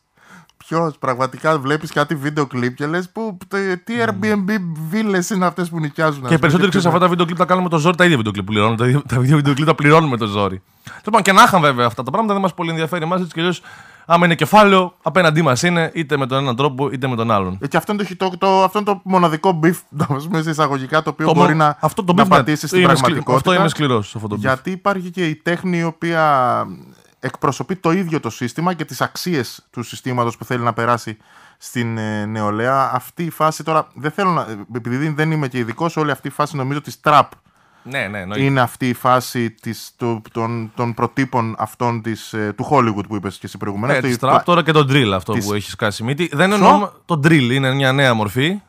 Ποιος, 0.67 0.97
πραγματικά 0.99 1.59
βλέπεις 1.59 1.93
κάτι 1.93 2.15
βίντεο 2.15 2.47
κλιπ 2.47 2.75
και 2.77 2.87
λες 2.87 3.09
που 3.11 3.39
τε- 3.49 3.85
τι 3.85 3.95
Airbnb 4.07 4.51
βίλες 4.89 5.31
είναι 5.31 5.47
αυτές 5.47 5.69
που 5.69 5.79
νοικιάζουν. 5.81 6.15
ας 6.15 6.21
Και 6.21 6.27
πούμε, 6.27 6.39
περισσότεροι 6.39 6.69
ξέρεις 6.69 6.87
αυτά 6.87 6.99
τα 6.99 7.09
βίντεο 7.09 7.25
κλιπ 7.27 7.39
τα 7.39 7.45
κάνουμε 7.45 7.69
το 7.69 7.79
ζόρι, 7.79 7.97
τα 7.97 8.05
ίδια 8.05 8.17
βίντεο 8.17 8.33
κλιπ 8.33 8.45
που 8.45 8.53
πληρώνουμε. 8.53 8.77
Τα 8.77 8.87
ίδια- 8.87 9.03
Τα 9.09 9.17
ίδια 9.17 9.37
βίντεο 9.37 9.55
κλιπ 9.55 9.67
τα 9.67 9.75
πληρώνουμε 9.75 10.17
το 10.17 10.27
ζόρι. 10.27 10.63
Τέλο 10.85 11.01
πάντων, 11.05 11.23
και 11.23 11.33
να 11.33 11.43
είχαν 11.43 11.61
βέβαια 11.61 11.87
αυτά 11.87 12.03
τα 12.03 12.11
πράγματα 12.11 12.33
δεν 12.33 12.43
μας 12.43 12.55
πολύ 12.55 12.71
ενδιαφέρει 12.71 13.05
εμάς 13.05 13.21
έτσι 13.21 13.33
κι 13.33 13.39
αλλιώς. 13.41 13.63
Άμα 14.07 14.25
είναι 14.25 14.35
κεφάλαιο, 14.35 14.97
απέναντί 15.03 15.43
μας 15.43 15.63
είναι 15.63 15.91
είτε 15.95 16.17
με 16.17 16.27
τον 16.27 16.39
έναν 16.39 16.57
τρόπο 16.57 16.91
είτε 16.93 17.07
με 17.07 17.17
τον 17.17 17.31
άλλον. 17.31 17.59
Ε, 17.61 17.67
Και 17.67 17.77
αυτό 17.77 17.93
είναι 17.93 18.05
το, 18.05 18.31
το, 18.31 18.39
το, 18.39 18.63
αυτό 18.63 18.79
είναι 18.79 18.87
το 18.87 19.01
μοναδικό 19.05 19.61
beef, 19.63 19.75
να 19.99 20.07
πούμε 20.07 20.43
σε 20.43 20.51
εισαγωγικά, 20.51 21.03
το 21.03 21.11
οποίο 21.11 21.27
Το 21.27 21.35
μπορεί 21.35 21.55
μο- 21.55 21.59
να, 21.65 21.77
αυτό 21.81 22.05
το 22.05 22.13
να 22.13 22.23
beef, 22.23 22.29
ναι, 22.29 22.37
πατήσει 22.37 22.67
στην 22.67 22.79
είμαι 22.79 22.87
σκλη- 22.89 22.99
πραγματικότητα. 23.01 23.37
Αυτό 23.51 23.55
είναι 23.61 23.69
σκληρός 23.69 24.15
αυτό 24.17 24.29
το 24.29 24.35
beef. 24.35 24.39
Γιατί 24.39 24.71
υπάρχει 24.71 25.11
και 25.11 25.27
η 25.27 25.35
τέχνη 25.37 25.79
η 25.79 25.83
οποία 25.85 26.67
εκπροσωπεί 27.21 27.77
το 27.77 27.91
ίδιο 27.93 28.21
το 28.21 28.31
σύστημα 28.31 28.73
και 28.75 28.85
τις 28.85 29.01
αξίες 29.01 29.67
του 29.71 29.83
συστήματος 29.83 30.37
που 30.37 30.45
θέλει 30.45 30.63
να 30.63 30.73
περάσει 30.73 31.17
στην 31.59 31.99
ε, 31.99 32.25
νεολαία. 32.27 32.91
Αυτή 32.95 33.25
η 33.25 33.31
φάση 33.31 33.63
τώρα, 33.65 33.87
δεν 33.95 34.11
θέλω 34.11 34.31
να, 34.31 34.47
επειδή 34.77 35.09
δεν 35.09 35.31
είμαι 35.31 35.49
και 35.49 35.59
ειδικός, 35.59 35.97
όλη 35.97 36.11
αυτή 36.11 36.29
η 36.29 36.31
φάση 36.31 36.57
νομίζω 36.57 36.81
της 36.81 37.01
trap 37.05 37.23
Ναι, 37.83 38.07
ναι, 38.09 38.19
εννοείται. 38.21 38.45
είναι 38.45 38.61
αυτή 38.61 38.89
η 38.89 38.93
φάση 38.95 39.51
της, 39.51 39.93
του, 39.99 40.23
των, 40.33 40.73
των 40.75 40.95
προτύπων 40.95 41.55
αυτών 41.59 42.03
της, 42.03 42.33
ε, 42.33 42.53
του 42.57 42.69
Hollywood 42.71 43.07
που 43.09 43.17
είπες 43.17 43.35
και 43.39 43.47
εσύ 43.47 43.57
προηγουμένως. 43.57 43.97
Ε, 43.97 44.01
Το- 44.01 44.07
της 44.07 44.19
το- 44.19 44.35
trap 44.35 44.41
τώρα 44.45 44.63
και 44.63 44.73
το 44.73 44.81
drill 44.89 45.11
αυτό 45.15 45.33
της- 45.33 45.47
που 45.47 45.55
έχεις 45.55 45.73
σκάσει 45.73 46.03
μύτη. 46.05 46.29
Δεν 46.33 46.47
Ποιο; 46.51 46.57
εννοούμε. 46.67 46.91
Το 47.05 47.21
drill 47.25 47.51
είναι 47.53 47.75
μια 47.75 47.93
νέα 47.93 48.15
μορφή 48.15 48.61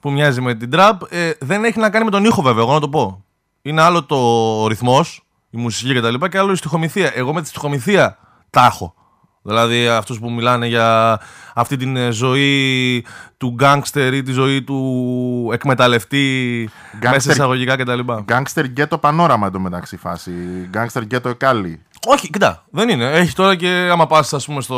που 0.00 0.10
μοιάζει 0.10 0.40
με 0.40 0.54
την 0.54 0.70
trap. 0.74 0.92
Ε, 1.08 1.30
δεν 1.40 1.64
έχει 1.64 1.78
να 1.78 1.90
κάνει 1.90 2.04
με 2.04 2.10
τον 2.10 2.24
ήχο 2.24 2.42
βέβαια, 2.42 2.62
εγώ 2.62 2.72
να 2.72 2.80
το 2.80 2.88
πω. 2.88 3.24
Είναι 3.62 3.82
άλλο 3.82 4.04
το 4.04 4.66
ρυθμός, 4.66 5.24
η 5.50 5.56
μουσική 5.58 5.94
κτλ. 5.94 6.14
Και, 6.14 6.28
και 6.28 6.38
άλλο 6.38 6.52
η 6.52 6.56
στοιχομηθεία. 6.56 7.10
Εγώ 7.14 7.32
με 7.32 7.42
τη 7.42 7.48
στοιχομηθεία 7.48 8.18
τα 8.50 8.64
έχω. 8.66 8.94
Δηλαδή 9.42 9.88
αυτούς 9.88 10.18
που 10.18 10.30
μιλάνε 10.32 10.66
για 10.66 11.20
αυτή 11.54 11.76
την 11.76 11.96
ε, 11.96 12.10
ζωή 12.10 13.04
του 13.36 13.50
γκάνγκστερ 13.54 14.14
ή 14.14 14.22
τη 14.22 14.32
ζωή 14.32 14.62
του 14.62 15.50
εκμεταλλευτή 15.52 16.68
μέσα 17.02 17.20
σε 17.20 17.30
εισαγωγικά 17.30 17.76
κτλ. 17.76 18.00
Gangster 18.28 18.64
Ghetto 18.76 19.00
πανόραμα 19.00 19.46
εντωμεταξύ 19.46 19.96
φάση. 19.96 20.32
Gangster 20.74 21.02
Ghetto 21.10 21.24
Εκάλι. 21.30 21.82
Όχι, 22.06 22.30
κοιτά, 22.30 22.64
δεν 22.70 22.88
είναι. 22.88 23.10
Έχει 23.12 23.32
τώρα 23.34 23.54
και 23.56 23.88
άμα 23.92 24.06
πας, 24.06 24.32
ας 24.32 24.44
πούμε, 24.46 24.60
στο 24.60 24.76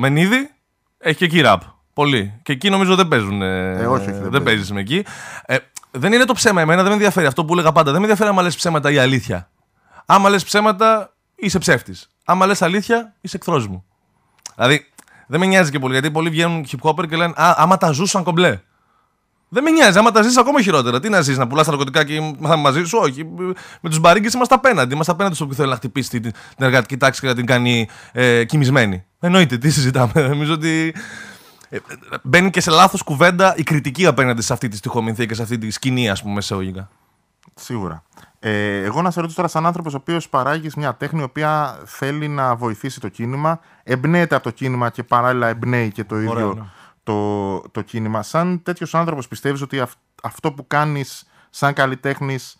Μενίδη, 0.00 0.50
έχει 0.98 1.16
και 1.16 1.24
εκεί 1.24 1.40
ραπ. 1.40 1.62
Πολύ. 1.92 2.40
Και 2.42 2.52
εκεί 2.52 2.70
νομίζω 2.70 2.94
δεν 2.94 3.08
παίζουν. 3.08 3.42
Ε, 3.42 3.70
Ε, 3.80 3.86
όχι, 3.86 4.02
όχι, 4.02 4.10
δεν 4.10 4.20
δεν 4.20 4.30
παίζουν. 4.30 4.44
παίζεις 4.44 4.72
με 4.72 4.80
εκεί. 4.80 5.04
Ε, 5.46 5.56
δεν 5.90 6.12
είναι 6.12 6.24
το 6.24 6.32
ψέμα. 6.34 6.60
Εμένα 6.60 6.80
δεν 6.80 6.88
με 6.88 6.94
ενδιαφέρει 6.94 7.26
αυτό 7.26 7.44
που 7.44 7.52
έλεγα 7.52 7.72
πάντα. 7.72 7.90
Δεν 7.90 8.00
με 8.00 8.06
ενδιαφέρει 8.06 8.28
άμα 8.30 8.42
λες 8.42 8.56
ψέματα 8.56 8.90
ή 8.90 8.98
αλήθεια. 8.98 9.50
Άμα 10.06 10.28
λες 10.28 10.44
ψέματα, 10.44 11.12
είσαι 11.34 11.58
ψεύτης. 11.58 12.08
Άμα 12.24 12.46
λες 12.46 12.62
αλήθεια, 12.62 13.14
είσαι 13.20 13.36
εχθρός 13.36 13.66
μου. 13.68 13.84
Δηλαδή, 14.54 14.86
δεν 15.26 15.40
με 15.40 15.46
νοιάζει 15.46 15.70
και 15.70 15.78
πολύ 15.78 15.92
γιατί 15.92 16.10
πολλοί 16.10 16.30
βγαίνουν 16.30 16.66
hip 16.70 16.90
hopper 16.90 17.08
και 17.08 17.16
λένε 17.16 17.32
Α, 17.36 17.54
άμα 17.56 17.76
τα 17.76 17.90
ζούσαν 17.90 18.22
κομπλέ. 18.22 18.60
Δεν 19.48 19.62
με 19.62 19.70
νοιάζει, 19.70 19.98
άμα 19.98 20.10
τα 20.10 20.22
ζεις 20.22 20.36
ακόμα 20.36 20.62
χειρότερα. 20.62 21.00
Τι 21.00 21.08
να 21.08 21.20
ζεις, 21.20 21.38
να 21.38 21.46
πουλάς 21.46 21.64
τα 21.64 21.70
ναρκωτικά 21.70 22.04
και 22.04 22.34
θα 22.42 22.56
μαζί 22.56 22.84
σου, 22.84 22.98
όχι. 23.02 23.24
Με 23.80 23.88
τους 23.88 23.98
μπαρίγκες 23.98 24.32
είμαστε 24.32 24.54
απέναντι. 24.54 24.94
Είμαστε 24.94 25.12
απέναντι 25.12 25.34
στο 25.34 25.46
που 25.46 25.54
θέλει 25.54 25.68
να 25.68 25.76
χτυπήσει 25.76 26.10
την, 26.10 26.22
την 26.22 26.32
εργατική 26.56 26.96
τάξη 26.96 27.20
και 27.20 27.26
να 27.26 27.34
την 27.34 27.46
κάνει 27.46 27.88
ε, 28.12 28.44
κοιμισμένη. 28.44 29.04
Εννοείται, 29.20 29.58
τι 29.58 29.70
συζητάμε. 29.70 30.12
Νομίζω 30.32 30.52
ότι 30.52 30.94
ε, 31.68 31.76
ε, 31.76 31.80
μπαίνει 32.22 32.50
και 32.50 32.60
σε 32.60 32.70
λάθος 32.70 33.02
κουβέντα 33.02 33.54
η 33.56 33.62
κριτική 33.62 34.06
απέναντι 34.06 34.42
σε 34.42 34.52
αυτή 34.52 34.68
τη 34.68 34.76
στοιχομηθεία 34.76 35.26
και 35.26 35.34
σε 35.34 35.42
αυτή 35.42 35.58
τη 35.58 35.70
σκηνή, 35.70 36.10
ας 36.10 36.22
πούμε, 36.22 36.38
εισαγωγικά. 36.38 36.88
Σίγουρα. 37.54 38.02
Ε, 38.38 38.82
εγώ 38.82 39.02
να 39.02 39.10
σε 39.10 39.18
ρωτήσω 39.20 39.36
τώρα, 39.36 39.48
σαν 39.48 39.66
άνθρωπος 39.66 39.94
ο 39.94 39.96
οποίος 39.96 40.28
παράγει 40.28 40.68
μια 40.76 40.94
τέχνη 40.94 41.20
η 41.20 41.22
οποία 41.22 41.80
θέλει 41.84 42.28
να 42.28 42.54
βοηθήσει 42.56 43.00
το 43.00 43.08
κίνημα, 43.08 43.60
εμπνέεται 43.82 44.34
από 44.34 44.44
το 44.44 44.50
κίνημα 44.50 44.90
και 44.90 45.02
παράλληλα 45.02 45.48
εμπνέει 45.48 45.90
και 45.90 46.04
το 46.04 46.18
ίδιο 46.18 46.54
ναι. 46.54 46.62
το, 47.02 47.60
το 47.60 47.80
κίνημα. 47.80 48.22
Σαν 48.22 48.62
τέτοιος 48.62 48.94
άνθρωπος, 48.94 49.28
πιστεύεις 49.28 49.62
ότι 49.62 49.80
αυ- 49.80 49.98
αυτό 50.22 50.52
που 50.52 50.66
κάνεις 50.66 51.26
σαν 51.50 51.72
καλλιτέχνης 51.72 52.56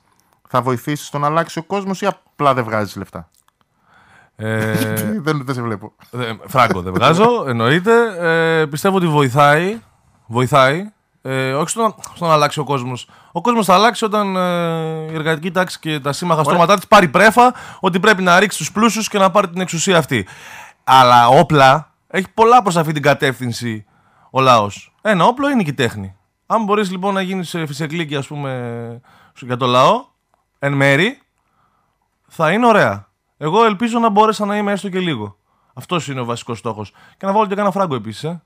θα 0.49 0.63
βοηθήσει 0.63 1.05
στο 1.05 1.19
να 1.19 1.27
αλλάξει 1.27 1.59
ο 1.59 1.63
κόσμος 1.63 2.01
ή 2.01 2.07
απλά 2.07 2.55
δεν 2.55 2.65
βγάζεις 2.65 2.97
λεφτά; 2.97 3.31
Ε, 4.37 4.75
δεν, 5.25 5.45
δεν 5.45 5.55
σε 5.55 5.63
βλέπω. 5.63 5.93
Ε, 6.11 6.33
Φράγκο 6.47 6.83
δεν 6.83 6.93
βγάζω, 6.93 7.45
εννοείται. 7.47 7.93
Ε, 8.61 8.67
πιστεύω 8.67 8.97
ότι 8.97 9.07
βοηθάει. 9.07 9.81
Βοηθάει. 10.27 10.93
Ε, 11.27 11.53
όχι 11.53 11.69
στο 11.69 11.83
να, 11.83 11.95
στο 12.15 12.27
να 12.27 12.33
αλλάξει 12.33 12.61
ο 12.61 12.65
κόσμος. 12.65 13.09
Ο 13.33 13.41
κόσμος 13.41 13.67
θα 13.67 13.75
αλλάξει 13.75 14.05
όταν 14.05 14.37
ε, 14.37 15.11
η 15.11 15.15
εργατική 15.15 15.51
τάξη 15.51 15.79
και 15.79 16.01
τα 16.01 16.13
σύμμαχα 16.13 16.45
στρώματά 16.45 16.75
της 16.75 16.87
πάρει 16.87 17.09
πρέφα 17.09 17.55
ότι 17.81 18.01
πρέπει 18.01 18.23
να 18.23 18.39
ρίξει 18.39 18.59
τους 18.59 18.73
πλούσιους 18.73 19.09
και 19.09 19.19
να 19.19 19.31
πάρει 19.31 19.49
την 19.49 19.61
εξουσία 19.61 19.99
αυτή. 19.99 20.27
Αλλά 20.85 21.29
όπλα 21.29 21.93
έχει 22.07 22.27
πολλά 22.35 22.63
προς 22.63 22.77
αυτή 22.77 22.93
την 22.93 23.03
κατεύθυνση 23.03 23.87
ο 24.31 24.41
λαός. 24.41 24.95
Ένα 25.03 25.25
όπλο 25.25 25.51
είναι 25.51 25.63
και 25.63 25.71
η 25.71 25.75
τέχνη. 25.75 26.17
Αν 26.47 26.65
μπορείς 26.65 26.91
λοιπόν 26.91 27.15
να 27.15 27.21
γίνεις 27.21 27.51
φυσικλίκη, 27.51 28.17
ας 28.17 28.27
πούμε, 28.27 29.01
για 29.41 29.57
το 29.57 29.67
λαό, 29.67 30.05
εν 30.59 30.73
μέρη, 30.73 31.19
θα 32.29 32.53
είναι 32.53 32.67
ωραία. 32.67 33.09
Εγώ 33.37 33.65
ελπίζω 33.65 33.99
να 33.99 34.09
μπόρεσα 34.09 34.45
να 34.45 34.57
είμαι 34.57 34.73
έστω 34.73 34.89
και 34.89 34.99
λίγο. 34.99 35.37
Αυτός 35.75 36.09
είναι 36.09 36.21
ο 36.21 36.25
βασικός 36.25 36.59
στόχος. 36.59 36.93
Και 37.17 37.27
να 37.27 37.33
βάλω 37.33 37.47
και 37.47 37.55
κάνα 37.55 37.71
φράγκο 37.71 37.95
επίσης. 37.95 38.25
Ε. 38.25 38.43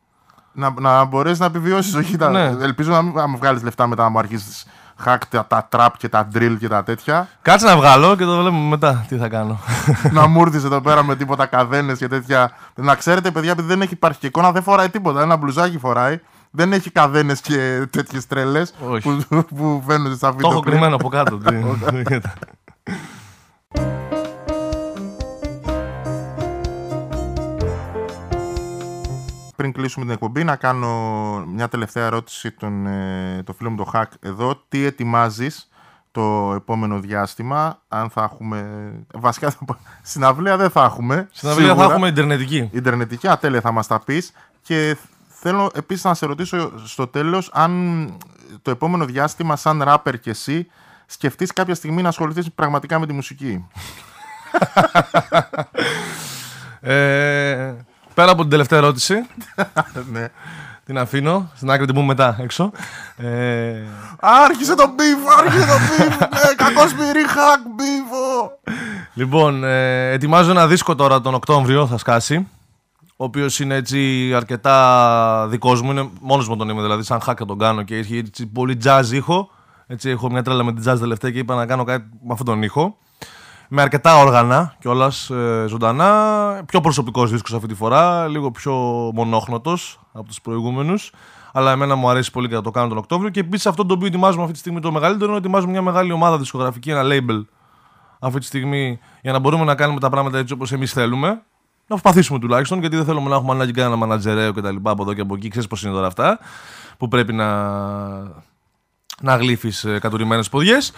Να, 0.59 0.75
να 0.81 1.05
μπορέσεις 1.05 1.39
να 1.39 1.47
επιβιώσεις. 1.47 1.95
Όχι, 1.95 2.17
τα- 2.17 2.31
Ναι. 2.31 2.45
Ελπίζω 2.61 2.93
να 2.93 3.03
μην 3.03 3.13
να 3.15 3.29
μην 3.29 3.37
βγάλεις 3.39 3.63
λεφτά 3.63 3.87
μετά 3.87 4.03
να 4.03 4.09
μου 4.09 4.19
αρχίσεις 4.19 4.67
hack 5.05 5.17
τα, 5.31 5.47
τα 5.47 5.69
trap 5.73 5.89
και 5.99 6.09
τα 6.09 6.29
drill 6.35 6.57
και 6.61 6.69
τα 6.69 6.83
τέτοια. 6.85 7.29
Κάτσε 7.43 7.67
να 7.67 7.77
βγάλω 7.77 8.17
και 8.17 8.25
το 8.25 8.37
βλέπουμε 8.41 8.69
μετά 8.69 9.05
τι 9.09 9.17
θα 9.17 9.29
κάνω. 9.29 9.59
να 10.13 10.27
μούρδεις 10.27 10.65
εδώ 10.65 10.81
πέρα 10.81 11.05
με 11.05 11.17
τίποτα 11.17 11.47
καδένες 11.47 11.99
και 11.99 12.09
τέτοια. 12.09 12.51
Να 12.75 12.95
ξέρετε, 12.95 13.31
παιδιά, 13.31 13.51
επειδή 13.51 13.69
δεν 13.69 13.83
έχει 13.83 13.93
υπάρχει 13.93 14.19
και 14.19 14.27
εικόνα, 14.27 14.53
δεν 14.53 14.63
φοράει 14.63 14.89
τίποτα. 14.89 15.23
Ένα 15.23 15.37
μπλουζάκι 15.37 15.79
φοράει. 15.79 16.21
Δεν 16.51 16.73
έχει 16.73 16.91
καδένες 16.91 17.41
και 17.41 17.87
τέτοιες 17.91 18.27
τρελέ 18.27 18.63
Όχι. 18.89 19.01
που, 19.29 19.45
που 19.57 19.83
φαίνονται 19.87 20.15
στα 20.15 20.29
το 20.29 20.35
βίντεο. 20.35 20.51
έχω 20.51 20.61
κλιπ. 20.61 20.73
κρυμμένο 20.75 20.95
από 20.97 21.09
κάτω. 21.09 21.39
Πριν 29.59 29.73
κλείσουμε 29.73 30.05
την 30.05 30.15
εκπομπή, 30.15 30.45
να 30.45 30.57
κάνω 30.57 30.89
μια 31.47 31.69
τελευταία 31.69 32.05
ερώτηση 32.05 32.51
τον, 32.53 32.87
ε, 32.87 33.43
το 33.45 33.53
φίλο 33.53 33.71
μου 33.71 33.77
το 33.77 33.91
Hack 33.95 34.05
εδώ. 34.21 34.63
Τι 34.69 34.85
ετοιμάζεις 34.85 35.69
το 36.11 36.53
επόμενο 36.57 37.01
διάστημα, 37.01 37.83
αν 37.89 38.11
θα 38.11 38.23
έχουμε. 38.23 38.91
Βασικά, 39.15 39.55
συναυλία 40.03 40.57
δεν 40.57 40.71
θα 40.71 40.85
έχουμε. 40.85 41.29
Στην 41.33 41.49
αυλία 41.49 41.67
θα 41.67 41.73
σίγουρα. 41.73 41.93
έχουμε 41.93 42.09
Ιντερνετική. 42.09 42.69
Ιντερνετική 42.73 43.29
ατέλεια 43.29 43.61
θα 43.61 43.73
μας 43.73 43.87
τα 43.87 44.01
πεις 44.05 44.33
και 44.63 44.97
θέλω 45.29 45.71
επίσης 45.75 46.05
να 46.05 46.15
σε 46.15 46.27
ρωτήσω 46.27 46.73
στο 46.87 47.07
τέλος 47.07 47.51
αν 47.53 48.13
το 48.63 48.71
επόμενο 48.71 49.05
διάστημα 49.05 49.57
σαν 49.57 49.83
ράπερ 49.83 50.21
και 50.21 50.31
εσύ 50.31 50.67
σκεφτείς 51.07 51.53
κάποια 51.53 51.75
στιγμή 51.75 52.03
να 52.03 52.09
ασχοληθείς 52.09 52.53
πραγματικά 52.53 52.99
με 52.99 53.07
τη 53.07 53.13
μουσική; 53.13 53.67
Ε, 56.81 57.75
πέρα 58.19 58.31
από 58.31 58.41
την 58.41 58.51
τελευταία 58.51 58.79
ερώτηση, 58.79 59.15
ναι. 60.13 60.29
την 60.85 60.99
αφήνω. 60.99 61.51
Στην 61.55 61.71
άκρη 61.71 61.87
την 61.87 61.95
πούμε 61.95 62.07
μετά 62.07 62.37
έξω. 62.41 62.71
Ε, 63.17 63.83
Άρχισε 64.21 64.75
το 64.75 64.95
μπιφ, 64.95 65.39
άρχισε 65.39 65.67
το 65.67 65.73
μπιφ, 65.79 66.19
ναι, 66.19 66.55
κακό 66.57 66.89
σπυρί, 66.89 67.29
χακ, 67.29 67.61
beef. 67.75 68.59
λοιπόν, 69.15 69.65
ε, 69.65 70.11
ετοιμάζω 70.11 70.51
ένα 70.51 70.67
δίσκο 70.67 70.95
τώρα 70.95 71.21
τον 71.21 71.35
Οκτώβριο, 71.35 71.87
θα 71.87 71.99
σκάσει. 71.99 72.49
Ο 73.17 73.25
οποίος 73.25 73.61
είναι 73.61 73.75
έτσι 73.75 74.33
αρκετά 74.35 75.47
δικός 75.49 75.83
μου. 75.83 75.91
Είναι 75.91 76.09
μόνος 76.21 76.49
μου 76.49 76.57
τον 76.57 76.69
είμαι, 76.69 76.83
δηλαδή, 76.83 77.03
σαν 77.03 77.21
hack 77.27 77.47
τον 77.47 77.59
κάνω 77.59 77.83
και 77.83 77.97
έχει 77.97 78.19
έτσι 78.19 78.47
πολύ 78.47 78.79
jazz 78.85 79.05
ήχο. 79.13 79.51
Έτσι, 79.87 80.11
έχω 80.11 80.31
μια 80.31 80.43
τρέλα 80.43 80.65
με 80.65 80.73
την 80.73 80.93
jazz 80.93 80.99
τελευταία 80.99 81.31
και 81.31 81.39
είπα 81.39 81.55
να 81.55 81.67
κάνω 81.67 81.85
κάτι 81.85 82.05
με 82.23 82.33
αυτόν 82.33 82.47
τον 82.47 82.63
ήχο. 82.63 82.97
Με 83.69 83.83
αρκετά 83.83 84.19
όργανα 84.19 84.75
κιόλας 84.79 85.31
ε, 85.31 85.65
ζωντανά. 85.69 86.63
Πιο 86.67 86.81
προσωπικός 86.81 87.31
δίσκος 87.31 87.55
αυτή 87.55 87.67
τη 87.67 87.75
φορά. 87.75 88.29
Λίγο 88.29 88.51
πιο 88.51 88.75
μονόχνοτος 89.15 90.01
από 90.13 90.27
τους 90.27 90.41
προηγούμενους. 90.41 91.13
Αλλά 91.53 91.73
εμένα 91.73 91.95
μου 91.95 92.11
αρέσει 92.11 92.31
πολύ 92.31 92.49
και 92.49 92.55
θα 92.55 92.61
το 92.61 92.71
κάνω 92.71 92.89
τον 92.89 92.99
Οκτώβριο. 92.99 93.31
Και 93.31 93.41
επίσης 93.41 93.67
αυτό 93.67 93.87
το 93.87 93.95
οποίο 93.95 94.07
ετοιμάζουμε 94.07 94.43
αυτή 94.43 94.55
τη 94.55 94.59
στιγμή 94.61 94.81
το 94.81 94.93
μεγαλύτερο 94.93 95.25
είναι 95.25 95.37
ότι 95.37 95.45
ετοιμάζουμε 95.45 95.73
μια 95.73 95.83
μεγάλη 95.83 96.13
ομάδα 96.13 96.39
δισκογραφική, 96.39 96.91
ένα 96.91 97.03
label 97.05 97.45
αυτή 98.21 98.39
τη 98.39 98.45
στιγμή 98.45 98.99
για 99.23 99.33
να 99.33 99.39
μπορούμε 99.39 99.65
να 99.65 99.75
κάνουμε 99.75 100.01
τα 100.01 100.11
πράγματα 100.11 100.39
έτσι 100.39 100.53
όπως 100.53 100.73
εμείς 100.73 100.93
θέλουμε. 100.93 101.29
Να 101.29 101.97
προσπαθήσουμε 101.97 102.39
τουλάχιστον, 102.39 102.81
γιατί 102.81 102.97
δεν 102.97 103.05
θέλουμε 103.05 103.29
να 103.29 103.35
έχουμε 103.35 103.53
ανάγκη 103.53 103.73
κανένα 103.73 103.97
μανατζερέο 103.97 104.53
και 104.53 104.61
τα 104.61 104.73
λοιπά 104.73 104.91
από 104.91 105.03
εδώ 105.03 105.15
και 105.15 105.21
από 105.21 105.35
εκεί. 105.35 105.49
Ξέρεις 105.49 105.69
πώς 105.69 105.83
είναι 105.83 105.93
τώρα 105.93 106.07
αυτά, 106.07 106.39
που 106.97 107.09
πρέπει 107.09 107.33
να, 107.33 107.73
να 109.21 109.37
γλύφεις 109.37 109.87
κατουρημένε 110.01 110.43
ποδιές. 110.51 110.93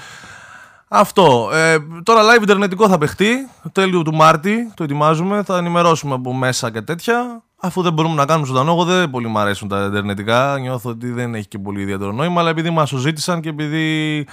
Αυτό. 0.92 1.50
Ε, 1.52 1.76
τώρα 2.02 2.20
live 2.22 2.42
ιντερνετικό 2.42 2.88
θα 2.88 2.98
παιχτεί. 2.98 3.48
Τέλειο 3.72 4.02
του 4.02 4.14
Μάρτη 4.14 4.70
το 4.74 4.84
ετοιμάζουμε. 4.84 5.42
Θα 5.42 5.56
ενημερώσουμε 5.56 6.14
από 6.14 6.32
μέσα 6.32 6.70
και 6.70 6.82
τέτοια. 6.82 7.42
Αφού 7.60 7.82
δεν 7.82 7.92
μπορούμε 7.92 8.14
να 8.14 8.26
κάνουμε 8.26 8.46
ζωντανό, 8.46 8.70
εγώ 8.72 8.84
δεν 8.84 9.10
πολύ 9.10 9.26
μου 9.26 9.38
αρέσουν 9.38 9.68
τα 9.68 9.84
ιντερνετικά. 9.84 10.58
Νιώθω 10.58 10.90
ότι 10.90 11.10
δεν 11.10 11.34
έχει 11.34 11.48
και 11.48 11.58
πολύ 11.58 11.80
ιδιαίτερο 11.80 12.12
νόημα. 12.12 12.40
Αλλά 12.40 12.50
επειδή 12.50 12.70
μας 12.70 12.90
το 12.90 12.96
ζήτησαν 12.96 13.40
και 13.40 13.48
επειδή 13.48 14.26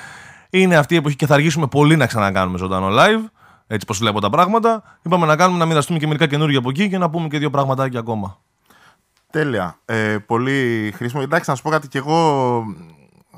είναι 0.50 0.76
αυτή 0.76 0.94
η 0.94 0.98
εποχή 0.98 1.16
και 1.16 1.26
θα 1.26 1.34
αργήσουμε 1.34 1.68
πολύ 1.68 1.96
να 1.96 2.06
ξανακάνουμε 2.06 2.58
ζωντανό 2.58 2.88
live, 2.92 3.30
έτσι 3.68 3.86
πώ 3.88 3.94
βλέπω 3.94 4.22
τα 4.22 4.30
πράγματα, 4.30 4.84
είπαμε 5.02 5.26
να 5.26 5.36
κάνουμε 5.36 5.60
να 5.60 5.66
μοιραστούμε 5.66 6.00
και 6.00 6.08
μερικά 6.08 6.28
καινούργια 6.28 6.60
από 6.60 6.70
εκεί 6.70 6.90
και 6.90 6.98
να 6.98 7.10
πούμε 7.10 7.28
και 7.28 7.38
δύο 7.38 7.50
πραγματάκια 7.50 8.00
ακόμα. 8.00 8.38
Τέλεια. 9.32 9.80
Ε, 9.86 10.18
πολύ 10.26 10.92
χρήσιμο. 10.96 11.22
Εντάξει, 11.26 11.50
να 11.50 11.56
σου 11.56 11.64
πω 11.64 11.70
κάτι 11.70 11.88
κι 11.88 11.98
εγώ 11.98 12.64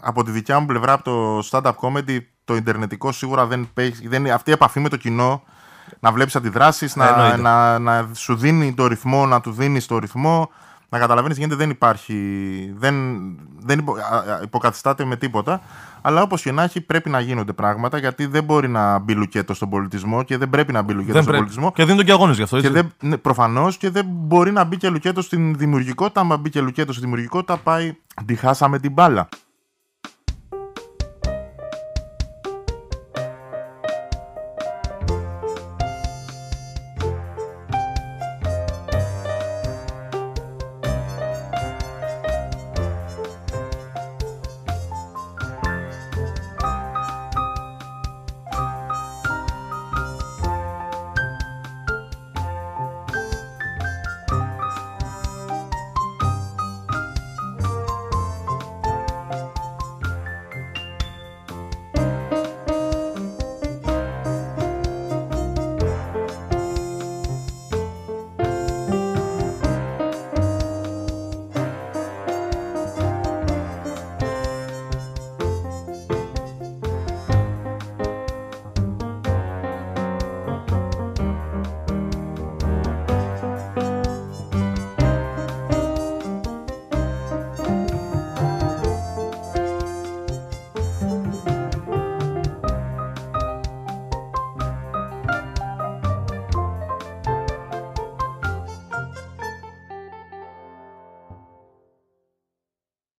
από 0.02 0.24
τη 0.24 0.32
δικιά 0.32 0.60
μου 0.60 0.66
πλευρά, 0.66 0.94
από 0.94 1.04
το 1.04 1.40
stand-up 1.52 1.74
comedy, 1.82 2.18
το 2.50 2.56
ιντερνετικό 2.56 3.12
σίγουρα 3.12 3.46
δεν 3.46 3.70
έχει. 3.74 4.08
Δεν, 4.08 4.32
αυτή 4.32 4.50
η 4.50 4.54
επαφή 4.54 4.80
με 4.80 4.90
το 4.90 4.98
κοινό, 4.98 5.44
να 6.00 6.12
βλέπεις 6.12 6.36
αντιδράσεις, 6.36 6.96
να, 6.96 7.38
να, 7.38 7.80
να, 7.80 8.10
σου 8.14 8.36
δίνει 8.36 8.74
το 8.74 8.88
ρυθμό, 8.88 9.26
να 9.26 9.42
του 9.42 9.52
δίνεις 9.52 9.86
το 9.86 9.98
ρυθμό, 9.98 10.50
να 10.90 11.00
καταλαβαίνεις 11.00 11.38
γίνεται, 11.38 11.56
δεν 11.56 11.70
υπάρχει. 11.70 12.16
Δεν, 12.78 12.96
δεν 13.60 13.86
υποκαθιστάται 14.44 15.06
με 15.06 15.16
τίποτα. 15.16 15.62
Αλλά 16.02 16.22
όπως 16.22 16.42
και 16.42 16.52
να 16.52 16.64
έχει, 16.64 16.82
πρέπει 16.82 17.10
να 17.10 17.20
γίνονται 17.20 17.54
πράγματα 17.54 17.98
γιατί 17.98 18.26
δεν 18.26 18.44
μπορεί 18.44 18.68
να 18.68 19.00
μπει 19.00 19.14
λουκέτο 19.14 19.54
στον 19.54 19.70
πολιτισμό 19.70 20.24
και 20.24 20.38
δεν 20.38 20.50
πρέπει 20.50 20.72
να 20.72 20.82
μπει 20.82 20.94
λουκέτο 20.94 21.22
στον 21.22 21.36
πολιτισμό. 21.36 21.72
Και 21.72 21.84
δίνονται 21.84 22.04
και 22.04 22.12
αγώνες 22.12 22.36
γι' 22.36 22.44
αυτό. 22.44 22.58
Έτσι. 22.58 22.90
Ναι, 23.00 23.18
Προφανώς 23.18 23.78
και 23.78 23.90
δεν 23.90 24.06
μπορεί 24.08 24.52
να 24.52 24.64
μπει 24.64 24.78
και 24.78 24.90
λουκέτο 24.90 25.22
στην 25.22 25.58
δημιουργικότητα. 25.58 26.22
Αν 26.22 26.40
μπει 26.40 26.50
και 26.50 26.62
λουκέτο 26.62 26.92
στη 26.92 27.02
δημιουργικότητα, 27.02 27.58
πάει. 27.58 27.96
Τη 28.26 28.36
χάσαμε 28.36 28.80
την 28.80 28.92
μπάλα. 28.92 29.30